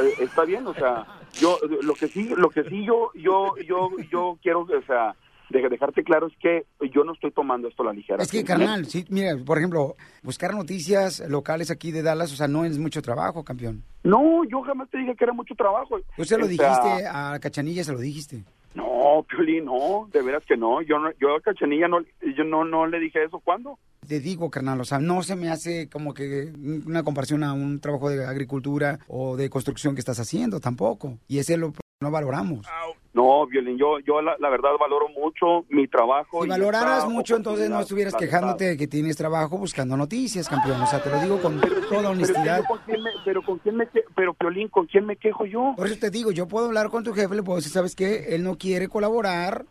Eh, 0.00 0.14
está 0.20 0.44
bien, 0.44 0.66
o 0.66 0.74
sea, 0.74 1.06
yo 1.34 1.56
lo 1.82 1.94
que 1.94 2.08
sí, 2.08 2.28
lo 2.36 2.48
que 2.50 2.64
sí 2.64 2.84
yo, 2.84 3.10
yo, 3.14 3.54
yo, 3.66 3.90
yo 4.10 4.36
quiero, 4.42 4.60
o 4.62 4.82
sea, 4.86 5.14
de- 5.62 5.68
dejarte 5.68 6.04
claro 6.04 6.26
es 6.26 6.34
que 6.38 6.66
yo 6.92 7.04
no 7.04 7.12
estoy 7.14 7.30
tomando 7.30 7.68
esto 7.68 7.82
a 7.82 7.86
la 7.86 7.92
ligera. 7.92 8.22
Es 8.22 8.30
que, 8.30 8.44
carnal, 8.44 8.86
sí, 8.86 9.04
mira, 9.08 9.36
por 9.44 9.58
ejemplo, 9.58 9.96
buscar 10.22 10.54
noticias 10.54 11.22
locales 11.28 11.70
aquí 11.70 11.90
de 11.92 12.02
Dallas, 12.02 12.32
o 12.32 12.36
sea, 12.36 12.48
no 12.48 12.64
es 12.64 12.78
mucho 12.78 13.00
trabajo, 13.02 13.44
campeón. 13.44 13.82
No, 14.02 14.44
yo 14.44 14.60
jamás 14.62 14.88
te 14.90 14.98
dije 14.98 15.14
que 15.16 15.24
era 15.24 15.32
mucho 15.32 15.54
trabajo. 15.54 15.98
Tú 16.16 16.24
se 16.24 16.36
lo 16.38 16.44
O 16.44 16.48
sea, 16.48 16.66
dijiste 16.68 17.06
a 17.10 17.38
Cachanilla, 17.40 17.84
se 17.84 17.92
lo 17.92 17.98
dijiste. 17.98 18.44
No, 18.74 19.24
Piolín, 19.28 19.66
no, 19.66 20.08
de 20.12 20.20
veras 20.22 20.44
que 20.44 20.56
no. 20.56 20.82
Yo 20.82 20.98
no, 20.98 21.10
yo 21.20 21.36
a 21.36 21.40
Cachanilla 21.40 21.86
no, 21.86 21.98
yo 22.36 22.42
no, 22.44 22.64
no 22.64 22.86
le 22.88 22.98
dije 22.98 23.22
eso. 23.24 23.38
¿Cuándo? 23.38 23.78
Te 24.06 24.18
digo, 24.20 24.50
carnal, 24.50 24.80
o 24.80 24.84
sea, 24.84 24.98
no 24.98 25.22
se 25.22 25.36
me 25.36 25.48
hace 25.48 25.88
como 25.88 26.12
que 26.12 26.52
una 26.84 27.04
comparación 27.04 27.44
a 27.44 27.52
un 27.52 27.80
trabajo 27.80 28.10
de 28.10 28.26
agricultura 28.26 28.98
o 29.06 29.36
de 29.36 29.48
construcción 29.48 29.94
que 29.94 30.00
estás 30.00 30.18
haciendo 30.18 30.58
tampoco. 30.60 31.18
Y 31.28 31.38
ese 31.38 31.56
lo 31.56 31.72
no 32.00 32.10
valoramos. 32.10 32.66
No, 33.14 33.46
Violín, 33.46 33.78
yo, 33.78 34.00
yo 34.00 34.20
la, 34.20 34.36
la 34.40 34.50
verdad 34.50 34.70
valoro 34.78 35.08
mucho 35.08 35.64
mi 35.68 35.86
trabajo. 35.86 36.40
Si 36.42 36.46
y 36.46 36.50
valoraras 36.50 37.08
mucho, 37.08 37.36
entonces 37.36 37.70
no 37.70 37.80
estuvieras 37.80 38.14
quejándote 38.16 38.64
de 38.64 38.76
que 38.76 38.88
tienes 38.88 39.16
trabajo 39.16 39.56
buscando 39.56 39.96
noticias, 39.96 40.48
campeón. 40.48 40.82
O 40.82 40.86
sea, 40.86 41.00
te 41.00 41.10
lo 41.10 41.20
digo 41.20 41.40
con 41.40 41.60
toda. 41.60 41.70
Pero, 41.88 42.10
honestidad. 42.10 42.62
yo 42.62 42.66
con 42.66 42.78
quién 42.84 43.02
me, 43.02 43.10
pero 43.24 43.42
con 43.42 43.58
quién 43.60 43.76
me, 43.76 43.88
pero 44.16 44.34
Piolín, 44.34 44.68
¿con 44.68 44.86
quién 44.86 45.06
me 45.06 45.16
quejo 45.16 45.46
yo? 45.46 45.74
Por 45.76 45.86
eso 45.86 45.96
te 46.00 46.10
digo, 46.10 46.32
yo 46.32 46.48
puedo 46.48 46.66
hablar 46.66 46.90
con 46.90 47.04
tu 47.04 47.12
jefe, 47.14 47.34
le 47.36 47.42
puedo 47.44 47.56
decir, 47.56 47.72
¿sabes 47.72 47.94
qué? 47.94 48.34
Él 48.34 48.42
no 48.42 48.58
quiere 48.58 48.88
colaborar 48.88 49.64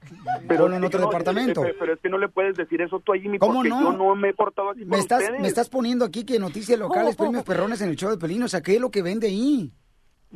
Pero 0.48 0.64
con 0.64 0.74
en 0.74 0.84
otro 0.86 1.02
no, 1.02 1.08
departamento. 1.08 1.66
eh, 1.66 1.72
eh, 1.72 1.76
Pero 1.78 1.94
es 1.94 2.00
que 2.00 2.08
no 2.10 2.18
le 2.18 2.30
puedes 2.30 2.56
decir 2.56 2.82
eso 2.82 3.02
tú 3.02 3.12
allí, 3.12 3.28
mi 3.28 3.40
¿Cómo 3.40 3.56
porque 3.56 3.70
no? 3.70 3.82
yo 3.82 3.92
no 3.98 4.16
me 4.16 4.30
he 4.30 4.34
portado 4.34 4.70
así 4.72 4.86
Me 4.86 4.92
con 4.92 5.00
estás, 5.00 5.22
ustedes. 5.22 5.42
me 5.42 5.48
estás 5.50 5.68
poniendo 5.70 6.06
aquí 6.06 6.26
que 6.26 6.40
noticias 6.40 6.80
locales, 6.80 7.18
premios 7.18 7.44
perrones 7.44 7.82
en 7.82 7.90
el 7.90 7.98
show 7.98 8.10
de 8.10 8.18
Pelín. 8.18 8.42
O 8.44 8.48
sea, 8.48 8.62
¿qué 8.62 8.76
es 8.76 8.82
lo 8.82 8.90
que 8.90 9.02
vende 9.02 9.28
ahí? 9.28 9.74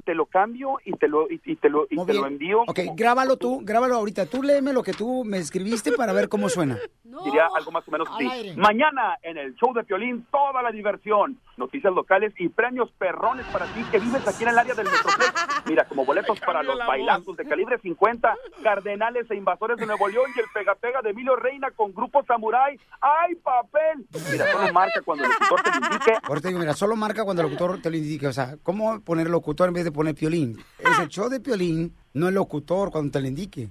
Te 0.05 0.15
lo 0.15 0.25
cambio 0.25 0.77
y 0.85 0.93
te 0.93 1.07
lo, 1.07 1.29
y, 1.29 1.41
y 1.45 1.55
te 1.55 1.69
lo, 1.69 1.87
y 1.89 2.03
te 2.05 2.13
lo 2.13 2.27
envío. 2.27 2.61
Ok, 2.67 2.79
grábalo 2.95 3.37
tú, 3.37 3.61
grábalo 3.63 3.95
ahorita. 3.95 4.25
Tú 4.25 4.43
léeme 4.43 4.73
lo 4.73 4.83
que 4.83 4.93
tú 4.93 5.23
me 5.25 5.37
escribiste 5.37 5.91
para 5.91 6.13
ver 6.13 6.29
cómo 6.29 6.49
suena. 6.49 6.77
Diría 7.25 7.47
algo 7.55 7.71
más 7.71 7.87
o 7.87 7.91
menos 7.91 8.07
así. 8.13 8.53
Mañana 8.57 9.17
en 9.23 9.37
el 9.37 9.55
show 9.55 9.73
de 9.73 9.83
Piolín, 9.83 10.25
toda 10.31 10.61
la 10.61 10.71
diversión, 10.71 11.39
noticias 11.57 11.91
locales 11.93 12.33
y 12.37 12.49
premios 12.49 12.91
perrones 12.91 13.45
para 13.47 13.65
ti 13.73 13.83
que 13.91 13.99
vives 13.99 14.27
aquí 14.27 14.43
en 14.43 14.49
el 14.49 14.59
área 14.59 14.75
del 14.75 14.85
Metroplex. 14.85 15.33
Mira, 15.65 15.85
como 15.85 16.05
boletos 16.05 16.39
para 16.39 16.61
los 16.63 16.77
bailazos 16.77 17.35
de 17.37 17.45
calibre 17.45 17.79
50, 17.79 18.35
Cardenales 18.63 19.29
e 19.31 19.35
Invasores 19.35 19.77
de 19.77 19.85
Nuevo 19.85 20.07
León 20.07 20.29
y 20.35 20.39
el 20.39 20.45
Pega 20.53 20.75
Pega 20.75 21.01
de 21.01 21.09
Emilio 21.09 21.35
Reina 21.35 21.71
con 21.71 21.93
Grupo 21.93 22.23
Samurai. 22.23 22.79
¡Ay, 23.01 23.35
papel! 23.35 24.05
Mira, 24.31 24.51
solo 24.51 24.73
marca 24.73 25.01
cuando 25.03 25.23
el 25.25 25.31
locutor 25.31 25.61
te 25.63 25.69
lo 25.71 25.75
indique. 25.85 26.13
Ahora 26.23 26.41
te 26.41 26.47
digo, 26.49 26.59
mira, 26.59 26.73
solo 26.73 26.95
marca 26.95 27.23
cuando 27.23 27.41
el 27.41 27.49
locutor 27.49 27.81
te 27.81 27.89
lo 27.89 27.97
indique. 27.97 28.27
O 28.27 28.33
sea, 28.33 28.57
¿cómo 28.63 29.01
poner 29.01 29.29
locutor 29.29 29.69
en 29.69 29.73
vez 29.73 29.83
de 29.83 29.86
poner 29.91 30.15
piolín? 30.15 30.57
Es 30.79 30.99
el 30.99 31.07
show 31.09 31.29
de 31.29 31.39
piolín, 31.39 31.93
no 32.13 32.27
el 32.29 32.35
locutor 32.35 32.91
cuando 32.91 33.11
te 33.11 33.21
lo 33.21 33.27
indique. 33.27 33.69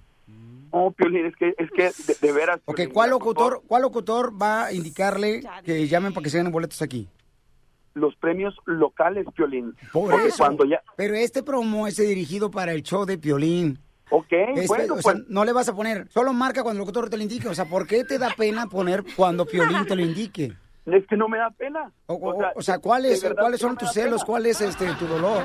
No, 0.73 0.91
Piolín, 0.91 1.25
es 1.25 1.35
que, 1.37 1.55
es 1.57 1.71
que 1.71 1.85
de, 2.13 2.17
de 2.21 2.33
veras. 2.33 2.61
Ok, 2.67 2.77
Piolín, 2.77 2.93
¿cuál 2.93 3.11
locutor, 3.11 3.63
¿cuál 3.67 3.83
locutor 3.83 4.33
va 4.41 4.67
a 4.67 4.73
indicarle 4.75 5.43
que 5.65 5.89
llamen 5.89 6.13
para 6.13 6.25
que 6.25 6.31
se 6.31 6.37
ganen 6.37 6.53
boletos 6.53 6.83
aquí? 6.83 7.09
Los 7.95 8.15
premios 8.17 8.55
locales, 8.67 9.25
Piolín. 9.35 9.75
Por 9.91 10.11
Porque 10.11 10.29
eso. 10.29 10.37
cuando 10.39 10.67
ya... 10.67 10.83
Pero 10.97 11.15
este 11.15 11.43
promo 11.43 11.87
es 11.87 11.97
dirigido 11.97 12.51
para 12.51 12.73
el 12.73 12.83
show 12.83 13.07
de 13.07 13.17
Piolín. 13.17 13.79
Ok, 14.11 14.27
Este, 14.31 14.67
bueno, 14.67 14.95
o 14.95 15.01
sea, 15.03 15.15
pues- 15.15 15.25
no 15.29 15.45
le 15.47 15.53
vas 15.53 15.69
a 15.71 15.75
poner, 15.75 16.07
solo 16.11 16.35
marca 16.35 16.63
cuando 16.63 16.81
el 16.83 16.87
locutor 16.87 17.09
te 17.09 17.17
lo 17.17 17.23
indique. 17.23 17.49
O 17.49 17.55
sea, 17.55 17.65
¿por 17.65 17.87
qué 17.87 18.05
te 18.05 18.19
da 18.19 18.29
pena 18.37 18.67
poner 18.67 19.03
cuando 19.17 19.47
Piolín 19.47 19.87
te 19.87 19.97
lo 19.97 20.03
indique? 20.03 20.53
Es 20.87 21.07
que 21.09 21.17
no 21.17 21.29
me 21.29 21.39
da 21.39 21.51
pena. 21.51 21.91
O, 22.07 22.15
o- 22.15 22.39
o 22.55 22.63
sea, 22.63 22.79
¿cuáles, 22.79 23.23
¿cuáles 23.39 23.61
no 23.63 23.69
son 23.69 23.77
tus 23.77 23.91
celos? 23.93 24.21
pena. 24.23 24.27
¿Cuál 24.27 24.47
es 24.47 24.61
este 24.61 24.87
tu 24.95 25.07
dolor? 25.07 25.43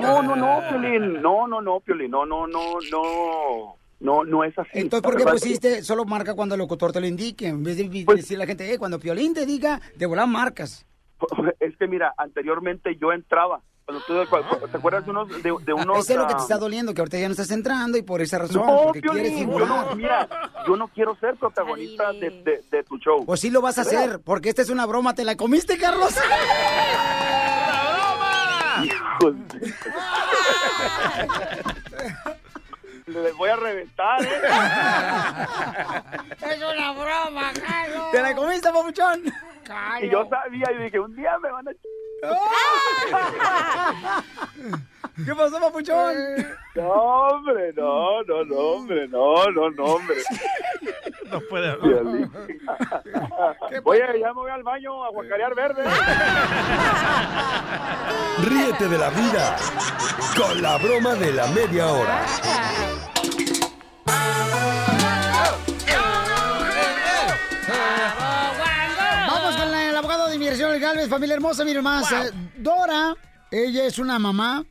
No, 0.00 0.22
no, 0.22 0.36
no, 0.36 0.60
Piolín. 0.68 1.22
No, 1.22 1.46
no, 1.48 1.60
no, 1.60 1.80
Piolín. 1.80 2.10
No, 2.10 2.26
no, 2.26 2.46
no, 2.46 2.74
no. 2.90 3.74
No, 4.00 4.22
no 4.24 4.44
es 4.44 4.56
así. 4.56 4.70
Entonces, 4.74 5.02
¿por 5.02 5.16
qué 5.16 5.24
pusiste 5.24 5.82
solo 5.82 6.04
marca 6.04 6.34
cuando 6.34 6.54
el 6.54 6.60
locutor 6.60 6.92
te 6.92 7.00
lo 7.00 7.06
indique? 7.06 7.48
En 7.48 7.64
vez 7.64 7.78
de 7.78 8.04
Pues 8.04 8.18
decirle 8.18 8.44
a 8.44 8.46
la 8.46 8.48
gente, 8.48 8.72
eh, 8.72 8.78
cuando 8.78 9.00
Piolín 9.00 9.34
te 9.34 9.44
diga, 9.44 9.80
de 9.96 10.06
volar 10.06 10.28
marcas. 10.28 10.86
Es 11.60 11.76
que 11.76 11.88
mira, 11.88 12.14
anteriormente 12.16 12.96
yo 13.00 13.12
entraba. 13.12 13.60
Cuando 13.88 14.04
tú, 14.06 14.12
cuando- 14.28 14.68
¿Te 14.68 14.76
acuerdas 14.76 15.02
de 15.06 15.10
unos... 15.10 15.28
De, 15.42 15.54
de 15.64 15.72
unos 15.72 15.98
Ese 16.00 16.12
es 16.12 16.18
lo 16.18 16.26
que 16.26 16.34
te 16.34 16.40
ah, 16.40 16.42
está 16.42 16.58
doliendo, 16.58 16.92
que 16.92 17.00
ahorita 17.00 17.16
ya 17.18 17.26
no 17.26 17.32
estás 17.32 17.50
entrando 17.50 17.96
y 17.96 18.02
por 18.02 18.20
esa 18.20 18.36
razón, 18.38 18.66
No, 18.66 18.82
porque 18.84 19.00
quieres 19.00 19.32
Piolín, 19.32 19.50
yo 19.50 19.66
no, 19.66 19.94
mira, 19.96 20.28
yo 20.66 20.76
no 20.76 20.88
quiero 20.88 21.16
ser 21.16 21.36
protagonista 21.36 22.12
de, 22.12 22.28
de- 22.42 22.62
de 22.70 22.84
tu 22.84 22.98
show. 22.98 23.24
Pues 23.24 23.40
sí 23.40 23.48
lo 23.48 23.62
vas 23.62 23.78
a 23.78 23.82
hacer, 23.82 24.20
porque 24.22 24.50
esta 24.50 24.60
es 24.60 24.68
una 24.68 24.84
broma. 24.84 25.14
¿Te 25.14 25.24
la 25.24 25.36
comiste, 25.38 25.78
Carlos? 25.78 26.14
Hijos 28.84 29.34
de- 29.48 29.74
Les 33.06 33.34
voy 33.36 33.48
a 33.48 33.56
reventar, 33.56 34.22
¿eh? 34.22 34.28
Es 36.42 36.58
una 36.62 36.92
broma, 36.92 37.52
Carlos. 37.54 38.10
¿Te 38.12 38.20
la 38.20 38.34
comiste, 38.34 38.70
papuchón? 38.70 39.22
Y 40.02 40.10
yo 40.10 40.28
sabía, 40.28 40.66
y 40.78 40.82
dije, 40.84 41.00
un 41.00 41.16
día 41.16 41.38
me 41.42 41.50
van 41.50 41.68
a... 41.68 41.70
¿Qué 45.24 45.34
pasó, 45.34 45.60
papuchón? 45.60 46.14
No, 46.74 46.88
hombre, 46.88 47.72
no, 47.76 48.22
no, 48.22 48.44
no, 48.44 48.56
hombre, 48.56 49.08
no, 49.08 49.50
no, 49.50 49.70
no, 49.70 49.84
hombre. 49.84 50.16
No 51.30 51.40
puede 51.50 51.76
Piolín. 51.76 52.32
Oye, 53.84 54.02
ya 54.18 54.28
me 54.28 54.32
voy 54.32 54.50
al 54.50 54.62
baño 54.62 55.04
a 55.04 55.10
guacarear 55.10 55.54
verde. 55.54 55.84
Ríete 58.48 58.88
de 58.88 58.96
la 58.96 59.10
vida 59.10 59.56
con 60.34 60.62
la 60.62 60.78
broma 60.78 61.14
de 61.16 61.32
la 61.34 61.46
media 61.48 61.86
hora. 61.88 62.24
El 69.98 70.04
abogado 70.04 70.28
de 70.28 70.36
inmigración 70.36 70.80
Galvez, 70.80 71.08
familia 71.08 71.34
hermosa, 71.34 71.64
miren 71.64 71.82
más. 71.82 72.12
eh, 72.12 72.30
Dora, 72.56 73.16
ella 73.50 73.84
es 73.84 73.98
una 73.98 74.16
mamá. 74.20 74.64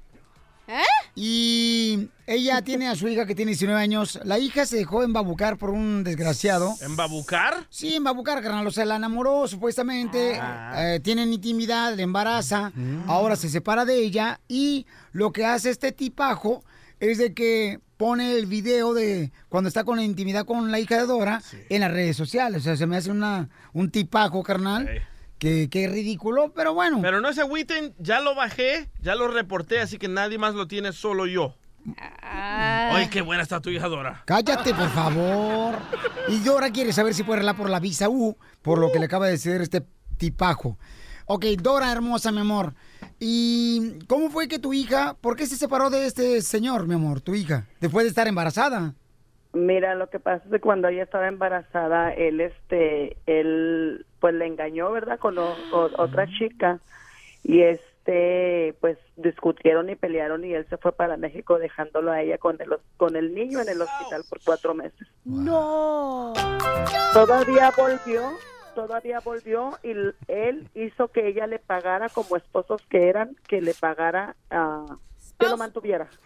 ¿Eh? 0.69 0.81
Y 1.15 2.07
ella 2.25 2.61
tiene 2.61 2.87
a 2.87 2.95
su 2.95 3.09
hija 3.09 3.25
que 3.25 3.35
tiene 3.35 3.49
19 3.51 3.77
años. 3.77 4.21
La 4.23 4.39
hija 4.39 4.65
se 4.65 4.77
dejó 4.77 5.03
embabucar 5.03 5.57
por 5.57 5.71
un 5.71 6.05
desgraciado. 6.05 6.73
¿Embabucar? 6.79 7.67
Sí, 7.69 7.93
embabucar, 7.93 8.41
carnal. 8.41 8.65
O 8.67 8.71
sea, 8.71 8.85
la 8.85 8.95
enamoró 8.95 9.49
supuestamente. 9.49 10.39
eh, 10.77 11.01
tienen 11.03 11.33
intimidad, 11.33 11.93
le 11.93 12.03
embaraza. 12.03 12.71
Ahora 13.07 13.35
se 13.35 13.49
separa 13.49 13.83
de 13.83 13.97
ella. 13.99 14.39
Y 14.47 14.85
lo 15.11 15.33
que 15.33 15.45
hace 15.45 15.71
este 15.71 15.91
tipajo 15.91 16.63
es 17.01 17.17
de 17.17 17.33
que 17.33 17.81
pone 17.97 18.37
el 18.37 18.45
video 18.45 18.93
de 18.93 19.33
cuando 19.49 19.67
está 19.67 19.83
con 19.83 19.97
la 19.97 20.03
intimidad 20.03 20.45
con 20.45 20.71
la 20.71 20.79
hija 20.79 20.95
de 20.97 21.05
Dora 21.05 21.41
en 21.67 21.81
las 21.81 21.91
redes 21.91 22.15
sociales. 22.15 22.61
O 22.61 22.63
sea, 22.63 22.77
se 22.77 22.85
me 22.87 22.95
hace 22.95 23.11
una, 23.11 23.49
un 23.73 23.91
tipajo, 23.91 24.41
carnal. 24.41 25.01
Que, 25.39 25.69
que 25.69 25.87
ridículo, 25.87 26.51
pero 26.55 26.73
bueno. 26.73 26.99
Pero 27.01 27.21
no 27.21 27.31
se 27.33 27.41
agüiten, 27.41 27.93
ya 27.99 28.21
lo 28.21 28.33
bajé, 28.33 28.89
ya 29.01 29.15
lo 29.15 29.27
reporté, 29.27 29.79
así 29.79 29.97
que 29.97 30.07
nadie 30.07 30.37
más 30.37 30.55
lo 30.55 30.67
tiene, 30.67 30.93
solo 30.93 31.27
yo. 31.27 31.55
Ay, 32.21 33.07
qué 33.09 33.21
buena 33.21 33.43
está 33.43 33.61
tu 33.61 33.69
hija 33.69 33.87
Dora. 33.87 34.23
Cállate, 34.25 34.73
por 34.73 34.89
favor. 34.89 35.75
Y 36.27 36.39
Dora 36.39 36.71
quiere 36.71 36.91
saber 36.91 37.13
si 37.13 37.23
puede 37.23 37.37
arreglar 37.37 37.55
por 37.55 37.69
la 37.69 37.79
visa 37.79 38.09
U, 38.09 38.35
por 38.61 38.79
lo 38.79 38.91
que 38.91 38.99
le 38.99 39.05
acaba 39.05 39.25
de 39.25 39.33
decir 39.33 39.61
este 39.61 39.83
tipajo. 40.17 40.77
Ok, 41.27 41.45
Dora, 41.61 41.91
hermosa, 41.91 42.31
mi 42.31 42.39
amor. 42.39 42.73
¿Y 43.19 43.99
cómo 44.07 44.29
fue 44.29 44.47
que 44.47 44.59
tu 44.59 44.73
hija, 44.73 45.15
por 45.21 45.35
qué 45.35 45.45
se 45.45 45.55
separó 45.55 45.89
de 45.89 46.05
este 46.05 46.41
señor, 46.41 46.87
mi 46.87 46.95
amor, 46.95 47.21
tu 47.21 47.35
hija, 47.35 47.67
después 47.79 48.05
de 48.05 48.09
estar 48.09 48.27
embarazada? 48.27 48.93
Mira, 49.53 49.95
lo 49.95 50.09
que 50.09 50.19
pasa 50.19 50.43
es 50.45 50.51
que 50.51 50.59
cuando 50.59 50.87
ella 50.87 51.03
estaba 51.03 51.27
embarazada, 51.27 52.13
él, 52.13 52.41
este, 52.41 53.17
él, 53.25 54.05
pues 54.19 54.33
le 54.33 54.45
engañó, 54.47 54.91
¿verdad? 54.91 55.19
Con 55.19 55.37
o- 55.37 55.55
o- 55.71 55.89
otra 55.97 56.27
chica 56.37 56.79
y 57.43 57.61
este, 57.61 58.75
pues 58.81 58.97
discutieron 59.15 59.89
y 59.89 59.95
pelearon 59.95 60.43
y 60.45 60.53
él 60.53 60.65
se 60.69 60.77
fue 60.77 60.91
para 60.91 61.17
México 61.17 61.59
dejándolo 61.59 62.11
a 62.11 62.21
ella 62.21 62.37
con 62.37 62.59
el, 62.61 62.77
con 62.97 63.15
el 63.15 63.33
niño 63.33 63.59
en 63.61 63.69
el 63.69 63.81
hospital 63.81 64.23
por 64.29 64.39
cuatro 64.43 64.73
meses. 64.73 65.07
No. 65.25 66.33
Todavía 67.13 67.71
volvió, 67.75 68.31
todavía 68.75 69.19
volvió 69.21 69.77
y 69.83 69.91
él 70.27 70.69
hizo 70.75 71.07
que 71.09 71.27
ella 71.27 71.47
le 71.47 71.59
pagara 71.59 72.09
como 72.09 72.35
esposos 72.37 72.81
que 72.89 73.09
eran, 73.09 73.35
que 73.47 73.61
le 73.61 73.73
pagara, 73.73 74.35
ah, 74.51 74.85
que 75.39 75.47
lo 75.49 75.57
mantuviera. 75.57 76.07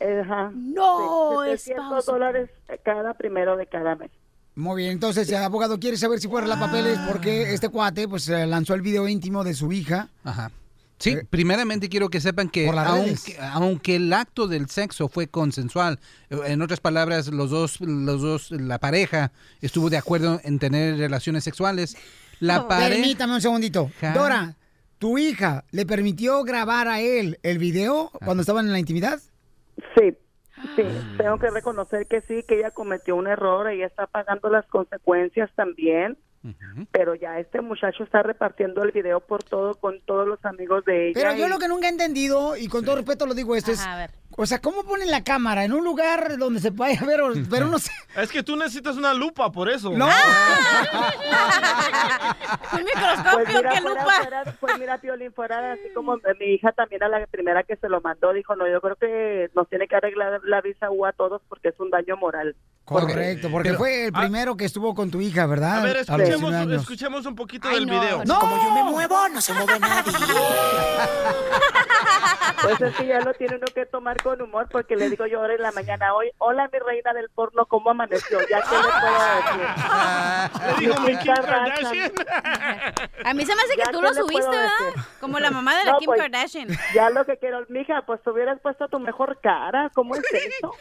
Ajá. 0.00 0.50
No, 0.54 1.42
Sí, 1.44 1.50
700 1.52 1.84
esposo. 1.84 2.12
dólares 2.12 2.50
cada 2.82 3.14
primero 3.14 3.56
de 3.56 3.66
cada 3.66 3.94
mes. 3.96 4.10
Muy 4.56 4.82
bien, 4.82 4.92
entonces 4.92 5.28
el 5.28 5.36
abogado 5.36 5.80
quiere 5.80 5.96
saber 5.96 6.20
si 6.20 6.28
puede 6.28 6.44
arreglar 6.44 6.70
papeles 6.70 6.98
porque 7.08 7.52
este 7.54 7.68
cuate 7.68 8.06
pues 8.06 8.28
eh, 8.28 8.46
lanzó 8.46 8.74
el 8.74 8.82
video 8.82 9.08
íntimo 9.08 9.42
de 9.42 9.54
su 9.54 9.72
hija. 9.72 10.08
Ajá. 10.22 10.52
Sí, 10.98 11.16
primeramente 11.28 11.88
quiero 11.88 12.08
que 12.08 12.20
sepan 12.20 12.48
que 12.48 12.68
aunque, 12.68 13.36
aunque 13.40 13.96
el 13.96 14.12
acto 14.12 14.46
del 14.46 14.68
sexo 14.68 15.08
fue 15.08 15.26
consensual, 15.26 15.98
eh, 16.30 16.38
en 16.46 16.62
otras 16.62 16.80
palabras, 16.80 17.28
los 17.28 17.50
dos, 17.50 17.80
los 17.80 18.22
dos, 18.22 18.52
la 18.52 18.78
pareja 18.78 19.32
estuvo 19.60 19.90
de 19.90 19.96
acuerdo 19.96 20.40
en 20.44 20.60
tener 20.60 20.96
relaciones 20.96 21.42
sexuales, 21.42 21.96
la 22.38 22.68
pareja... 22.68 22.90
Permítame 22.90 23.34
un 23.34 23.40
segundito. 23.40 23.90
Dora, 24.14 24.56
¿tu 24.98 25.18
hija 25.18 25.64
le 25.72 25.84
permitió 25.84 26.44
grabar 26.44 26.86
a 26.86 27.00
él 27.00 27.38
el 27.42 27.58
video 27.58 28.12
cuando 28.24 28.42
estaban 28.42 28.66
en 28.66 28.72
la 28.72 28.78
intimidad? 28.78 29.20
Sí, 29.96 30.14
sí, 30.76 30.82
tengo 31.16 31.38
que 31.38 31.50
reconocer 31.50 32.06
que 32.06 32.20
sí, 32.22 32.42
que 32.42 32.58
ella 32.58 32.70
cometió 32.70 33.16
un 33.16 33.26
error, 33.26 33.68
ella 33.68 33.86
está 33.86 34.06
pagando 34.06 34.48
las 34.48 34.66
consecuencias 34.66 35.50
también, 35.54 36.18
pero 36.92 37.14
ya 37.14 37.38
este 37.38 37.62
muchacho 37.62 38.04
está 38.04 38.22
repartiendo 38.22 38.82
el 38.82 38.92
video 38.92 39.20
por 39.20 39.42
todo 39.42 39.74
con 39.76 40.00
todos 40.02 40.28
los 40.28 40.44
amigos 40.44 40.84
de 40.84 41.08
ella. 41.08 41.20
Pero 41.20 41.36
yo 41.36 41.48
lo 41.48 41.58
que 41.58 41.68
nunca 41.68 41.86
he 41.86 41.90
entendido, 41.90 42.56
y 42.56 42.68
con 42.68 42.84
todo 42.84 42.96
respeto 42.96 43.26
lo 43.26 43.34
digo 43.34 43.56
esto, 43.56 43.72
es... 43.72 43.84
O 44.36 44.46
sea, 44.46 44.60
¿cómo 44.60 44.82
ponen 44.84 45.10
la 45.12 45.22
cámara 45.22 45.64
en 45.64 45.72
un 45.72 45.84
lugar 45.84 46.36
donde 46.38 46.58
se 46.60 46.70
vaya 46.70 47.00
a 47.00 47.04
ver? 47.04 47.20
Pero 47.48 47.66
no 47.66 47.78
sé... 47.78 47.92
Es 48.16 48.30
que 48.32 48.42
tú 48.42 48.56
necesitas 48.56 48.96
una 48.96 49.14
lupa 49.14 49.52
por 49.52 49.70
eso. 49.70 49.90
No. 49.90 50.08
Un 52.72 52.84
microscopio, 52.84 53.32
Pues 53.44 53.48
mira, 53.48 53.70
qué 53.74 53.80
fuera- 53.80 53.80
lupa. 53.80 54.04
fuera- 54.22 54.44
pues 54.60 54.78
mira, 54.78 54.98
Piolín, 54.98 55.32
fuera 55.32 55.72
así 55.72 55.88
como 55.94 56.16
mi 56.40 56.46
hija 56.54 56.72
también 56.72 57.02
a 57.04 57.08
la 57.08 57.26
primera 57.26 57.62
que 57.62 57.76
se 57.76 57.88
lo 57.88 58.00
mandó, 58.00 58.32
dijo, 58.32 58.56
no, 58.56 58.66
yo 58.68 58.80
creo 58.80 58.96
que 58.96 59.50
nos 59.54 59.68
tiene 59.68 59.86
que 59.86 59.96
arreglar 59.96 60.40
la 60.44 60.60
visa 60.60 60.90
U 60.90 61.06
a 61.06 61.12
todos 61.12 61.40
porque 61.48 61.68
es 61.68 61.78
un 61.78 61.90
daño 61.90 62.16
moral. 62.16 62.56
Correcto, 62.84 63.48
porque 63.50 63.68
Pero- 63.70 63.78
fue 63.78 64.06
el 64.06 64.12
primero 64.12 64.56
que 64.56 64.64
estuvo 64.64 64.94
con 64.94 65.10
tu 65.10 65.20
hija, 65.20 65.46
¿verdad? 65.46 65.78
A 65.78 65.82
ver, 65.82 65.96
escuchemos, 65.98 66.28
19 66.28 66.56
años. 66.56 66.82
escuchemos 66.82 67.26
un 67.26 67.34
poquito 67.36 67.68
Ay, 67.68 67.76
del 67.76 67.86
no, 67.86 68.00
video. 68.00 68.24
no. 68.24 68.38
Como 68.40 68.56
yo 68.62 68.70
me 68.72 68.82
muevo, 68.90 69.28
no 69.28 69.40
se 69.40 69.52
mueve 69.54 69.78
nadie. 69.78 70.12
Pues 72.62 72.80
es 72.80 72.94
que 72.96 73.06
ya 73.06 73.20
lo 73.20 73.34
tiene 73.34 73.56
uno 73.56 73.66
que 73.74 73.84
tomar 73.84 74.16
con 74.24 74.40
humor 74.40 74.66
porque 74.70 74.96
le 74.96 75.10
digo 75.10 75.26
yo 75.26 75.38
ahora 75.38 75.54
en 75.54 75.60
la 75.60 75.70
mañana 75.70 76.14
hoy, 76.14 76.30
hola 76.38 76.70
mi 76.72 76.78
reina 76.78 77.12
del 77.12 77.28
porno, 77.28 77.66
¿cómo 77.66 77.90
amaneció? 77.90 78.38
Ya 78.48 78.62
que 78.62 78.74
le 78.74 78.82
puedo 79.00 79.18
decir. 80.70 80.88
Le 80.88 81.12
gracias. 81.12 81.40
Kardashian. 81.44 82.12
A 83.24 83.34
mí 83.34 83.44
se 83.44 83.54
me 83.54 83.62
hace 83.62 83.76
que 83.76 83.92
tú 83.92 84.00
lo 84.00 84.14
subiste, 84.14 84.48
¿verdad? 84.48 84.70
decir. 84.86 85.02
Como 85.20 85.38
la 85.38 85.50
mamá 85.50 85.76
de 85.78 85.84
la 85.84 85.92
No, 85.92 85.98
Kim 85.98 86.06
pues, 86.06 86.20
Kardashian. 86.22 86.68
Ya 86.94 87.10
lo 87.10 87.26
que 87.26 87.36
quiero, 87.36 87.66
mija, 87.68 88.02
pues 88.06 88.22
te 88.22 88.30
hubieras 88.30 88.58
puesto 88.60 88.88
tu 88.88 88.98
mejor 88.98 89.38
cara, 89.42 89.90
¿cómo 89.94 90.14
es 90.14 90.22
eso? 90.32 90.74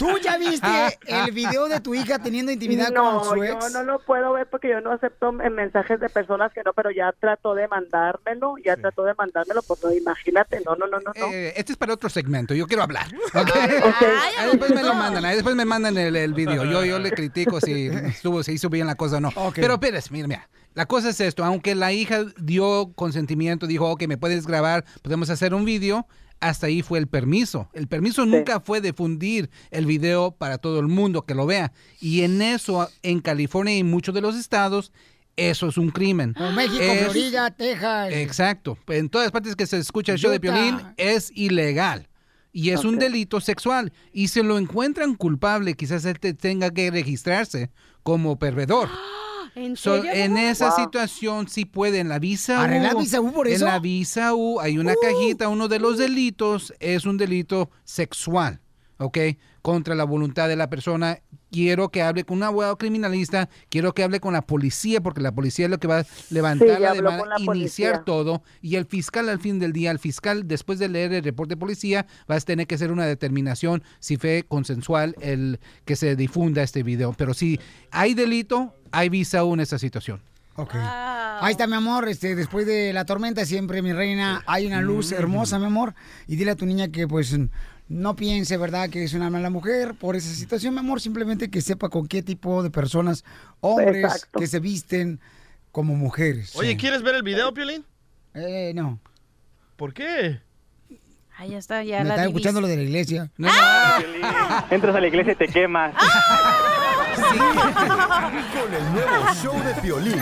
¿Tú 0.00 0.18
ya 0.18 0.36
viste 0.36 0.98
el 1.06 1.30
video 1.30 1.68
de 1.68 1.80
tu 1.80 1.94
hija 1.94 2.18
teniendo 2.18 2.50
intimidad 2.50 2.90
no, 2.90 3.20
con 3.20 3.24
su 3.24 3.36
yo 3.36 3.44
ex? 3.44 3.72
no 3.72 3.84
lo 3.84 4.00
puedo 4.00 4.32
ver 4.32 4.48
porque 4.48 4.68
yo 4.68 4.80
no 4.80 4.90
acepto 4.90 5.28
en 5.28 5.54
mensajes 5.54 6.00
de 6.00 6.08
personas 6.08 6.52
que 6.52 6.62
no, 6.64 6.72
pero 6.72 6.90
ya 6.90 7.12
trató 7.12 7.54
de 7.54 7.68
mandármelo, 7.68 8.56
ya 8.64 8.76
trató 8.76 9.04
de 9.04 9.14
mandármelo, 9.14 9.62
pues 9.62 9.84
no, 9.84 9.92
imagínate, 9.92 10.60
no, 10.66 10.74
no, 10.74 10.88
no, 10.88 10.98
no. 10.98 11.12
no. 11.14 11.26
Eh, 11.26 11.52
este 11.56 11.72
es 11.72 11.78
para 11.78 11.94
otro 11.94 12.08
segmento, 12.08 12.52
yo 12.54 12.63
quiero 12.66 12.82
hablar. 12.82 13.06
¿ok? 13.34 13.50
Ahí 14.38 14.48
después 14.50 14.74
me 14.74 14.82
lo 14.82 14.94
mandan, 14.94 15.24
ahí 15.24 15.34
después 15.34 15.54
me 15.56 15.64
mandan 15.64 15.96
el, 15.98 16.14
el 16.16 16.34
video. 16.34 16.64
Yo, 16.64 16.84
yo 16.84 16.98
le 16.98 17.10
critico 17.12 17.60
si 17.60 17.86
estuvo, 17.86 18.42
se 18.42 18.52
hizo 18.52 18.68
bien 18.70 18.86
la 18.86 18.94
cosa 18.94 19.16
o 19.16 19.20
no. 19.20 19.30
Pero 19.54 19.78
Pérez, 19.80 20.10
mira, 20.10 20.26
mira. 20.28 20.48
La 20.74 20.86
cosa 20.86 21.10
es 21.10 21.20
esto, 21.20 21.44
aunque 21.44 21.76
la 21.76 21.92
hija 21.92 22.24
dio 22.36 22.92
consentimiento, 22.96 23.66
dijo, 23.68 23.88
ok, 23.90 24.08
me 24.08 24.16
puedes 24.18 24.44
grabar, 24.44 24.84
podemos 25.02 25.30
hacer 25.30 25.54
un 25.54 25.64
video, 25.64 26.08
hasta 26.40 26.66
ahí 26.66 26.82
fue 26.82 26.98
el 26.98 27.06
permiso. 27.06 27.68
El 27.74 27.86
permiso 27.86 28.26
nunca 28.26 28.58
fue 28.58 28.80
difundir 28.80 29.50
el 29.70 29.86
video 29.86 30.32
para 30.32 30.58
todo 30.58 30.80
el 30.80 30.88
mundo 30.88 31.22
que 31.22 31.34
lo 31.36 31.46
vea. 31.46 31.72
Y 32.00 32.22
en 32.22 32.42
eso, 32.42 32.90
en 33.04 33.20
California 33.20 33.76
y 33.76 33.78
en 33.80 33.88
muchos 33.90 34.14
de 34.16 34.20
los 34.20 34.34
estados, 34.34 34.90
eso 35.36 35.68
es 35.68 35.78
un 35.78 35.90
crimen. 35.90 36.34
Como 36.34 36.50
México, 36.52 36.82
Es- 36.82 37.04
Florida, 37.04 37.50
Texas. 37.52 38.08
Exacto. 38.12 38.76
En 38.88 39.08
todas 39.08 39.30
partes 39.30 39.54
que 39.54 39.66
se 39.66 39.78
escucha 39.78 40.12
el 40.12 40.18
show 40.18 40.30
de. 40.32 40.40
Piolín 40.40 40.76
es 40.96 41.30
ilegal. 41.36 42.08
Y 42.56 42.70
es 42.70 42.84
un 42.84 42.98
delito 43.00 43.40
sexual. 43.40 43.92
Y 44.12 44.28
si 44.28 44.40
lo 44.40 44.58
encuentran 44.58 45.16
culpable, 45.16 45.74
quizás 45.74 46.04
él 46.04 46.20
te- 46.20 46.34
tenga 46.34 46.70
que 46.70 46.88
registrarse 46.90 47.70
como 48.04 48.38
pervedor. 48.38 48.88
¿En 49.56 49.76
So, 49.76 49.96
serio? 49.96 50.10
en 50.12 50.36
esa 50.36 50.68
Wow. 50.70 50.76
situación 50.84 51.48
sí 51.48 51.64
puede, 51.64 51.98
en 51.98 52.08
la 52.08 52.18
visa 52.20 52.58
U. 52.60 52.62
¿Arreglar 52.62 52.96
visa 52.96 53.20
U 53.20 53.32
por 53.32 53.48
eso? 53.48 53.64
En 53.66 53.72
la 53.72 53.78
visa 53.80 54.34
U 54.34 54.60
hay 54.60 54.78
una 54.78 54.94
cajita, 55.00 55.48
uno 55.48 55.66
de 55.68 55.80
los 55.80 55.98
delitos 55.98 56.72
es 56.80 57.06
un 57.06 57.16
delito 57.18 57.70
sexual, 57.84 58.60
¿ok? 58.98 59.18
Contra 59.62 59.94
la 59.96 60.04
voluntad 60.04 60.46
de 60.48 60.56
la 60.56 60.70
persona. 60.70 61.18
Quiero 61.54 61.88
que 61.88 62.02
hable 62.02 62.24
con 62.24 62.38
un 62.38 62.42
abogado 62.42 62.76
criminalista, 62.76 63.48
quiero 63.68 63.94
que 63.94 64.02
hable 64.02 64.18
con 64.18 64.32
la 64.32 64.42
policía, 64.42 65.00
porque 65.00 65.20
la 65.20 65.30
policía 65.32 65.66
es 65.66 65.70
lo 65.70 65.78
que 65.78 65.86
va 65.86 66.00
a 66.00 66.06
levantar 66.30 66.66
ya 66.66 66.78
la 66.80 66.92
demanda, 66.94 67.24
iniciar 67.38 67.44
policía. 67.46 68.02
todo, 68.04 68.42
y 68.60 68.74
el 68.74 68.86
fiscal 68.86 69.28
al 69.28 69.38
fin 69.38 69.60
del 69.60 69.72
día, 69.72 69.92
el 69.92 70.00
fiscal 70.00 70.48
después 70.48 70.80
de 70.80 70.88
leer 70.88 71.12
el 71.12 71.22
reporte 71.22 71.54
de 71.54 71.60
policía, 71.60 72.06
va 72.28 72.34
a 72.34 72.40
tener 72.40 72.66
que 72.66 72.74
hacer 72.74 72.90
una 72.90 73.06
determinación 73.06 73.84
si 74.00 74.16
fue 74.16 74.44
consensual 74.48 75.14
el 75.20 75.60
que 75.84 75.94
se 75.94 76.16
difunda 76.16 76.60
este 76.64 76.82
video. 76.82 77.12
Pero 77.16 77.34
si 77.34 77.60
hay 77.92 78.14
delito, 78.14 78.74
hay 78.90 79.08
visa 79.08 79.44
U 79.44 79.54
en 79.54 79.60
esta 79.60 79.78
situación. 79.78 80.20
Ok. 80.56 80.74
Ahí 80.74 81.52
está, 81.52 81.66
mi 81.68 81.74
amor. 81.74 82.08
Este, 82.08 82.34
después 82.34 82.66
de 82.66 82.92
la 82.92 83.04
tormenta, 83.04 83.44
siempre, 83.44 83.80
mi 83.82 83.92
reina, 83.92 84.42
hay 84.46 84.66
una 84.66 84.80
luz 84.82 85.10
Mm. 85.12 85.14
hermosa, 85.14 85.58
mi 85.60 85.66
amor. 85.66 85.94
Y 86.28 86.36
dile 86.36 86.52
a 86.52 86.56
tu 86.56 86.64
niña 86.66 86.88
que, 86.88 87.08
pues, 87.08 87.36
no 87.88 88.16
piense, 88.16 88.56
¿verdad?, 88.56 88.88
que 88.90 89.04
es 89.04 89.14
una 89.14 89.30
mala 89.30 89.50
mujer 89.50 89.94
por 89.94 90.16
esa 90.16 90.32
situación, 90.34 90.74
mi 90.74 90.80
amor. 90.80 91.00
Simplemente 91.00 91.50
que 91.50 91.60
sepa 91.60 91.88
con 91.88 92.06
qué 92.06 92.22
tipo 92.22 92.62
de 92.62 92.70
personas, 92.70 93.24
hombres, 93.60 94.04
Exacto. 94.04 94.38
que 94.40 94.46
se 94.46 94.58
visten 94.60 95.20
como 95.72 95.94
mujeres. 95.94 96.54
Oye, 96.56 96.76
¿quieres 96.76 97.02
ver 97.02 97.16
el 97.16 97.22
video, 97.22 97.52
Piolín? 97.52 97.84
Eh, 98.34 98.72
no. 98.74 98.98
¿Por 99.76 99.92
qué? 99.92 100.40
Ahí 101.36 101.50
ya 101.50 101.58
está, 101.58 101.82
ya 101.82 101.98
Me 101.98 102.04
la 102.04 102.10
está 102.14 102.22
divis. 102.26 102.36
escuchando 102.36 102.60
lo 102.60 102.68
de 102.68 102.76
la 102.76 102.82
iglesia. 102.82 103.30
Entras 104.70 104.94
a 104.94 105.00
la 105.00 105.06
iglesia 105.08 105.32
y 105.32 105.36
te 105.36 105.48
quemas. 105.48 105.94
Con 107.14 108.74
el 108.74 108.92
nuevo 108.92 109.34
show 109.34 109.62
de 109.64 109.74
Piolín. 109.82 110.20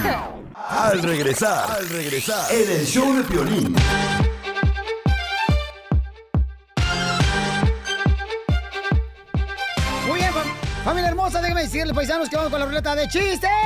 Al 0.55 1.03
regresar, 1.03 1.71
al 1.71 1.89
regresar, 1.89 2.51
en 2.53 2.71
el 2.81 2.87
show 2.87 3.13
de 3.15 3.23
Piolín. 3.25 3.75
Hermosa, 11.33 11.41
déjenme 11.41 11.63
decirles, 11.63 11.95
paisanos, 11.95 12.29
que 12.29 12.37
vamos 12.37 12.51
con 12.51 12.61
la 12.61 12.67
ruleta 12.67 12.95
de 12.95 13.09
chistes. 13.09 13.51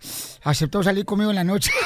aceptó 0.43 0.83
salir 0.83 1.05
conmigo 1.05 1.31
en 1.31 1.37
la 1.37 1.45
noche. 1.45 1.71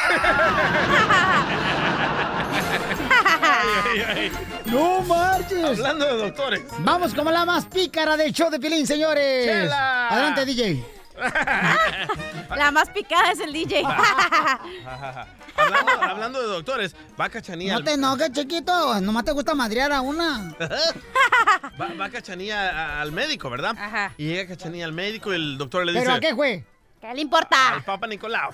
¡No 4.66 5.00
marches! 5.02 5.64
Hablando 5.64 6.06
de 6.06 6.16
doctores. 6.24 6.62
Vamos 6.80 7.14
como 7.14 7.30
la 7.30 7.44
más 7.44 7.66
pícara 7.66 8.16
del 8.16 8.32
show 8.32 8.50
de 8.50 8.58
Pilín, 8.60 8.86
señores. 8.86 9.46
Chela. 9.46 10.08
Adelante, 10.08 10.44
DJ. 10.46 10.84
La 12.56 12.70
más 12.70 12.90
picada 12.90 13.30
es 13.32 13.40
el 13.40 13.52
DJ. 13.52 13.82
hablando, 15.56 15.92
hablando 16.02 16.42
de 16.42 16.48
doctores, 16.48 16.94
va 17.18 17.28
Cachanía. 17.28 17.74
No 17.74 17.84
te 17.84 17.92
enojes, 17.92 18.32
chiquito. 18.32 19.00
Nomás 19.00 19.24
te 19.24 19.32
gusta 19.32 19.54
madrear 19.54 19.92
a 19.92 20.00
una. 20.00 20.54
Va, 21.80 21.88
va 22.00 22.08
Cachanía 22.10 23.00
al 23.00 23.10
médico, 23.10 23.50
¿verdad? 23.50 23.74
Y 24.16 24.28
llega 24.28 24.54
Cachanía 24.54 24.84
al 24.84 24.92
médico 24.92 25.32
y 25.32 25.36
el 25.36 25.58
doctor 25.58 25.84
le 25.84 25.92
dice... 25.92 26.04
¿Pero 26.04 26.16
a 26.16 26.20
qué 26.20 26.34
fue? 26.34 26.64
¿Qué 27.00 27.12
le 27.14 27.20
importa? 27.20 27.74
Al 27.74 27.82
Papa 27.84 28.06
Nicolau, 28.06 28.50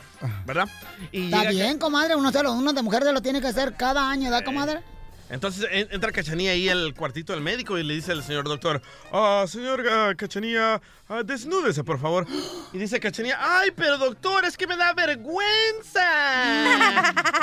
¿verdad? 0.46 0.68
Y 1.12 1.26
Está 1.26 1.38
llega 1.38 1.50
bien, 1.50 1.78
comadre. 1.78 2.16
Uno, 2.16 2.32
se 2.32 2.42
lo, 2.42 2.52
uno 2.52 2.72
de 2.72 2.82
mujer 2.82 3.02
se 3.02 3.12
lo 3.12 3.20
tiene 3.20 3.40
que 3.40 3.48
hacer 3.48 3.74
cada 3.76 4.08
año, 4.10 4.30
¿da, 4.30 4.42
comadre? 4.42 4.82
Entonces 5.30 5.66
en- 5.70 5.88
entra 5.92 6.10
Cachanía 6.12 6.50
ahí 6.52 6.68
al 6.68 6.92
cuartito 6.94 7.32
del 7.32 7.40
médico 7.42 7.78
y 7.78 7.82
le 7.84 7.94
dice 7.94 8.12
al 8.12 8.22
señor 8.24 8.44
doctor, 8.48 8.82
ah, 9.12 9.44
señor 9.48 9.84
ah, 9.88 10.12
Cachanía, 10.16 10.80
ah, 11.08 11.22
desnúdese, 11.24 11.84
por 11.84 12.00
favor. 12.00 12.26
Y 12.72 12.78
dice 12.78 12.98
Cachanía, 12.98 13.38
ay, 13.40 13.70
pero 13.74 13.96
doctor, 13.98 14.44
es 14.44 14.56
que 14.56 14.66
me 14.66 14.76
da 14.76 14.92
vergüenza. 14.92 16.02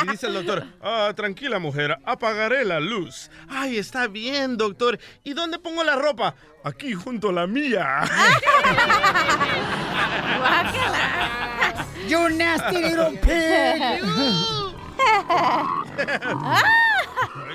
Y 0.03 0.07
dice 0.11 0.27
el 0.27 0.33
doctor, 0.33 0.65
ah, 0.81 1.13
tranquila 1.15 1.59
mujer, 1.59 1.97
apagaré 2.05 2.65
la 2.65 2.79
luz. 2.81 3.29
Ay, 3.47 3.77
está 3.77 4.07
bien, 4.07 4.57
doctor. 4.57 4.99
¿Y 5.23 5.33
dónde 5.33 5.57
pongo 5.57 5.83
la 5.83 5.95
ropa? 5.95 6.35
Aquí 6.63 6.93
junto 6.93 7.29
a 7.29 7.33
la 7.33 7.47
mía. 7.47 8.01
You 12.09 12.29
nasty 12.29 12.81
little 12.81 13.17
pig. 13.21 13.93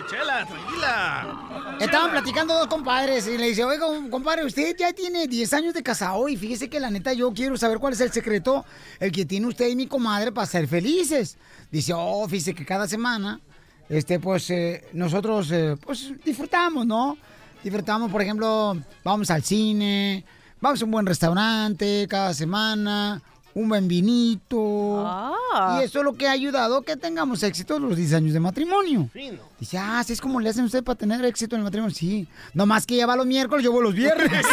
Chela, 0.08 0.46
tranquila. 0.46 1.76
Estaban 1.80 2.10
platicando 2.10 2.54
dos 2.54 2.66
compadres 2.66 3.26
y 3.26 3.38
le 3.38 3.48
dice, 3.48 3.64
oiga, 3.64 3.86
compadre, 4.10 4.44
usted 4.44 4.76
ya 4.76 4.92
tiene 4.92 5.26
10 5.26 5.52
años 5.54 5.74
de 5.74 5.82
casado 5.82 6.28
y 6.28 6.36
fíjese 6.36 6.68
que 6.68 6.80
la 6.80 6.90
neta 6.90 7.12
yo 7.12 7.32
quiero 7.32 7.56
saber 7.56 7.78
cuál 7.78 7.92
es 7.92 8.00
el 8.00 8.12
secreto, 8.12 8.64
el 9.00 9.12
que 9.12 9.24
tiene 9.24 9.46
usted 9.46 9.68
y 9.68 9.76
mi 9.76 9.86
comadre 9.86 10.32
para 10.32 10.46
ser 10.46 10.66
felices. 10.68 11.36
Dice, 11.70 11.92
oh, 11.94 12.26
fíjese 12.28 12.54
que 12.54 12.64
cada 12.64 12.86
semana, 12.86 13.40
este, 13.88 14.18
pues, 14.18 14.48
eh, 14.50 14.84
nosotros, 14.92 15.50
eh, 15.52 15.76
pues, 15.80 16.12
disfrutamos, 16.24 16.86
¿no? 16.86 17.16
Disfrutamos, 17.62 18.10
por 18.10 18.22
ejemplo, 18.22 18.76
vamos 19.04 19.30
al 19.30 19.42
cine, 19.42 20.24
vamos 20.60 20.82
a 20.82 20.84
un 20.84 20.90
buen 20.90 21.06
restaurante 21.06 22.06
cada 22.08 22.34
semana, 22.34 23.22
un 23.54 23.68
buen 23.68 23.88
vinito. 23.88 25.04
Ah. 25.06 25.78
Y 25.80 25.84
eso 25.84 25.98
es 25.98 26.04
lo 26.04 26.14
que 26.14 26.26
ha 26.28 26.32
ayudado 26.32 26.78
a 26.78 26.84
que 26.84 26.96
tengamos 26.96 27.42
éxito 27.42 27.78
los 27.78 27.96
10 27.96 28.14
años 28.14 28.32
de 28.32 28.40
matrimonio. 28.40 29.08
Dice, 29.58 29.78
ah, 29.78 30.00
así 30.00 30.12
es 30.12 30.20
como 30.20 30.40
le 30.40 30.48
hacen 30.48 30.64
usted 30.64 30.82
para 30.82 30.98
tener 30.98 31.24
éxito 31.24 31.54
en 31.56 31.60
el 31.60 31.64
matrimonio. 31.64 31.94
Sí, 31.94 32.26
nomás 32.54 32.86
que 32.86 32.94
ella 32.94 33.06
va 33.06 33.16
los 33.16 33.26
miércoles, 33.26 33.64
yo 33.64 33.72
voy 33.72 33.82
los 33.82 33.94
viernes. 33.94 34.30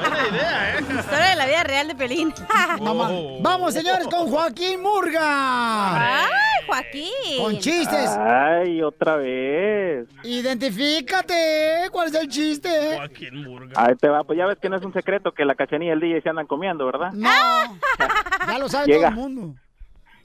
Buena 0.00 0.28
idea, 0.28 0.77
¿eh? 0.77 0.77
Historia 0.98 1.30
de 1.30 1.36
la 1.36 1.46
vida 1.46 1.64
real 1.64 1.88
de 1.88 1.94
Pelín. 1.94 2.32
Nomás- 2.80 3.12
Vamos, 3.42 3.74
señores, 3.74 4.06
con 4.08 4.28
Joaquín 4.30 4.82
Murga. 4.82 6.20
¡Ay, 6.24 6.66
Joaquín! 6.66 7.38
Con 7.42 7.58
chistes. 7.58 8.10
Ay, 8.18 8.82
otra 8.82 9.16
vez. 9.16 10.06
Identifícate, 10.24 11.88
¿cuál 11.92 12.08
es 12.08 12.14
el 12.14 12.28
chiste? 12.28 12.68
Joaquín 12.96 13.42
Murga. 13.44 13.72
Ahí 13.76 13.94
te 13.96 14.08
va, 14.08 14.24
pues 14.24 14.38
ya 14.38 14.46
ves 14.46 14.58
que 14.58 14.68
no 14.68 14.76
es 14.76 14.84
un 14.84 14.92
secreto 14.92 15.32
que 15.32 15.44
la 15.44 15.54
cachanilla 15.54 15.90
y 15.90 15.94
el 15.94 16.00
DJ 16.00 16.22
se 16.22 16.28
andan 16.30 16.46
comiendo, 16.46 16.84
¿verdad? 16.86 17.12
No, 17.12 17.28
ya 18.46 18.58
lo 18.58 18.68
sabe 18.68 18.86
Llega. 18.86 19.10
todo 19.10 19.26
el 19.26 19.34
mundo. 19.34 19.54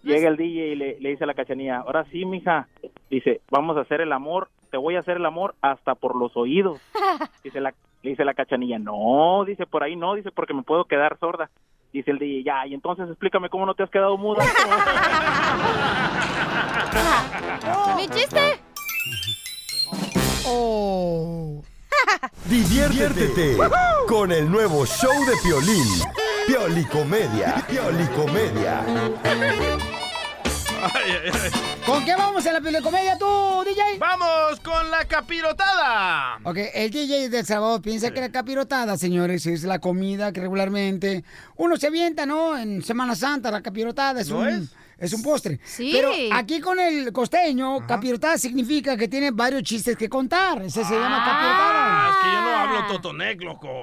Llega 0.04 0.28
el 0.28 0.36
DJ 0.38 0.68
y 0.68 0.76
le, 0.76 1.00
le 1.00 1.10
dice 1.10 1.24
a 1.24 1.28
la 1.28 1.34
cachanilla, 1.34 1.78
ahora 1.78 2.06
sí, 2.12 2.26
mija, 2.26 2.68
dice, 3.16 3.41
vamos 3.49 3.78
a 3.78 3.82
hacer 3.82 4.01
el 4.01 4.11
amor, 4.11 4.49
te 4.72 4.78
voy 4.78 4.95
a 4.95 4.99
hacer 4.99 5.18
el 5.18 5.26
amor 5.26 5.55
hasta 5.61 5.95
por 5.95 6.16
los 6.16 6.36
oídos. 6.36 6.82
Dice 7.43 7.61
la, 7.61 7.74
le 8.01 8.09
dice 8.09 8.26
la 8.26 8.34
cachanilla, 8.34 8.80
no, 8.80 9.45
dice, 9.45 9.66
por 9.66 9.84
ahí 9.84 9.95
no, 9.95 10.16
dice, 10.16 10.32
porque 10.32 10.53
me 10.53 10.64
puedo 10.64 10.86
quedar 10.86 11.18
sorda. 11.20 11.49
Dice 11.93 12.11
el 12.11 12.20
DJ, 12.20 12.43
ya, 12.43 12.68
y 12.68 12.74
entonces 12.74 13.07
explícame 13.07 13.49
cómo 13.49 13.66
no 13.66 13.76
te 13.76 13.84
has 13.84 13.89
quedado 13.89 14.18
muda. 14.18 14.43
¿Mi 17.95 18.07
chiste? 18.09 18.59
Oh. 20.45 21.64
Diviértete 22.45 23.57
con 24.07 24.32
el 24.32 24.49
nuevo 24.51 24.86
show 24.86 25.26
de 25.26 25.34
Piolín. 25.43 25.86
Piolicomedia. 26.47 27.64
Piolicomedia. 27.70 28.84
¿Con 31.86 32.04
qué 32.06 32.16
vamos 32.16 32.46
en 32.46 32.54
la 32.54 32.62
telecomedia 32.62 33.18
tú, 33.18 33.26
DJ? 33.66 33.98
¡Vamos 34.00 34.60
con 34.62 34.90
la 34.92 35.06
capirotada! 35.06 36.40
Ok, 36.44 36.58
el 36.74 36.92
DJ 36.92 37.30
del 37.30 37.46
Salvador 37.46 37.82
piensa 37.82 38.12
que 38.12 38.22
la 38.22 38.32
capirotada, 38.32 38.98
señores, 38.98 39.46
es 39.46 39.64
la 39.64 39.80
comida 39.80 40.32
que 40.32 40.42
regularmente 40.42 41.24
uno 41.58 41.78
se 41.78 41.88
avienta, 41.88 42.26
¿no? 42.26 42.58
En 42.58 42.82
Semana 42.84 43.16
Santa, 43.16 43.52
la 43.52 43.62
capirotada 43.62 44.22
es 44.22 44.30
¿No 44.30 44.40
un... 44.40 44.48
es? 44.48 44.76
Es 44.96 45.12
un 45.12 45.22
postre. 45.24 45.60
Sí. 45.66 45.90
Pero 45.92 46.12
aquí 46.32 46.62
con 46.62 46.80
el 46.80 47.12
costeño, 47.12 47.86
capirotada 47.86 48.38
significa 48.38 48.96
que 48.96 49.10
tiene 49.10 49.32
varios 49.32 49.64
chistes 49.64 49.98
que 49.98 50.08
contar. 50.08 50.62
Ese 50.62 50.86
se 50.86 50.94
llama 50.94 51.18
Ah, 51.20 51.26
capirotada. 51.26 52.10
es 52.10 52.16
que 52.24 52.32
yo 52.32 52.42
no 52.42 52.58
hablo 52.58 52.88
totonec, 52.94 53.42
loco. 53.42 53.82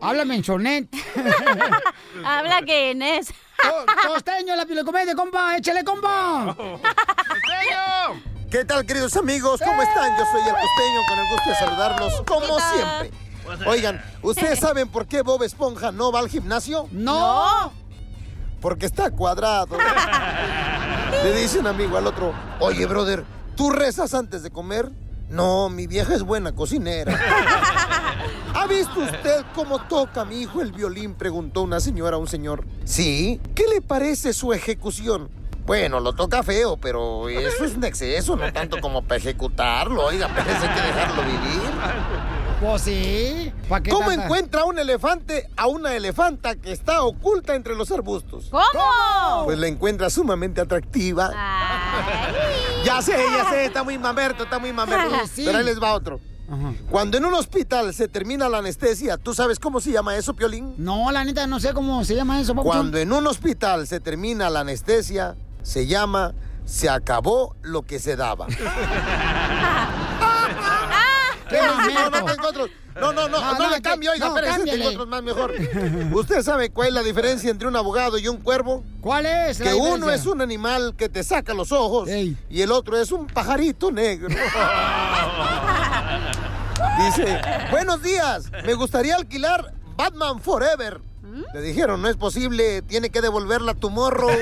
Háblame 0.00 0.36
en 0.36 0.44
sonet. 0.44 0.86
Habla 2.24 2.62
que 2.62 2.92
Inés. 2.92 3.32
Co- 3.62 4.08
costeño, 4.12 4.56
la 4.56 4.66
pilecomedia, 4.66 5.14
compa, 5.14 5.56
échale, 5.56 5.84
compa. 5.84 6.54
¡Costeño! 6.56 8.22
¿Qué 8.50 8.64
tal, 8.64 8.84
queridos 8.84 9.16
amigos? 9.16 9.60
¿Cómo 9.64 9.80
están? 9.82 10.16
Yo 10.18 10.24
soy 10.30 10.40
el 10.42 10.52
costeño, 10.54 11.00
con 11.08 11.18
el 11.18 11.28
gusto 11.30 11.50
de 11.50 11.56
saludarlos, 11.56 12.22
como 12.26 12.58
siempre. 12.60 13.10
Oigan, 13.66 14.02
¿ustedes 14.22 14.58
saben 14.58 14.88
por 14.88 15.06
qué 15.06 15.22
Bob 15.22 15.42
Esponja 15.42 15.90
no 15.92 16.12
va 16.12 16.20
al 16.20 16.28
gimnasio? 16.28 16.86
No. 16.92 17.72
Porque 18.60 18.86
está 18.86 19.10
cuadrado. 19.10 19.76
Le 21.24 21.32
dice 21.34 21.58
un 21.58 21.66
amigo 21.66 21.96
al 21.96 22.06
otro, 22.06 22.32
oye, 22.60 22.86
brother, 22.86 23.24
¿tú 23.56 23.70
rezas 23.70 24.14
antes 24.14 24.42
de 24.42 24.50
comer? 24.50 24.90
No, 25.28 25.68
mi 25.70 25.86
vieja 25.86 26.14
es 26.14 26.22
buena 26.22 26.52
cocinera. 26.52 27.18
¿Ha 28.62 28.66
visto 28.68 29.00
usted 29.00 29.44
cómo 29.54 29.80
toca 29.86 30.24
mi 30.24 30.42
hijo 30.42 30.62
el 30.62 30.70
violín? 30.72 31.14
Preguntó 31.14 31.62
una 31.62 31.80
señora 31.80 32.16
a 32.16 32.18
un 32.20 32.28
señor. 32.28 32.64
Sí, 32.84 33.40
¿qué 33.54 33.64
le 33.66 33.80
parece 33.80 34.32
su 34.32 34.52
ejecución? 34.52 35.28
Bueno, 35.66 35.98
lo 36.00 36.12
toca 36.12 36.42
feo, 36.42 36.76
pero 36.76 37.28
eso 37.28 37.64
es 37.64 37.74
un 37.76 37.84
exceso, 37.84 38.36
no 38.36 38.52
tanto 38.52 38.80
como 38.80 39.02
para 39.02 39.16
ejecutarlo. 39.18 40.04
Oiga, 40.06 40.28
parece 40.28 40.66
que 40.68 40.80
dejarlo 40.80 41.22
vivir. 41.22 41.70
Pues 42.60 42.82
sí. 42.82 43.52
¿pa' 43.68 43.80
qué 43.80 43.90
¿Cómo 43.90 44.08
tanta- 44.08 44.24
encuentra 44.24 44.64
un 44.64 44.78
elefante 44.78 45.48
a 45.56 45.66
una 45.66 45.94
elefanta 45.96 46.54
que 46.54 46.70
está 46.72 47.02
oculta 47.02 47.56
entre 47.56 47.74
los 47.74 47.90
arbustos? 47.90 48.48
¿Cómo? 48.50 49.44
Pues 49.44 49.58
la 49.58 49.66
encuentra 49.66 50.10
sumamente 50.10 50.60
atractiva. 50.60 51.30
Ya 52.84 53.02
sé, 53.02 53.16
ya 53.36 53.50
sé, 53.50 53.64
está 53.64 53.82
muy 53.82 53.98
mamerto, 53.98 54.44
está 54.44 54.58
muy 54.60 54.72
mamerto. 54.72 55.14
Sí. 55.32 55.42
Pero 55.44 55.58
ahí 55.58 55.64
les 55.64 55.80
va 55.82 55.92
otro. 55.94 56.20
Cuando 56.90 57.16
en 57.16 57.24
un 57.24 57.34
hospital 57.34 57.94
se 57.94 58.08
termina 58.08 58.48
la 58.48 58.58
anestesia, 58.58 59.16
¿tú 59.16 59.34
sabes 59.34 59.58
cómo 59.58 59.80
se 59.80 59.92
llama 59.92 60.16
eso, 60.16 60.34
Piolín? 60.34 60.74
No, 60.76 61.10
la 61.10 61.24
neta, 61.24 61.46
no 61.46 61.60
sé 61.60 61.72
cómo 61.72 62.04
se 62.04 62.14
llama 62.14 62.40
eso, 62.40 62.54
papuchón. 62.54 62.78
Cuando 62.78 62.98
en 62.98 63.12
un 63.12 63.26
hospital 63.26 63.86
se 63.86 64.00
termina 64.00 64.50
la 64.50 64.60
anestesia, 64.60 65.36
se 65.62 65.86
llama 65.86 66.34
se 66.64 66.88
acabó 66.88 67.56
lo 67.62 67.82
que 67.82 67.98
se 67.98 68.16
daba. 68.16 68.46
¡Qué 71.52 71.92
no, 71.94 72.10
no, 72.10 72.24
tengo 72.32 72.48
otros. 72.48 72.70
No, 72.94 73.12
no, 73.12 73.28
no, 73.28 73.40
No, 73.40 73.52
no, 73.52 73.58
no, 73.58 73.70
le 73.70 73.76
que- 73.76 73.82
cambio, 73.82 74.10
oiga, 74.12 74.26
espérese, 74.28 74.64
tengo 74.64 74.88
otros 74.88 75.08
más 75.08 75.22
mejor. 75.22 75.54
¿Usted 76.12 76.42
sabe 76.42 76.70
cuál 76.70 76.88
es 76.88 76.94
la 76.94 77.02
diferencia 77.02 77.50
entre 77.50 77.66
un 77.68 77.74
abogado 77.76 78.18
y 78.18 78.28
un 78.28 78.36
cuervo? 78.38 78.84
¿Cuál 79.00 79.24
es 79.26 79.60
la 79.60 79.66
Que 79.66 79.74
uno 79.74 80.10
es 80.10 80.26
un 80.26 80.42
animal 80.42 80.94
que 80.96 81.08
te 81.08 81.22
saca 81.24 81.54
los 81.54 81.72
ojos 81.72 82.08
y 82.08 82.60
el 82.60 82.70
otro 82.70 82.98
es 83.00 83.10
un 83.12 83.26
pajarito 83.26 83.90
negro. 83.90 84.28
Dice, 86.98 87.40
buenos 87.70 88.02
días, 88.02 88.50
me 88.64 88.74
gustaría 88.74 89.16
alquilar 89.16 89.72
Batman 89.96 90.40
Forever. 90.40 91.00
Le 91.54 91.60
dijeron, 91.62 92.02
no 92.02 92.08
es 92.08 92.16
posible, 92.16 92.82
tiene 92.82 93.10
que 93.10 93.20
devolverla 93.20 93.72
a 93.72 93.74
tu 93.74 93.90
morro. 93.90 94.28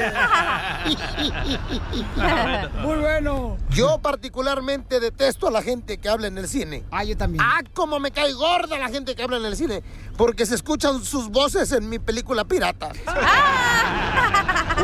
Muy 2.83 2.99
bueno. 2.99 3.57
Yo 3.71 3.99
particularmente 3.99 5.01
detesto 5.01 5.47
a 5.49 5.51
la 5.51 5.63
gente 5.63 5.99
que 5.99 6.09
habla 6.09 6.27
en 6.27 6.39
el 6.39 6.49
cine. 6.49 6.85
Ah, 6.91 7.05
yo 7.05 7.17
también. 7.17 7.45
Ah, 7.45 7.61
cómo 7.75 8.01
me 8.01 8.11
cae 8.11 8.33
gorda 8.33 8.79
la 8.79 8.89
gente 8.89 9.15
que 9.15 9.23
habla 9.23 9.37
en 9.37 9.45
el 9.45 9.57
cine. 9.57 9.83
Porque 10.17 10.47
se 10.47 10.55
escuchan 10.55 11.05
sus 11.05 11.29
voces 11.29 11.73
en 11.73 11.89
mi 11.89 11.99
película 11.99 12.45
pirata. 12.45 12.91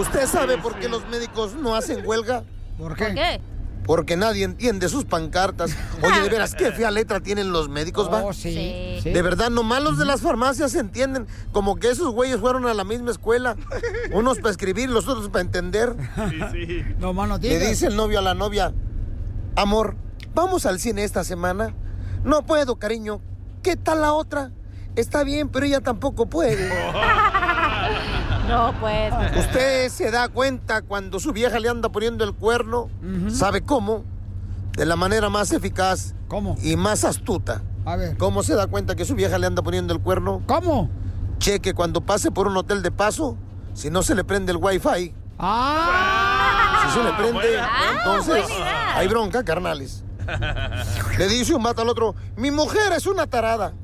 ¿Usted 0.00 0.26
sabe 0.26 0.58
por 0.58 0.78
qué 0.78 0.88
los 0.88 1.06
médicos 1.08 1.54
no 1.54 1.74
hacen 1.74 2.06
huelga? 2.06 2.44
¿Por 2.78 2.96
¿Por 2.96 3.14
qué? 3.14 3.40
Porque 3.86 4.16
nadie 4.16 4.44
entiende 4.44 4.88
sus 4.88 5.04
pancartas. 5.04 5.70
Oye, 6.02 6.20
de 6.22 6.28
veras, 6.28 6.54
qué 6.54 6.72
fea 6.72 6.90
letra 6.90 7.20
tienen 7.20 7.52
los 7.52 7.68
médicos, 7.68 8.12
¿va? 8.12 8.24
Oh, 8.24 8.32
sí. 8.32 8.98
Sí. 9.02 9.10
De 9.10 9.22
verdad, 9.22 9.48
nomás 9.50 9.82
los 9.82 9.96
de 9.96 10.04
las 10.04 10.20
farmacias 10.20 10.72
se 10.72 10.80
entienden. 10.80 11.26
Como 11.52 11.76
que 11.76 11.90
esos 11.90 12.12
güeyes 12.12 12.40
fueron 12.40 12.66
a 12.66 12.74
la 12.74 12.84
misma 12.84 13.12
escuela. 13.12 13.56
Unos 14.12 14.38
para 14.38 14.50
escribir, 14.50 14.90
los 14.90 15.06
otros 15.06 15.28
para 15.28 15.42
entender. 15.42 15.94
No, 16.98 17.12
mano, 17.12 17.38
Le 17.38 17.58
dice 17.60 17.86
el 17.86 17.96
novio 17.96 18.18
a 18.18 18.22
la 18.22 18.34
novia, 18.34 18.74
amor, 19.54 19.96
¿vamos 20.34 20.66
al 20.66 20.80
cine 20.80 21.04
esta 21.04 21.22
semana? 21.22 21.74
No 22.24 22.44
puedo, 22.44 22.76
cariño. 22.76 23.20
¿Qué 23.62 23.76
tal 23.76 24.00
la 24.00 24.12
otra? 24.12 24.50
Está 24.96 25.24
bien, 25.24 25.48
pero 25.48 25.66
ella 25.66 25.80
tampoco 25.80 26.26
puede. 26.26 26.68
No, 28.48 28.74
pues. 28.80 29.12
Usted 29.38 29.88
se 29.88 30.10
da 30.10 30.28
cuenta 30.28 30.82
cuando 30.82 31.18
su 31.20 31.32
vieja 31.32 31.58
le 31.58 31.68
anda 31.68 31.88
poniendo 31.88 32.24
el 32.24 32.34
cuerno. 32.34 32.88
¿Sabe 33.28 33.62
cómo? 33.62 34.04
De 34.76 34.86
la 34.86 34.96
manera 34.96 35.28
más 35.30 35.52
eficaz. 35.52 36.14
¿Cómo? 36.28 36.56
Y 36.62 36.76
más 36.76 37.04
astuta. 37.04 37.62
A 37.84 37.96
ver. 37.96 38.16
¿Cómo 38.16 38.42
se 38.42 38.54
da 38.54 38.66
cuenta 38.66 38.94
que 38.96 39.04
su 39.04 39.14
vieja 39.14 39.38
le 39.38 39.46
anda 39.46 39.62
poniendo 39.62 39.94
el 39.94 40.00
cuerno? 40.00 40.42
¿Cómo? 40.46 40.90
Cheque 41.38 41.74
cuando 41.74 42.00
pase 42.00 42.30
por 42.30 42.46
un 42.46 42.56
hotel 42.56 42.82
de 42.82 42.90
paso, 42.90 43.36
si 43.74 43.90
no 43.90 44.02
se 44.02 44.14
le 44.14 44.24
prende 44.24 44.52
el 44.52 44.58
wifi. 44.58 45.14
¡Ah! 45.38 46.88
Si 46.88 46.98
se 46.98 47.04
le 47.04 47.12
prende, 47.12 47.58
entonces 47.98 48.48
buena 48.48 48.54
idea. 48.54 48.96
hay 48.96 49.08
bronca, 49.08 49.44
carnales. 49.44 50.02
Le 51.18 51.28
dice 51.28 51.54
un 51.54 51.62
vato 51.62 51.82
al 51.82 51.88
otro, 51.88 52.14
mi 52.36 52.50
mujer 52.50 52.92
es 52.92 53.06
una 53.06 53.26
tarada. 53.26 53.74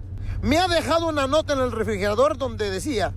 Me 0.41 0.59
ha 0.59 0.67
dejado 0.67 1.09
una 1.09 1.27
nota 1.27 1.53
en 1.53 1.61
el 1.61 1.73
refrigerador 1.73 2.37
donde 2.37 2.71
decía, 2.71 3.13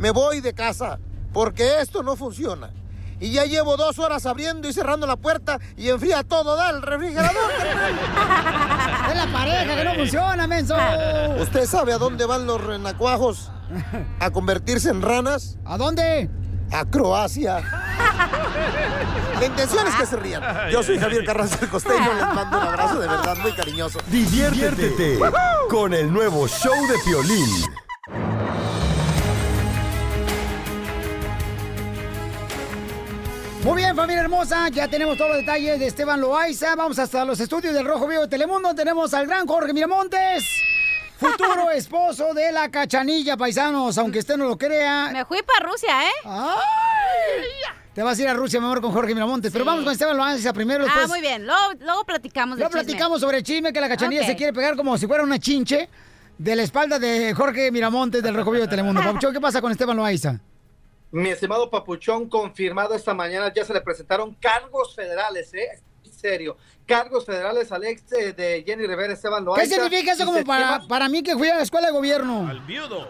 me 0.00 0.10
voy 0.10 0.40
de 0.40 0.54
casa 0.54 0.98
porque 1.32 1.80
esto 1.80 2.02
no 2.02 2.16
funciona. 2.16 2.70
Y 3.20 3.32
ya 3.32 3.44
llevo 3.44 3.76
dos 3.76 3.98
horas 3.98 4.24
abriendo 4.24 4.66
y 4.66 4.72
cerrando 4.72 5.06
la 5.06 5.16
puerta 5.16 5.58
y 5.76 5.90
enfría 5.90 6.24
todo, 6.24 6.56
da 6.56 6.70
el 6.70 6.80
refrigerador. 6.82 7.52
Es 9.10 9.16
la 9.16 9.26
pareja 9.32 9.76
que 9.76 9.84
no 9.84 9.94
funciona, 9.94 10.46
menso. 10.46 10.76
¿Usted 11.38 11.66
sabe 11.66 11.92
a 11.92 11.98
dónde 11.98 12.24
van 12.24 12.46
los 12.46 12.62
renacuajos? 12.62 13.50
¿A 14.20 14.30
convertirse 14.30 14.88
en 14.88 15.02
ranas? 15.02 15.58
¿A 15.64 15.76
dónde? 15.76 16.30
A 16.72 16.84
Croacia. 16.84 17.60
La 19.38 19.44
intención 19.44 19.86
es 19.86 19.94
que 19.96 20.06
se 20.06 20.16
rían. 20.16 20.42
Yo 20.70 20.82
soy 20.82 20.98
Javier 20.98 21.24
Carranza 21.24 21.58
el 21.60 21.68
Costeño, 21.68 22.14
les 22.14 22.34
mando 22.34 22.58
un 22.58 22.64
abrazo 22.64 23.00
de 23.00 23.08
verdad 23.08 23.36
muy 23.38 23.52
cariñoso. 23.52 23.98
Diviértete 24.06 25.18
con 25.68 25.92
el 25.92 26.10
nuevo 26.12 26.46
show 26.46 26.86
de 26.86 26.94
Piolín. 27.04 27.64
Muy 33.64 33.76
bien, 33.76 33.94
familia 33.94 34.22
hermosa, 34.22 34.68
ya 34.70 34.88
tenemos 34.88 35.18
todos 35.18 35.32
los 35.32 35.40
detalles 35.40 35.78
de 35.78 35.86
Esteban 35.86 36.18
Loaiza. 36.18 36.74
Vamos 36.76 36.98
hasta 36.98 37.26
los 37.26 37.38
estudios 37.40 37.74
del 37.74 37.84
Rojo 37.84 38.08
Vivo 38.08 38.22
de 38.22 38.28
Telemundo. 38.28 38.74
Tenemos 38.74 39.12
al 39.12 39.26
gran 39.26 39.46
Jorge 39.46 39.74
Miramontes, 39.74 40.44
futuro 41.18 41.70
esposo 41.74 42.32
de 42.32 42.52
la 42.52 42.70
cachanilla, 42.70 43.36
paisanos, 43.36 43.98
aunque 43.98 44.20
usted 44.20 44.38
no 44.38 44.46
lo 44.46 44.56
crea. 44.56 45.10
Me 45.12 45.26
fui 45.26 45.42
para 45.42 45.68
Rusia, 45.70 45.90
¿eh? 46.04 46.30
Te 47.92 48.02
vas 48.02 48.18
a 48.18 48.22
ir 48.22 48.28
a 48.28 48.34
Rusia, 48.34 48.60
mi 48.60 48.66
amor, 48.66 48.80
con 48.80 48.92
Jorge 48.92 49.12
Miramontes. 49.12 49.52
Pero 49.52 49.66
vamos 49.66 49.84
con 49.84 49.92
Esteban 49.92 50.16
Loaiza 50.16 50.54
primero. 50.54 50.84
Ah, 50.84 50.86
Después... 50.86 51.08
muy 51.08 51.20
bien. 51.20 51.44
Luego, 51.44 51.72
luego 51.80 52.04
platicamos 52.04 52.56
del 52.56 52.62
Luego 52.62 52.78
chisme. 52.78 52.84
platicamos 52.86 53.20
sobre 53.20 53.38
el 53.38 53.42
chisme 53.42 53.74
que 53.74 53.80
la 53.80 53.88
cachanilla 53.90 54.24
se 54.24 54.36
quiere 54.36 54.54
pegar 54.54 54.74
como 54.74 54.96
si 54.96 55.06
fuera 55.06 55.22
una 55.22 55.38
chinche 55.38 55.86
de 56.38 56.56
la 56.56 56.62
espalda 56.62 56.98
de 56.98 57.34
Jorge 57.34 57.70
Miramontes 57.70 58.22
del 58.22 58.34
Rojo 58.34 58.52
Vivo 58.52 58.64
de 58.64 58.70
Telemundo. 58.70 59.02
¿qué 59.32 59.40
pasa 59.40 59.60
con 59.60 59.70
Esteban 59.70 59.98
Loaiza? 59.98 60.40
Mi 61.12 61.30
estimado 61.30 61.68
Papuchón, 61.70 62.28
confirmado 62.28 62.94
esta 62.94 63.14
mañana, 63.14 63.52
ya 63.52 63.64
se 63.64 63.72
le 63.72 63.80
presentaron 63.80 64.34
cargos 64.34 64.94
federales, 64.94 65.52
¿eh? 65.54 65.82
En 66.04 66.12
serio, 66.12 66.56
cargos 66.86 67.24
federales 67.26 67.72
al 67.72 67.84
ex 67.84 68.12
eh, 68.12 68.32
de 68.32 68.62
Jenny 68.64 68.86
Rivera, 68.86 69.12
Esteban 69.12 69.40
¿Qué 69.40 69.46
Loaiza. 69.46 69.74
significa 69.74 70.12
eso 70.12 70.24
como 70.24 70.44
para, 70.44 70.80
para 70.86 71.08
mí 71.08 71.22
que 71.22 71.34
fui 71.36 71.48
a 71.48 71.56
la 71.56 71.62
escuela 71.62 71.88
de 71.88 71.92
gobierno? 71.92 72.46
Al 72.48 72.60
viudo. 72.60 73.08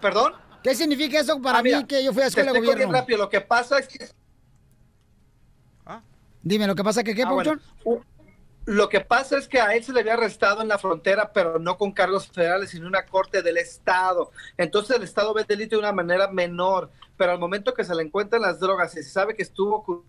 ¿Perdón? 0.00 0.32
¿Qué 0.62 0.74
significa 0.74 1.20
eso 1.20 1.40
para 1.42 1.58
Ah, 1.58 1.62
mira, 1.62 1.78
mí 1.78 1.84
que 1.86 2.02
yo 2.02 2.12
fui 2.12 2.22
a 2.22 2.26
la 2.26 2.30
te 2.30 2.40
escuela 2.40 2.52
de 2.52 2.58
explico 2.58 2.76
bien 2.76 2.88
gobierno? 2.88 2.92
rápido, 3.00 3.18
lo 3.18 3.28
que 3.28 3.40
pasa 3.40 3.78
es 3.78 3.88
que 3.88 4.08
Dime, 6.44 6.66
¿lo 6.66 6.74
que 6.74 6.82
pasa 6.82 7.04
que 7.04 7.14
qué, 7.14 7.22
Ah, 7.22 7.30
bueno. 7.30 7.56
Lo 8.64 8.88
que 8.88 9.00
pasa 9.00 9.38
es 9.38 9.48
que 9.48 9.60
a 9.60 9.74
él 9.74 9.82
se 9.82 9.92
le 9.92 10.00
había 10.00 10.14
arrestado 10.14 10.62
en 10.62 10.68
la 10.68 10.78
frontera, 10.78 11.32
pero 11.32 11.58
no 11.58 11.76
con 11.76 11.90
cargos 11.92 12.28
federales, 12.28 12.70
sino 12.70 12.82
en 12.84 12.88
una 12.90 13.06
corte 13.06 13.42
del 13.42 13.56
Estado. 13.56 14.30
Entonces 14.56 14.96
el 14.96 15.02
Estado 15.02 15.34
ve 15.34 15.40
el 15.42 15.46
delito 15.48 15.74
de 15.76 15.80
una 15.80 15.92
manera 15.92 16.28
menor, 16.28 16.90
pero 17.16 17.32
al 17.32 17.38
momento 17.40 17.74
que 17.74 17.82
se 17.84 17.94
le 17.94 18.02
encuentran 18.04 18.42
las 18.42 18.60
drogas 18.60 18.94
y 18.96 19.02
se 19.02 19.10
sabe 19.10 19.34
que 19.34 19.42
estuvo... 19.42 20.04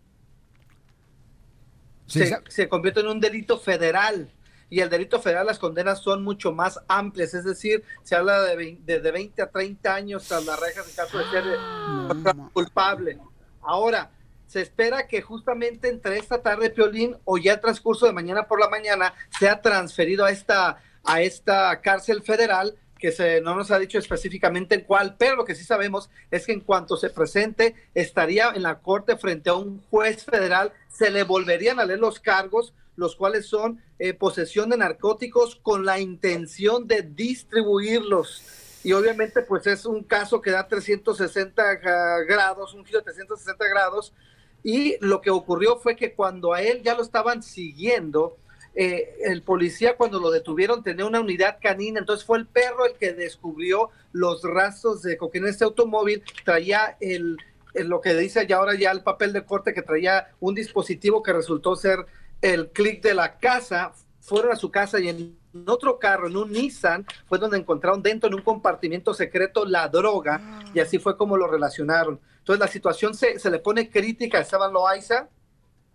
Sí, 2.05 2.25
se, 2.49 2.69
convierte 2.69 2.99
en 2.99 3.07
un 3.07 3.19
delito 3.19 3.57
federal. 3.57 4.29
Y 4.69 4.81
el 4.81 4.89
delito 4.89 5.19
federal, 5.21 5.45
las 5.47 5.59
condenas 5.59 5.99
son 6.01 6.23
mucho 6.23 6.51
más 6.51 6.79
amplias, 6.87 7.33
es 7.35 7.43
decir, 7.45 7.83
se 8.03 8.15
habla 8.15 8.41
de, 8.41 8.55
vein- 8.55 8.85
de, 8.85 8.99
de 8.99 9.11
20 9.11 9.41
a 9.41 9.49
30 9.51 9.93
años 9.93 10.27
tras 10.27 10.45
las 10.45 10.59
rejas 10.59 10.87
en 10.89 10.95
caso 10.95 11.17
de 11.19 11.25
ser 11.25 11.43
eh, 11.45 12.33
culpable. 12.53 13.19
Ahora, 13.61 14.11
se 14.47 14.61
espera 14.61 15.07
que 15.07 15.21
justamente 15.21 15.87
entre 15.89 16.17
esta 16.17 16.41
tarde, 16.41 16.69
Piolín, 16.69 17.17
o 17.25 17.37
ya 17.37 17.53
el 17.53 17.61
transcurso 17.61 18.05
de 18.05 18.13
mañana 18.13 18.47
por 18.47 18.59
la 18.59 18.69
mañana, 18.69 19.13
sea 19.39 19.61
transferido 19.61 20.25
a 20.25 20.31
esta, 20.31 20.81
a 21.03 21.21
esta 21.21 21.81
cárcel 21.81 22.21
federal 22.21 22.77
que 23.03 23.11
se, 23.11 23.41
no 23.41 23.53
nos 23.53 23.69
ha 23.69 23.79
dicho 23.79 23.97
específicamente 23.97 24.75
en 24.75 24.81
cuál, 24.85 25.17
pero 25.17 25.35
lo 25.35 25.43
que 25.43 25.55
sí 25.55 25.65
sabemos 25.65 26.09
es 26.31 26.45
que 26.45 26.53
en 26.53 26.61
cuanto 26.61 26.95
se 26.95 27.09
presente, 27.09 27.75
estaría 27.93 28.51
en 28.55 28.63
la 28.63 28.79
corte 28.79 29.17
frente 29.17 29.49
a 29.49 29.55
un 29.55 29.81
juez 29.89 30.23
federal, 30.23 30.71
se 30.87 31.11
le 31.11 31.23
volverían 31.23 31.81
a 31.81 31.85
leer 31.85 31.99
los 31.99 32.21
cargos, 32.21 32.73
los 32.95 33.17
cuales 33.17 33.47
son 33.47 33.81
eh, 33.99 34.13
posesión 34.13 34.69
de 34.69 34.77
narcóticos 34.77 35.57
con 35.57 35.83
la 35.85 35.99
intención 35.99 36.87
de 36.87 37.01
distribuirlos. 37.01 38.41
Y 38.85 38.93
obviamente 38.93 39.41
pues 39.41 39.67
es 39.67 39.85
un 39.85 40.03
caso 40.03 40.41
que 40.41 40.51
da 40.51 40.67
360 40.67 41.61
ah, 41.61 42.19
grados, 42.25 42.73
un 42.73 42.85
giro 42.85 42.99
de 42.99 43.05
360 43.05 43.67
grados. 43.67 44.13
Y 44.63 44.95
lo 45.01 45.21
que 45.21 45.29
ocurrió 45.29 45.77
fue 45.77 45.95
que 45.95 46.13
cuando 46.13 46.53
a 46.53 46.61
él 46.61 46.81
ya 46.83 46.95
lo 46.95 47.03
estaban 47.03 47.43
siguiendo, 47.43 48.37
eh, 48.75 49.17
el 49.25 49.43
policía 49.43 49.97
cuando 49.97 50.19
lo 50.19 50.31
detuvieron 50.31 50.81
tenía 50.81 51.05
una 51.05 51.19
unidad 51.19 51.59
canina, 51.61 51.99
entonces 51.99 52.25
fue 52.25 52.39
el 52.39 52.47
perro 52.47 52.85
el 52.85 52.93
que 52.93 53.13
descubrió 53.13 53.91
los 54.13 54.41
rastros 54.43 55.03
de 55.03 55.17
cocaína 55.17 55.47
en 55.47 55.53
este 55.53 55.65
automóvil, 55.65 56.23
traía 56.43 56.97
el, 56.99 57.37
lo 57.75 58.01
que 58.01 58.15
dice 58.15 58.47
ya 58.47 58.57
ahora 58.57 58.75
ya 58.75 58.91
el 58.91 59.03
papel 59.03 59.31
de 59.33 59.45
corte 59.45 59.73
que 59.73 59.83
traía 59.83 60.29
un 60.39 60.55
dispositivo 60.55 61.21
que 61.21 61.33
resultó 61.33 61.75
ser 61.75 62.05
el 62.41 62.69
clic 62.69 63.03
de 63.03 63.13
la 63.13 63.37
casa, 63.37 63.93
fueron 64.21 64.51
a 64.51 64.55
su 64.55 64.71
casa 64.71 64.99
y 64.99 65.09
en 65.09 65.37
otro 65.67 65.99
carro, 65.99 66.27
en 66.27 66.37
un 66.37 66.51
Nissan, 66.51 67.05
fue 67.27 67.37
donde 67.37 67.57
encontraron 67.57 68.01
dentro 68.01 68.27
en 68.27 68.35
un 68.35 68.41
compartimiento 68.41 69.13
secreto 69.13 69.65
la 69.65 69.87
droga 69.87 70.61
y 70.73 70.79
así 70.79 70.99
fue 70.99 71.17
como 71.17 71.37
lo 71.37 71.47
relacionaron. 71.47 72.19
Entonces 72.39 72.59
la 72.59 72.67
situación 72.67 73.13
se, 73.13 73.39
se 73.39 73.49
le 73.49 73.59
pone 73.59 73.89
crítica 73.89 74.37
a 74.37 74.41
Esteban 74.41 74.73
Loaiza, 74.73 75.29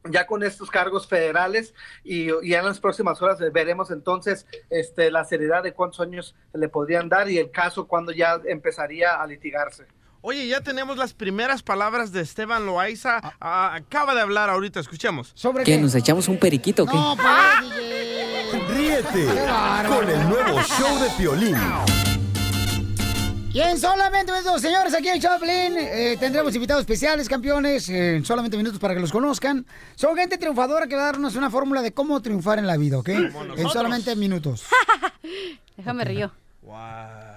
ya 0.04 0.26
con 0.26 0.42
estos 0.42 0.70
cargos 0.70 1.06
federales 1.06 1.74
y, 2.04 2.28
y 2.42 2.54
en 2.54 2.64
las 2.64 2.80
próximas 2.80 3.20
horas 3.20 3.38
veremos 3.52 3.90
entonces 3.90 4.46
este, 4.70 5.11
la 5.11 5.24
seriedad 5.24 5.62
de 5.62 5.74
cuántos 5.74 6.00
años 6.00 6.34
le 6.54 6.68
podrían 6.68 7.09
dar 7.09 7.28
y 7.28 7.38
el 7.38 7.50
caso 7.50 7.86
cuando 7.86 8.12
ya 8.12 8.40
empezaría 8.46 9.20
a 9.20 9.26
litigarse. 9.26 9.86
Oye, 10.20 10.48
ya 10.48 10.61
tenemos 10.61 10.96
las 10.96 11.14
primeras 11.14 11.62
palabras 11.62 12.11
de 12.11 12.20
Esteban 12.22 12.66
Loaiza. 12.66 13.20
Ah, 13.40 13.74
acaba 13.74 14.14
de 14.14 14.20
hablar 14.20 14.50
ahorita, 14.50 14.80
escuchemos. 14.80 15.30
¿Sobre 15.34 15.62
¿Qué? 15.62 15.78
¿Nos 15.78 15.94
echamos 15.94 16.26
un 16.26 16.38
periquito 16.38 16.82
o 16.82 16.86
qué? 16.86 16.94
No, 16.96 17.16
pues, 17.16 18.28
Ríete 18.53 19.26
con 19.86 20.09
el 20.09 20.28
nuevo 20.28 20.61
show 20.62 20.99
de 20.99 21.11
Piolín. 21.16 21.57
Y 23.53 23.61
en 23.61 23.78
solamente 23.78 24.32
minutos, 24.32 24.62
señores, 24.62 24.94
aquí 24.94 25.09
en 25.09 25.20
Choplin 25.20 25.76
eh, 25.76 26.16
tendremos 26.18 26.55
invitados 26.55 26.82
especiales, 26.82 27.28
campeones, 27.28 27.88
eh, 27.88 28.16
en 28.16 28.24
solamente 28.24 28.57
minutos 28.57 28.78
para 28.78 28.94
que 28.94 29.01
los 29.01 29.12
conozcan. 29.12 29.66
Son 29.96 30.16
gente 30.16 30.38
triunfadora 30.38 30.86
que 30.86 30.94
va 30.94 31.03
a 31.03 31.07
darnos 31.07 31.36
una 31.36 31.51
fórmula 31.51 31.82
de 31.82 31.92
cómo 31.92 32.20
triunfar 32.22 32.59
en 32.59 32.66
la 32.66 32.76
vida, 32.76 32.99
¿ok? 32.99 33.09
En 33.09 33.68
solamente 33.68 34.14
minutos. 34.16 34.64
Déjame 35.76 36.05
río. 36.05 36.32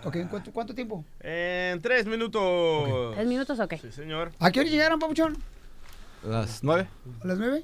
Ok, 0.03 0.15
¿en 0.15 0.27
cuánto, 0.27 0.51
cuánto 0.51 0.73
tiempo? 0.75 1.03
En 1.19 1.81
tres 1.81 2.05
minutos. 2.05 3.15
¿Tres 3.15 3.27
minutos 3.27 3.59
o 3.59 3.67
qué? 3.67 3.77
Sí, 3.77 3.91
señor. 3.91 4.31
¿A 4.39 4.51
qué 4.51 4.61
hora 4.61 4.69
llegaron, 4.69 4.99
Papuchón? 4.99 5.37
Las 6.23 6.63
nueve. 6.63 6.87
¿A 7.21 7.27
las 7.27 7.37
nueve? 7.37 7.63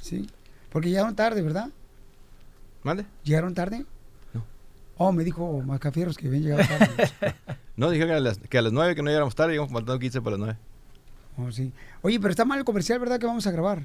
Sí. 0.00 0.28
Porque 0.70 0.90
llegaron 0.90 1.14
tarde, 1.16 1.42
¿verdad? 1.42 1.70
¿Mande? 2.88 3.04
¿Llegaron 3.22 3.52
tarde? 3.52 3.84
No. 4.32 4.42
Oh, 4.96 5.12
me 5.12 5.22
dijo 5.24 5.60
Macafieros 5.60 6.16
que 6.16 6.26
habían 6.28 6.42
llegado 6.42 6.62
tarde. 6.66 7.34
No, 7.76 7.90
dijeron 7.90 8.08
que 8.12 8.16
a 8.16 8.20
las, 8.20 8.38
que 8.38 8.58
a 8.58 8.62
las 8.62 8.72
9 8.72 8.94
que 8.96 9.02
no 9.02 9.08
llegáramos 9.08 9.34
tarde, 9.36 9.54
íbamos 9.54 9.70
faltando 9.72 9.98
15 10.00 10.20
para 10.22 10.36
las 10.38 10.40
9. 10.40 10.58
Oh, 11.36 11.52
sí. 11.52 11.70
Oye, 12.02 12.18
pero 12.18 12.30
está 12.30 12.44
mal 12.46 12.58
el 12.58 12.64
comercial, 12.64 12.98
¿verdad? 12.98 13.20
Que 13.20 13.26
vamos 13.26 13.46
a 13.46 13.50
grabar. 13.52 13.84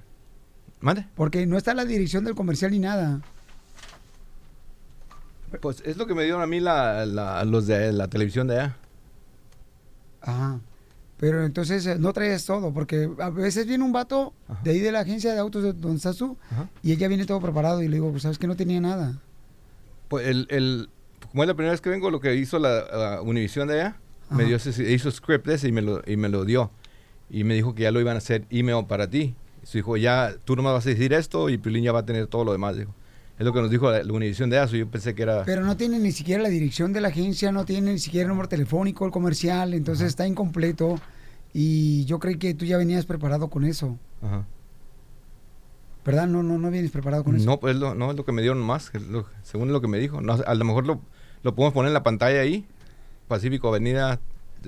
¿Mande? 0.79 1.05
Porque 1.15 1.45
no 1.45 1.57
está 1.57 1.73
la 1.75 1.83
dirección 1.85 2.23
del 2.23 2.33
comercial 2.33 2.71
ni 2.71 2.79
nada. 2.79 3.19
Pues 5.61 5.83
es 5.85 5.97
lo 5.97 6.07
que 6.07 6.15
me 6.15 6.23
dieron 6.23 6.41
a 6.41 6.47
mí 6.47 6.59
la, 6.59 7.05
la- 7.05 7.43
los 7.43 7.67
de 7.67 7.91
la 7.91 8.07
televisión 8.07 8.47
de 8.47 8.59
allá. 8.61 8.75
Ajá. 10.21 10.59
Pero 11.23 11.45
entonces 11.45 11.85
eh, 11.85 11.95
no 11.97 12.11
traes 12.11 12.45
todo, 12.45 12.73
porque 12.73 13.09
a 13.17 13.29
veces 13.29 13.65
viene 13.65 13.81
un 13.85 13.93
vato 13.93 14.33
de 14.61 14.71
ahí 14.71 14.79
de 14.79 14.91
la 14.91 14.99
agencia 14.99 15.31
de 15.31 15.39
autos 15.39 15.63
de 15.63 15.71
donde 15.71 15.95
estás 15.95 16.17
tú 16.17 16.35
y 16.81 16.91
ella 16.91 17.07
viene 17.07 17.25
todo 17.25 17.39
preparado 17.39 17.81
y 17.81 17.87
le 17.87 17.93
digo, 17.93 18.11
pues 18.11 18.23
sabes 18.23 18.37
que 18.37 18.45
no 18.45 18.57
tenía 18.57 18.81
nada. 18.81 19.21
Pues 20.09 20.27
el, 20.27 20.47
el, 20.49 20.89
como 21.31 21.43
es 21.43 21.47
la 21.47 21.53
primera 21.53 21.71
vez 21.71 21.79
que 21.79 21.89
vengo, 21.89 22.11
lo 22.11 22.19
que 22.19 22.35
hizo 22.35 22.59
la, 22.59 22.83
la 22.91 23.21
Univisión 23.21 23.69
de 23.69 23.75
allá, 23.79 23.95
me 24.31 24.43
dio 24.43 24.57
ese, 24.57 24.91
hizo 24.91 25.09
script 25.11 25.47
ese 25.47 25.69
y 25.69 25.71
me, 25.71 25.81
lo, 25.81 26.01
y 26.05 26.17
me 26.17 26.27
lo 26.27 26.43
dio. 26.43 26.71
Y 27.29 27.45
me 27.45 27.53
dijo 27.53 27.73
que 27.73 27.83
ya 27.83 27.91
lo 27.91 28.01
iban 28.01 28.15
a 28.15 28.17
hacer 28.17 28.43
email 28.49 28.85
para 28.85 29.09
ti. 29.09 29.33
Y 29.63 29.77
dijo, 29.77 29.95
ya 29.95 30.35
tú 30.43 30.57
nomás 30.57 30.73
vas 30.73 30.85
a 30.87 30.89
decir 30.89 31.13
esto 31.13 31.49
y 31.49 31.57
Pilín 31.57 31.85
ya 31.85 31.93
va 31.93 31.99
a 31.99 32.05
tener 32.05 32.27
todo 32.27 32.43
lo 32.43 32.51
demás. 32.51 32.75
Dijo. 32.75 32.93
Es 33.39 33.45
lo 33.45 33.53
que 33.53 33.61
nos 33.61 33.71
dijo 33.71 33.89
la, 33.89 34.03
la 34.03 34.11
Univisión 34.11 34.49
de 34.49 34.61
eso. 34.61 34.75
Yo 34.75 34.89
pensé 34.89 35.15
que 35.15 35.23
era... 35.23 35.45
Pero 35.45 35.63
no 35.63 35.77
tiene 35.77 35.99
ni 35.99 36.11
siquiera 36.11 36.43
la 36.43 36.49
dirección 36.49 36.91
de 36.91 36.99
la 36.99 37.07
agencia, 37.07 37.53
no 37.53 37.63
tiene 37.63 37.93
ni 37.93 37.99
siquiera 37.99 38.23
el 38.23 38.29
número 38.29 38.49
telefónico, 38.49 39.05
el 39.05 39.11
comercial, 39.11 39.73
entonces 39.73 40.07
está 40.07 40.27
incompleto. 40.27 40.99
Y 41.53 42.05
yo 42.05 42.19
creí 42.19 42.37
que 42.37 42.53
tú 42.53 42.65
ya 42.65 42.77
venías 42.77 43.05
preparado 43.05 43.49
con 43.49 43.63
eso, 43.63 43.97
Ajá. 44.21 44.45
¿verdad? 46.05 46.27
No, 46.27 46.41
no, 46.43 46.57
no 46.57 46.71
vienes 46.71 46.91
preparado 46.91 47.23
con 47.23 47.35
eso. 47.35 47.45
No, 47.45 47.59
pues 47.59 47.75
lo, 47.75 47.93
no 47.95 48.11
es 48.11 48.17
lo 48.17 48.25
que 48.25 48.31
me 48.31 48.41
dieron 48.41 48.59
más, 48.59 48.91
lo- 49.09 49.25
según 49.43 49.71
lo 49.71 49.79
que 49.81 49.87
me 49.87 49.99
dijo. 49.99 50.19
No, 50.21 50.33
a 50.33 50.55
lo 50.55 50.65
mejor 50.65 50.85
lo, 50.85 50.99
lo 51.43 51.55
podemos 51.55 51.73
poner 51.73 51.89
en 51.89 51.93
la 51.93 52.03
pantalla 52.03 52.41
ahí, 52.41 52.65
Pacífico 53.27 53.67
Avenida, 53.69 54.19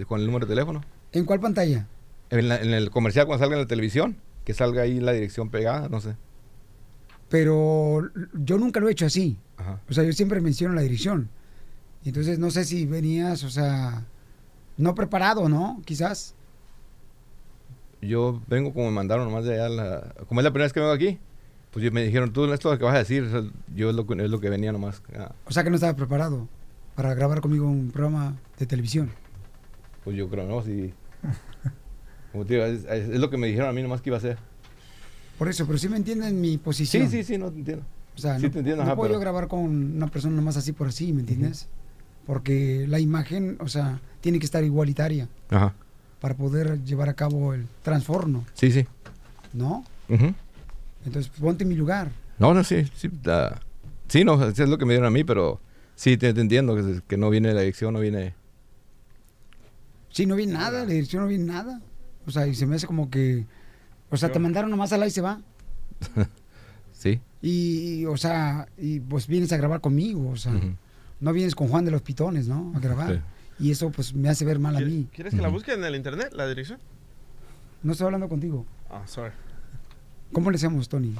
con 0.08 0.20
el 0.20 0.28
número 0.28 0.46
de 0.46 0.52
teléfono. 0.54 0.82
¿En 1.12 1.26
cuál 1.26 1.40
pantalla? 1.40 1.88
En, 2.30 2.48
la- 2.48 2.58
en 2.62 2.74
el 2.74 2.90
comercial 2.92 3.26
cuando 3.26 3.44
salga 3.44 3.56
en 3.56 3.62
la 3.64 3.68
televisión, 3.68 4.18
que 4.44 4.54
salga 4.54 4.84
ahí 4.84 5.00
la 5.00 5.12
dirección 5.12 5.50
pegada, 5.50 5.90
no 5.90 6.00
sé. 6.02 6.16
Pero 7.30 8.10
yo 8.34 8.58
nunca 8.60 8.80
lo 8.80 8.88
he 8.88 8.92
hecho 8.92 9.08
así. 9.08 9.38
Ajá. 9.58 9.82
O 9.90 9.94
sea, 9.94 10.04
yo 10.04 10.14
siempre 10.14 10.40
menciono 10.42 10.76
la 10.76 10.82
dirección. 10.82 11.30
Entonces 12.06 12.38
no 12.38 12.52
sé 12.52 12.66
si 12.66 12.86
venías, 12.86 13.44
o 13.44 13.50
sea, 13.50 14.06
no 14.78 14.94
preparado, 14.94 15.50
¿no? 15.50 15.82
Quizás. 15.86 16.35
Yo 18.02 18.42
vengo 18.48 18.74
como 18.74 18.86
me 18.88 18.92
mandaron 18.92 19.26
nomás 19.26 19.46
de 19.46 19.56
allá, 19.56 19.70
la- 19.70 20.14
como 20.28 20.40
es 20.42 20.44
la 20.44 20.52
primera 20.52 20.66
vez 20.66 20.74
que 20.74 20.80
vengo 20.80 20.92
aquí, 20.94 21.18
pues 21.72 21.92
me 21.92 22.04
dijeron, 22.04 22.32
tú 22.34 22.46
esto 22.54 22.72
lo 22.72 22.78
que 22.78 22.84
vas 22.86 22.96
a 22.96 23.00
decir, 23.00 23.24
o 23.24 23.30
sea, 23.30 23.44
yo 23.76 23.90
es 23.90 23.96
lo, 23.96 24.06
que- 24.06 24.24
es 24.24 24.30
lo 24.30 24.40
que 24.40 24.50
venía 24.50 24.72
nomás. 24.72 25.02
ah, 25.18 25.34
O 25.46 25.52
sea 25.52 25.64
que 25.64 25.70
no 25.70 25.76
estaba 25.76 25.96
preparado 25.96 26.48
para 26.96 27.14
grabar 27.14 27.42
conmigo 27.42 27.68
un 27.68 27.92
programa 27.92 28.36
de 28.60 28.66
televisión. 28.66 29.10
pues 30.04 30.16
yo 30.16 30.30
creo, 30.30 30.48
¿no? 30.48 30.62
Si, 30.62 30.94
como 32.32 32.46
te 32.46 32.54
digo, 32.56 32.66
es, 32.66 32.86
es- 32.86 33.10
es 33.10 33.20
lo 33.20 33.30
que 33.30 33.38
me 33.38 33.48
dijeron 33.48 33.70
a 33.70 33.74
mí 33.74 33.82
nomás 33.82 34.02
que 34.02 34.10
iba 34.10 34.18
a 34.18 34.20
hacer. 34.20 34.38
Por 35.40 35.50
eso, 35.50 35.66
pero 35.66 35.78
sí 35.78 35.90
me 35.90 35.98
entienden 35.98 36.40
mi 36.40 36.58
posición. 36.58 37.10
Sí, 37.10 37.18
sí, 37.18 37.24
sí, 37.24 37.38
no 37.38 37.52
te 37.52 37.58
entiendo. 37.60 37.84
O 38.16 38.18
sea, 38.20 38.38
Sí 38.40 38.46
no, 38.46 38.52
te 38.52 38.60
entiendo, 38.60 38.84
no 38.84 38.90
ajá, 38.90 38.96
puedo 38.96 39.10
pero- 39.10 39.16
yo 39.16 39.22
grabar 39.22 39.48
con 39.48 39.60
una 39.96 40.08
persona 40.08 40.36
nomás 40.36 40.56
así 40.58 40.72
por 40.72 40.88
así, 40.88 41.12
¿me 41.12 41.22
entiendes? 41.22 41.68
Porque 42.26 42.86
la 42.88 43.00
imagen, 43.00 43.58
o 43.60 43.68
sea, 43.68 44.00
tiene 44.22 44.40
que 44.40 44.46
estar 44.46 44.64
igualitaria 44.64 45.28
Ajá. 45.50 45.74
Para 46.26 46.34
poder 46.34 46.84
llevar 46.84 47.08
a 47.08 47.14
cabo 47.14 47.54
el 47.54 47.68
transformo, 47.84 48.48
Sí, 48.56 48.72
sí. 48.72 48.88
¿no? 49.54 49.86
Entonces, 51.06 51.32
ponte 51.40 51.66
en 51.66 51.70
mi 51.70 51.76
lugar. 51.76 52.10
No, 52.40 52.52
no, 52.52 52.64
sí, 52.64 52.84
sí. 52.96 53.12
sí, 54.08 54.24
no, 54.24 54.44
es 54.44 54.58
lo 54.58 54.80
que 54.80 54.86
me 54.86 54.94
dieron 54.94 55.06
a 55.06 55.12
mí, 55.12 55.24
pero 55.24 55.62
sí, 55.94 56.18
te, 56.18 56.34
te 56.34 56.42
entiendo, 56.42 56.76
que, 56.76 57.02
que 57.08 57.16
no 57.16 57.30
viene 57.30 57.54
la 57.54 57.60
dirección, 57.60 57.94
no 57.94 58.00
viene... 58.00 58.34
Sí, 60.10 60.26
no 60.26 60.36
vi 60.36 60.48
nada, 60.48 60.80
la 60.80 60.86
dirección 60.94 61.22
no 61.22 61.30
vi 61.30 61.38
nada. 61.38 61.80
O 62.26 62.32
sea, 62.32 62.48
y 62.48 62.56
se 62.56 62.66
me 62.66 62.76
hace 62.78 62.88
como 62.88 63.12
que, 63.12 63.46
o 64.10 64.18
sea, 64.18 64.32
te 64.32 64.40
mandaron 64.40 64.72
nomás 64.72 64.94
al 64.94 65.06
y 65.06 65.12
se 65.12 65.22
va. 65.22 65.40
Sí. 66.92 67.22
Y, 67.40 68.06
o 68.06 68.18
sea, 68.18 68.68
y 68.80 69.00
pues 69.00 69.28
vienes 69.28 69.52
a 69.52 69.58
grabar 69.58 69.80
conmigo, 69.80 70.30
o 70.30 70.38
sea, 70.38 70.54
no 71.20 71.34
vienes 71.34 71.54
con 71.54 71.68
Juan 71.68 71.86
de 71.86 71.92
los 71.92 72.02
Pitones, 72.02 72.48
¿no? 72.48 72.74
A 72.76 72.80
grabar. 72.80 73.22
Y 73.60 73.72
eso 73.72 73.90
pues 73.90 74.14
me 74.14 74.30
hace 74.30 74.44
ver 74.46 74.60
mal 74.60 74.76
a 74.76 74.82
mí. 74.82 75.08
¿Quieres 75.14 75.34
que 75.34 75.42
la 75.42 75.48
busque 75.48 75.74
en 75.74 75.84
el 75.84 75.96
internet, 75.96 76.34
la 76.34 76.48
dirección? 76.48 76.80
No 77.84 77.94
estoy 77.94 78.06
hablando 78.06 78.28
contigo. 78.28 78.66
Ah, 78.90 79.04
sorry. 79.08 79.32
¿Cómo 80.34 80.52
le 80.52 80.56
hacemos, 80.58 80.90
Tony? 80.90 81.16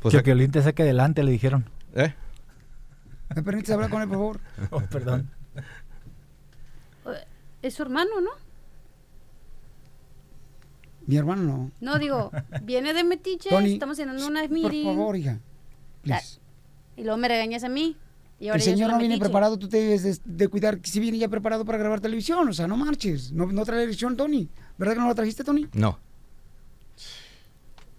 Pues 0.00 0.14
que 0.14 0.22
Piolín 0.22 0.50
te 0.50 0.62
saque 0.62 0.82
adelante, 0.82 1.22
le 1.24 1.32
dijeron. 1.32 1.64
¿Eh? 1.94 2.14
¿Me 3.34 3.42
permites 3.42 3.70
hablar 3.70 3.90
con 3.90 4.02
él, 4.02 4.08
por 4.08 4.16
favor? 4.18 4.40
Oh, 4.70 4.80
perdón. 4.82 5.30
Es 7.62 7.74
su 7.74 7.82
hermano, 7.82 8.20
¿no? 8.20 8.30
Mi 11.06 11.16
hermano 11.16 11.42
no. 11.42 11.70
No, 11.80 11.98
digo, 11.98 12.30
viene 12.62 12.92
de 12.92 13.02
Metiche, 13.04 13.48
Tony, 13.48 13.72
estamos 13.74 13.98
haciendo 13.98 14.26
una 14.26 14.42
Por 14.42 14.50
meeting. 14.50 14.84
favor, 14.84 15.16
hija. 15.16 15.38
Ah, 16.10 16.20
Y 16.96 17.02
luego 17.02 17.16
me 17.16 17.28
regañas 17.28 17.64
a 17.64 17.68
mí. 17.68 17.96
Y 18.38 18.48
ahora 18.48 18.56
El 18.58 18.62
señor 18.62 18.90
no 18.90 18.98
viene 18.98 19.14
metiche. 19.14 19.24
preparado, 19.24 19.58
tú 19.58 19.66
te 19.68 19.78
debes 19.78 20.02
de, 20.02 20.18
de 20.24 20.48
cuidar 20.48 20.78
si 20.82 21.00
viene 21.00 21.16
ya 21.18 21.28
preparado 21.28 21.64
para 21.64 21.78
grabar 21.78 22.00
televisión, 22.00 22.46
o 22.48 22.52
sea, 22.52 22.66
no 22.66 22.76
marches, 22.76 23.32
no, 23.32 23.46
no 23.46 23.64
trae 23.64 23.80
dirección, 23.80 24.16
Tony. 24.16 24.48
¿Verdad 24.76 24.94
que 24.94 25.00
no 25.00 25.06
la 25.08 25.14
trajiste, 25.14 25.42
Tony? 25.42 25.66
No. 25.72 25.98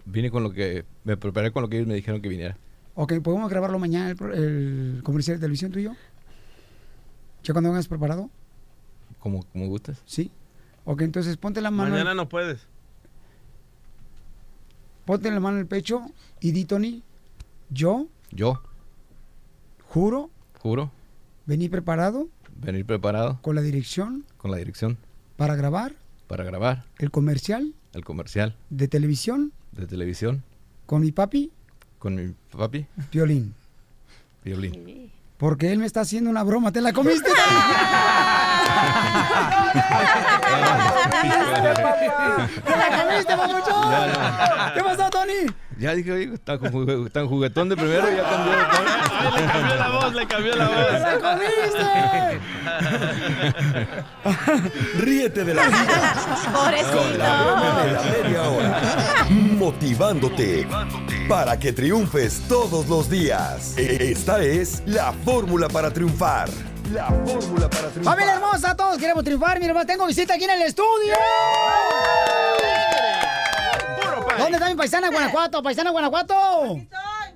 Vine 0.04 0.30
con 0.30 0.42
lo 0.42 0.52
que... 0.52 0.84
Me 1.04 1.16
preparé 1.16 1.50
con 1.50 1.62
lo 1.62 1.68
que 1.68 1.76
ellos 1.76 1.88
me 1.88 1.94
dijeron 1.94 2.22
que 2.22 2.28
viniera. 2.28 2.56
Ok, 2.94 3.14
¿podemos 3.22 3.50
grabarlo 3.50 3.78
mañana, 3.78 4.10
el, 4.10 4.32
el 4.32 5.02
comercial 5.02 5.36
de 5.36 5.40
televisión 5.40 5.70
tú 5.72 5.80
y 5.80 5.84
yo? 5.84 5.92
¿Ya 7.44 7.52
cuando 7.52 7.70
vengas 7.70 7.88
preparado? 7.88 8.30
Como, 9.18 9.42
como 9.44 9.66
gustes. 9.66 9.98
Sí. 10.06 10.30
Ok, 10.84 11.02
entonces 11.02 11.36
ponte 11.36 11.60
la 11.60 11.70
mano, 11.70 11.90
Mañana 11.90 12.14
no 12.14 12.28
puedes. 12.28 12.60
ponte 15.04 15.30
la 15.30 15.40
mano 15.40 15.56
en 15.56 15.62
el 15.62 15.66
pecho 15.66 16.02
y 16.40 16.52
di, 16.52 16.64
Tony, 16.64 17.02
yo 17.70 18.06
Yo, 18.30 18.62
juro. 19.88 20.30
Juro, 20.60 20.90
venir 21.46 21.70
preparado. 21.70 22.28
Venir 22.60 22.84
preparado. 22.84 23.38
Con 23.42 23.54
la 23.54 23.62
dirección. 23.62 24.24
Con 24.36 24.50
la 24.50 24.56
dirección. 24.56 24.98
Para 25.36 25.54
grabar. 25.54 25.94
Para 26.26 26.44
grabar. 26.44 26.84
El 26.98 27.10
comercial. 27.10 27.74
El 27.92 28.04
comercial. 28.04 28.56
De 28.70 28.88
televisión. 28.88 29.52
De 29.72 29.86
televisión. 29.86 30.42
Con 30.86 31.02
mi 31.02 31.12
papi, 31.12 31.52
con 31.98 32.14
mi 32.14 32.34
papi, 32.56 32.86
Violín. 33.12 33.54
Violín. 34.44 35.12
Porque 35.36 35.72
él 35.72 35.78
me 35.78 35.86
está 35.86 36.00
haciendo 36.00 36.30
una 36.30 36.42
broma. 36.42 36.72
¿Te 36.72 36.80
la 36.80 36.92
comiste? 36.92 37.30
¿Te 42.64 42.76
la 42.76 42.88
comiste, 43.04 43.36
papuchón? 43.36 43.92
¿Qué 44.74 44.82
pasó, 44.84 45.10
Tony? 45.10 45.46
Ya 45.78 45.94
dije, 45.94 46.10
oye, 46.12 46.38
tan, 46.38 46.58
jugue- 46.58 47.08
tan 47.10 47.28
juguetón 47.28 47.68
de 47.68 47.76
primero, 47.76 48.08
ya 48.10 48.24
cambió 48.28 48.52
de 48.52 48.64
tono. 48.64 49.36
le 49.36 49.46
cambió 49.46 49.76
la 49.76 49.88
voz, 49.90 50.14
le 50.14 50.26
cambió 50.26 50.56
la 50.56 50.66
voz. 50.68 50.76
¡Te 50.90 51.00
la 51.00 51.18
comiste! 51.20 52.40
Ríete 54.98 55.44
de 55.44 55.54
la 55.54 55.62
vida 55.68 56.14
con 56.92 57.18
la 57.18 57.42
broma 57.42 57.82
de 57.84 57.92
la 57.92 58.02
media 58.02 58.42
hora. 58.42 58.80
Motivándote 59.30 60.66
para 61.28 61.58
que 61.58 61.72
triunfes 61.72 62.42
todos 62.48 62.88
los 62.88 63.08
días. 63.08 63.74
Esta 63.76 64.40
es 64.42 64.82
la 64.86 65.12
fórmula 65.24 65.68
para 65.68 65.92
triunfar. 65.92 66.48
La 66.92 67.06
fórmula 67.06 67.68
para 67.68 67.88
triunfar. 67.88 68.14
Familia 68.14 68.34
hermosa, 68.34 68.74
todos 68.76 68.98
queremos 68.98 69.22
triunfar. 69.24 69.60
Mira, 69.60 69.84
tengo 69.84 70.06
visita 70.06 70.34
aquí 70.34 70.44
en 70.44 70.50
el 70.50 70.62
estudio. 70.62 71.14
¿Dónde 74.38 74.56
está 74.56 74.68
mi 74.68 74.76
paisana 74.76 75.08
de 75.08 75.14
Guanajuato? 75.14 75.62
¿Paisana 75.62 75.90
Guanajuato? 75.90 76.34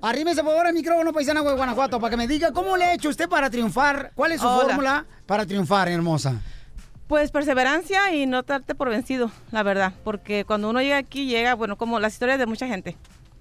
Arrímese 0.00 0.42
por 0.42 0.52
favor 0.52 0.66
el 0.68 0.74
micrófono, 0.74 1.12
paisana 1.12 1.42
de 1.42 1.52
Guanajuato, 1.52 2.00
para 2.00 2.10
que 2.10 2.16
me 2.16 2.26
diga 2.26 2.52
cómo 2.52 2.76
le 2.76 2.84
ha 2.84 2.94
hecho 2.94 3.08
usted 3.08 3.28
para 3.28 3.50
triunfar. 3.50 4.12
¿Cuál 4.14 4.32
es 4.32 4.40
su 4.40 4.48
Hola. 4.48 4.64
fórmula 4.64 5.06
para 5.26 5.44
triunfar, 5.44 5.88
hermosa? 5.88 6.40
Pues 7.06 7.30
perseverancia 7.30 8.14
y 8.14 8.24
no 8.24 8.42
darte 8.42 8.74
por 8.74 8.88
vencido, 8.88 9.30
la 9.50 9.62
verdad, 9.62 9.92
porque 10.02 10.44
cuando 10.46 10.70
uno 10.70 10.80
llega 10.80 10.96
aquí 10.96 11.26
llega, 11.26 11.54
bueno, 11.54 11.76
como 11.76 12.00
las 12.00 12.14
historias 12.14 12.38
de 12.38 12.46
mucha 12.46 12.66
gente. 12.66 12.96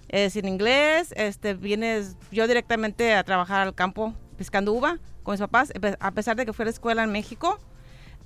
Es 0.10 0.36
en 0.36 0.48
inglés, 0.50 1.14
este, 1.16 1.54
vienes 1.54 2.18
yo 2.32 2.46
directamente 2.48 3.16
a 3.16 3.24
trabajar 3.24 3.62
al 3.62 3.74
campo 3.74 4.14
pescando 4.38 4.74
uva 4.74 4.98
con 5.24 5.34
mis 5.34 5.40
papás, 5.42 5.72
a 6.00 6.12
pesar 6.12 6.36
de 6.36 6.46
que 6.46 6.54
fui 6.54 6.64
a 6.64 6.66
la 6.66 6.72
escuela 6.72 7.04
en 7.04 7.12
México, 7.12 7.60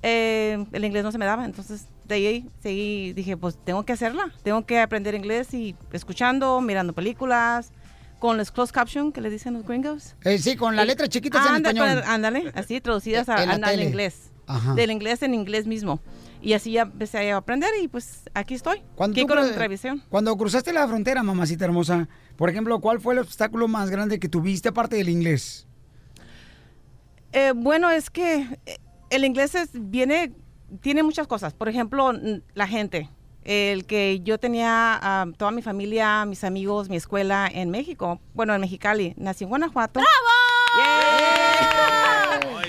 eh, 0.01 0.65
el 0.71 0.85
inglés 0.85 1.03
no 1.03 1.11
se 1.11 1.17
me 1.17 1.25
daba, 1.25 1.45
entonces 1.45 1.87
de 2.05 2.15
ahí 2.15 2.49
seguí, 2.61 3.13
dije, 3.13 3.37
pues 3.37 3.57
tengo 3.63 3.83
que 3.83 3.93
hacerla, 3.93 4.31
tengo 4.43 4.65
que 4.65 4.79
aprender 4.79 5.15
inglés 5.15 5.53
y 5.53 5.75
escuchando, 5.93 6.61
mirando 6.61 6.93
películas, 6.93 7.71
con 8.19 8.37
los 8.37 8.51
closed 8.51 8.73
caption 8.73 9.11
que 9.11 9.21
le 9.21 9.29
dicen 9.29 9.53
los 9.53 9.65
gringos. 9.65 10.15
Eh, 10.23 10.37
sí, 10.37 10.55
con 10.55 10.75
las 10.75 10.85
Y- 10.85 10.87
letras 10.89 11.09
chiquitas 11.09 11.45
en 11.47 11.55
Anda- 11.55 11.69
español. 11.71 12.03
Ándale, 12.07 12.51
así 12.55 12.79
traducidas 12.81 13.29
a- 13.29 13.35
al 13.35 13.81
inglés. 13.81 14.31
Ajá. 14.47 14.73
Del 14.75 14.91
inglés 14.91 15.23
en 15.23 15.33
inglés 15.33 15.65
mismo. 15.65 15.99
Y 16.41 16.53
así 16.53 16.73
ya 16.73 16.83
empecé 16.83 17.31
a 17.31 17.37
aprender 17.37 17.71
y 17.81 17.87
pues 17.87 18.21
aquí 18.35 18.53
estoy. 18.53 18.83
Cuando, 18.95 19.19
tú 19.19 19.27
con 19.27 19.37
la 19.37 19.45
cru- 19.47 19.53
televisión. 19.53 20.03
cuando 20.09 20.37
cruzaste 20.37 20.71
la 20.71 20.87
frontera, 20.87 21.23
mamacita 21.23 21.65
hermosa, 21.65 22.07
por 22.35 22.49
ejemplo, 22.51 22.79
¿cuál 22.79 22.99
fue 23.01 23.15
el 23.15 23.19
obstáculo 23.21 23.67
más 23.67 23.89
grande 23.89 24.19
que 24.19 24.29
tuviste 24.29 24.69
aparte 24.69 24.95
del 24.97 25.09
inglés? 25.09 25.67
Eh, 27.35 27.51
bueno, 27.53 27.89
es 27.89 28.09
que 28.09 28.47
eh, 28.65 28.77
el 29.09 29.25
inglés 29.25 29.55
es, 29.55 29.71
viene, 29.73 30.31
tiene 30.79 31.03
muchas 31.03 31.27
cosas. 31.27 31.53
Por 31.53 31.67
ejemplo, 31.67 32.13
la 32.53 32.65
gente. 32.65 33.09
El 33.43 33.85
que 33.85 34.21
yo 34.21 34.39
tenía 34.39 35.27
toda 35.37 35.51
mi 35.51 35.61
familia, 35.61 36.25
mis 36.25 36.45
amigos, 36.45 36.89
mi 36.89 36.95
escuela 36.95 37.47
en 37.51 37.69
México. 37.69 38.21
Bueno, 38.33 38.55
en 38.55 38.61
Mexicali. 38.61 39.13
Nací 39.17 39.43
en 39.43 39.49
Guanajuato. 39.49 39.99
¡Bravo! 39.99 40.09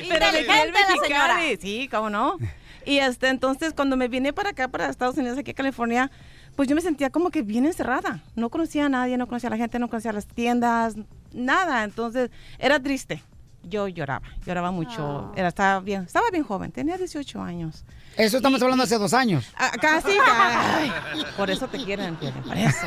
Pero 0.09 0.27
Inteligente 0.27 0.73
la 0.73 1.03
señora. 1.03 1.37
Mexicali. 1.37 1.57
Sí, 1.59 1.89
cómo 1.89 2.11
no. 2.11 2.37
Y 2.85 2.99
este, 2.99 3.29
entonces, 3.29 3.73
cuando 3.73 3.97
me 3.97 4.09
vine 4.09 4.33
para 4.33 4.51
acá, 4.51 4.69
para 4.69 4.91
Estados 4.91 5.17
Unidos, 5.17 5.39
aquí 5.39 5.53
a 5.53 5.55
California, 5.55 6.11
pues 6.57 6.69
yo 6.69 6.75
me 6.75 6.81
sentía 6.83 7.11
como 7.11 7.31
que 7.31 7.43
bien 7.43 7.67
encerrada. 7.67 8.25
No 8.35 8.51
conocía 8.51 8.87
a 8.87 8.89
nadie, 8.89 9.17
no 9.17 9.29
conocía 9.29 9.49
a 9.49 9.51
la 9.53 9.57
gente, 9.59 9.79
no 9.79 9.89
conocía 9.89 10.13
las 10.13 10.27
tiendas, 10.27 10.97
nada. 11.33 11.85
Entonces, 11.85 12.31
era 12.59 12.81
triste. 12.81 13.23
Yo 13.69 13.89
lloraba, 13.89 14.23
lloraba 14.47 14.71
mucho. 14.71 15.33
Era, 15.37 15.49
estaba, 15.49 15.81
bien, 15.81 16.05
estaba 16.05 16.31
bien 16.31 16.45
joven, 16.45 16.71
tenía 16.71 16.97
18 16.97 17.43
años. 17.43 17.85
Eso 18.17 18.39
estamos 18.39 18.63
hablando 18.63 18.85
hace 18.85 18.97
dos 18.97 19.13
años. 19.13 19.53
Ah, 19.59 19.73
casi, 19.81 20.17
ay, 20.25 20.91
por 21.37 21.51
eso 21.51 21.67
te 21.69 21.79
quieren, 21.85 22.17
por 22.17 22.57
eso. 22.57 22.87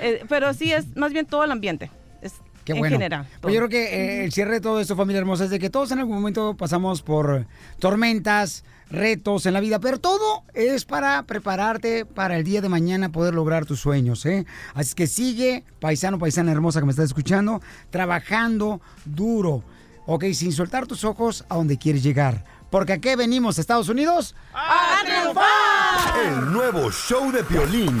Eh, 0.00 0.24
pero 0.28 0.52
sí, 0.52 0.72
es 0.72 0.94
más 0.96 1.12
bien 1.12 1.24
todo 1.26 1.42
el 1.44 1.50
ambiente. 1.50 1.90
Es, 2.20 2.34
Qué 2.64 2.72
en 2.72 2.78
bueno. 2.78 2.94
general. 2.94 3.26
Pues 3.40 3.54
yo 3.54 3.60
creo 3.60 3.68
que 3.68 3.84
eh, 3.84 4.24
el 4.24 4.32
cierre 4.32 4.54
de 4.54 4.60
todo 4.60 4.80
esto, 4.80 4.94
familia 4.94 5.20
hermosa, 5.20 5.44
es 5.44 5.50
de 5.50 5.58
que 5.58 5.70
todos 5.70 5.90
en 5.92 6.00
algún 6.00 6.16
momento 6.16 6.54
pasamos 6.54 7.02
por 7.02 7.46
tormentas, 7.78 8.62
retos 8.90 9.46
en 9.46 9.54
la 9.54 9.60
vida, 9.60 9.78
pero 9.78 9.98
todo 9.98 10.44
es 10.54 10.84
para 10.84 11.22
prepararte 11.24 12.04
para 12.04 12.36
el 12.36 12.44
día 12.44 12.60
de 12.60 12.68
mañana 12.68 13.10
poder 13.10 13.34
lograr 13.34 13.66
tus 13.66 13.80
sueños, 13.80 14.24
¿eh? 14.26 14.46
Así 14.74 14.94
que 14.94 15.06
sigue, 15.06 15.64
paisano, 15.80 16.18
paisana 16.18 16.52
hermosa 16.52 16.80
que 16.80 16.86
me 16.86 16.92
estás 16.92 17.06
escuchando, 17.06 17.60
trabajando 17.90 18.80
duro, 19.04 19.62
¿ok? 20.06 20.24
Sin 20.32 20.52
soltar 20.52 20.86
tus 20.86 21.04
ojos 21.04 21.44
a 21.48 21.56
donde 21.56 21.78
quieres 21.78 22.02
llegar. 22.02 22.44
Porque 22.70 22.92
aquí 22.92 23.14
venimos, 23.14 23.58
Estados 23.58 23.88
Unidos, 23.88 24.34
¡A 24.52 25.02
triunfar! 25.04 26.26
El 26.26 26.52
nuevo 26.52 26.90
show 26.90 27.30
de 27.30 27.44
Piolín. 27.44 28.00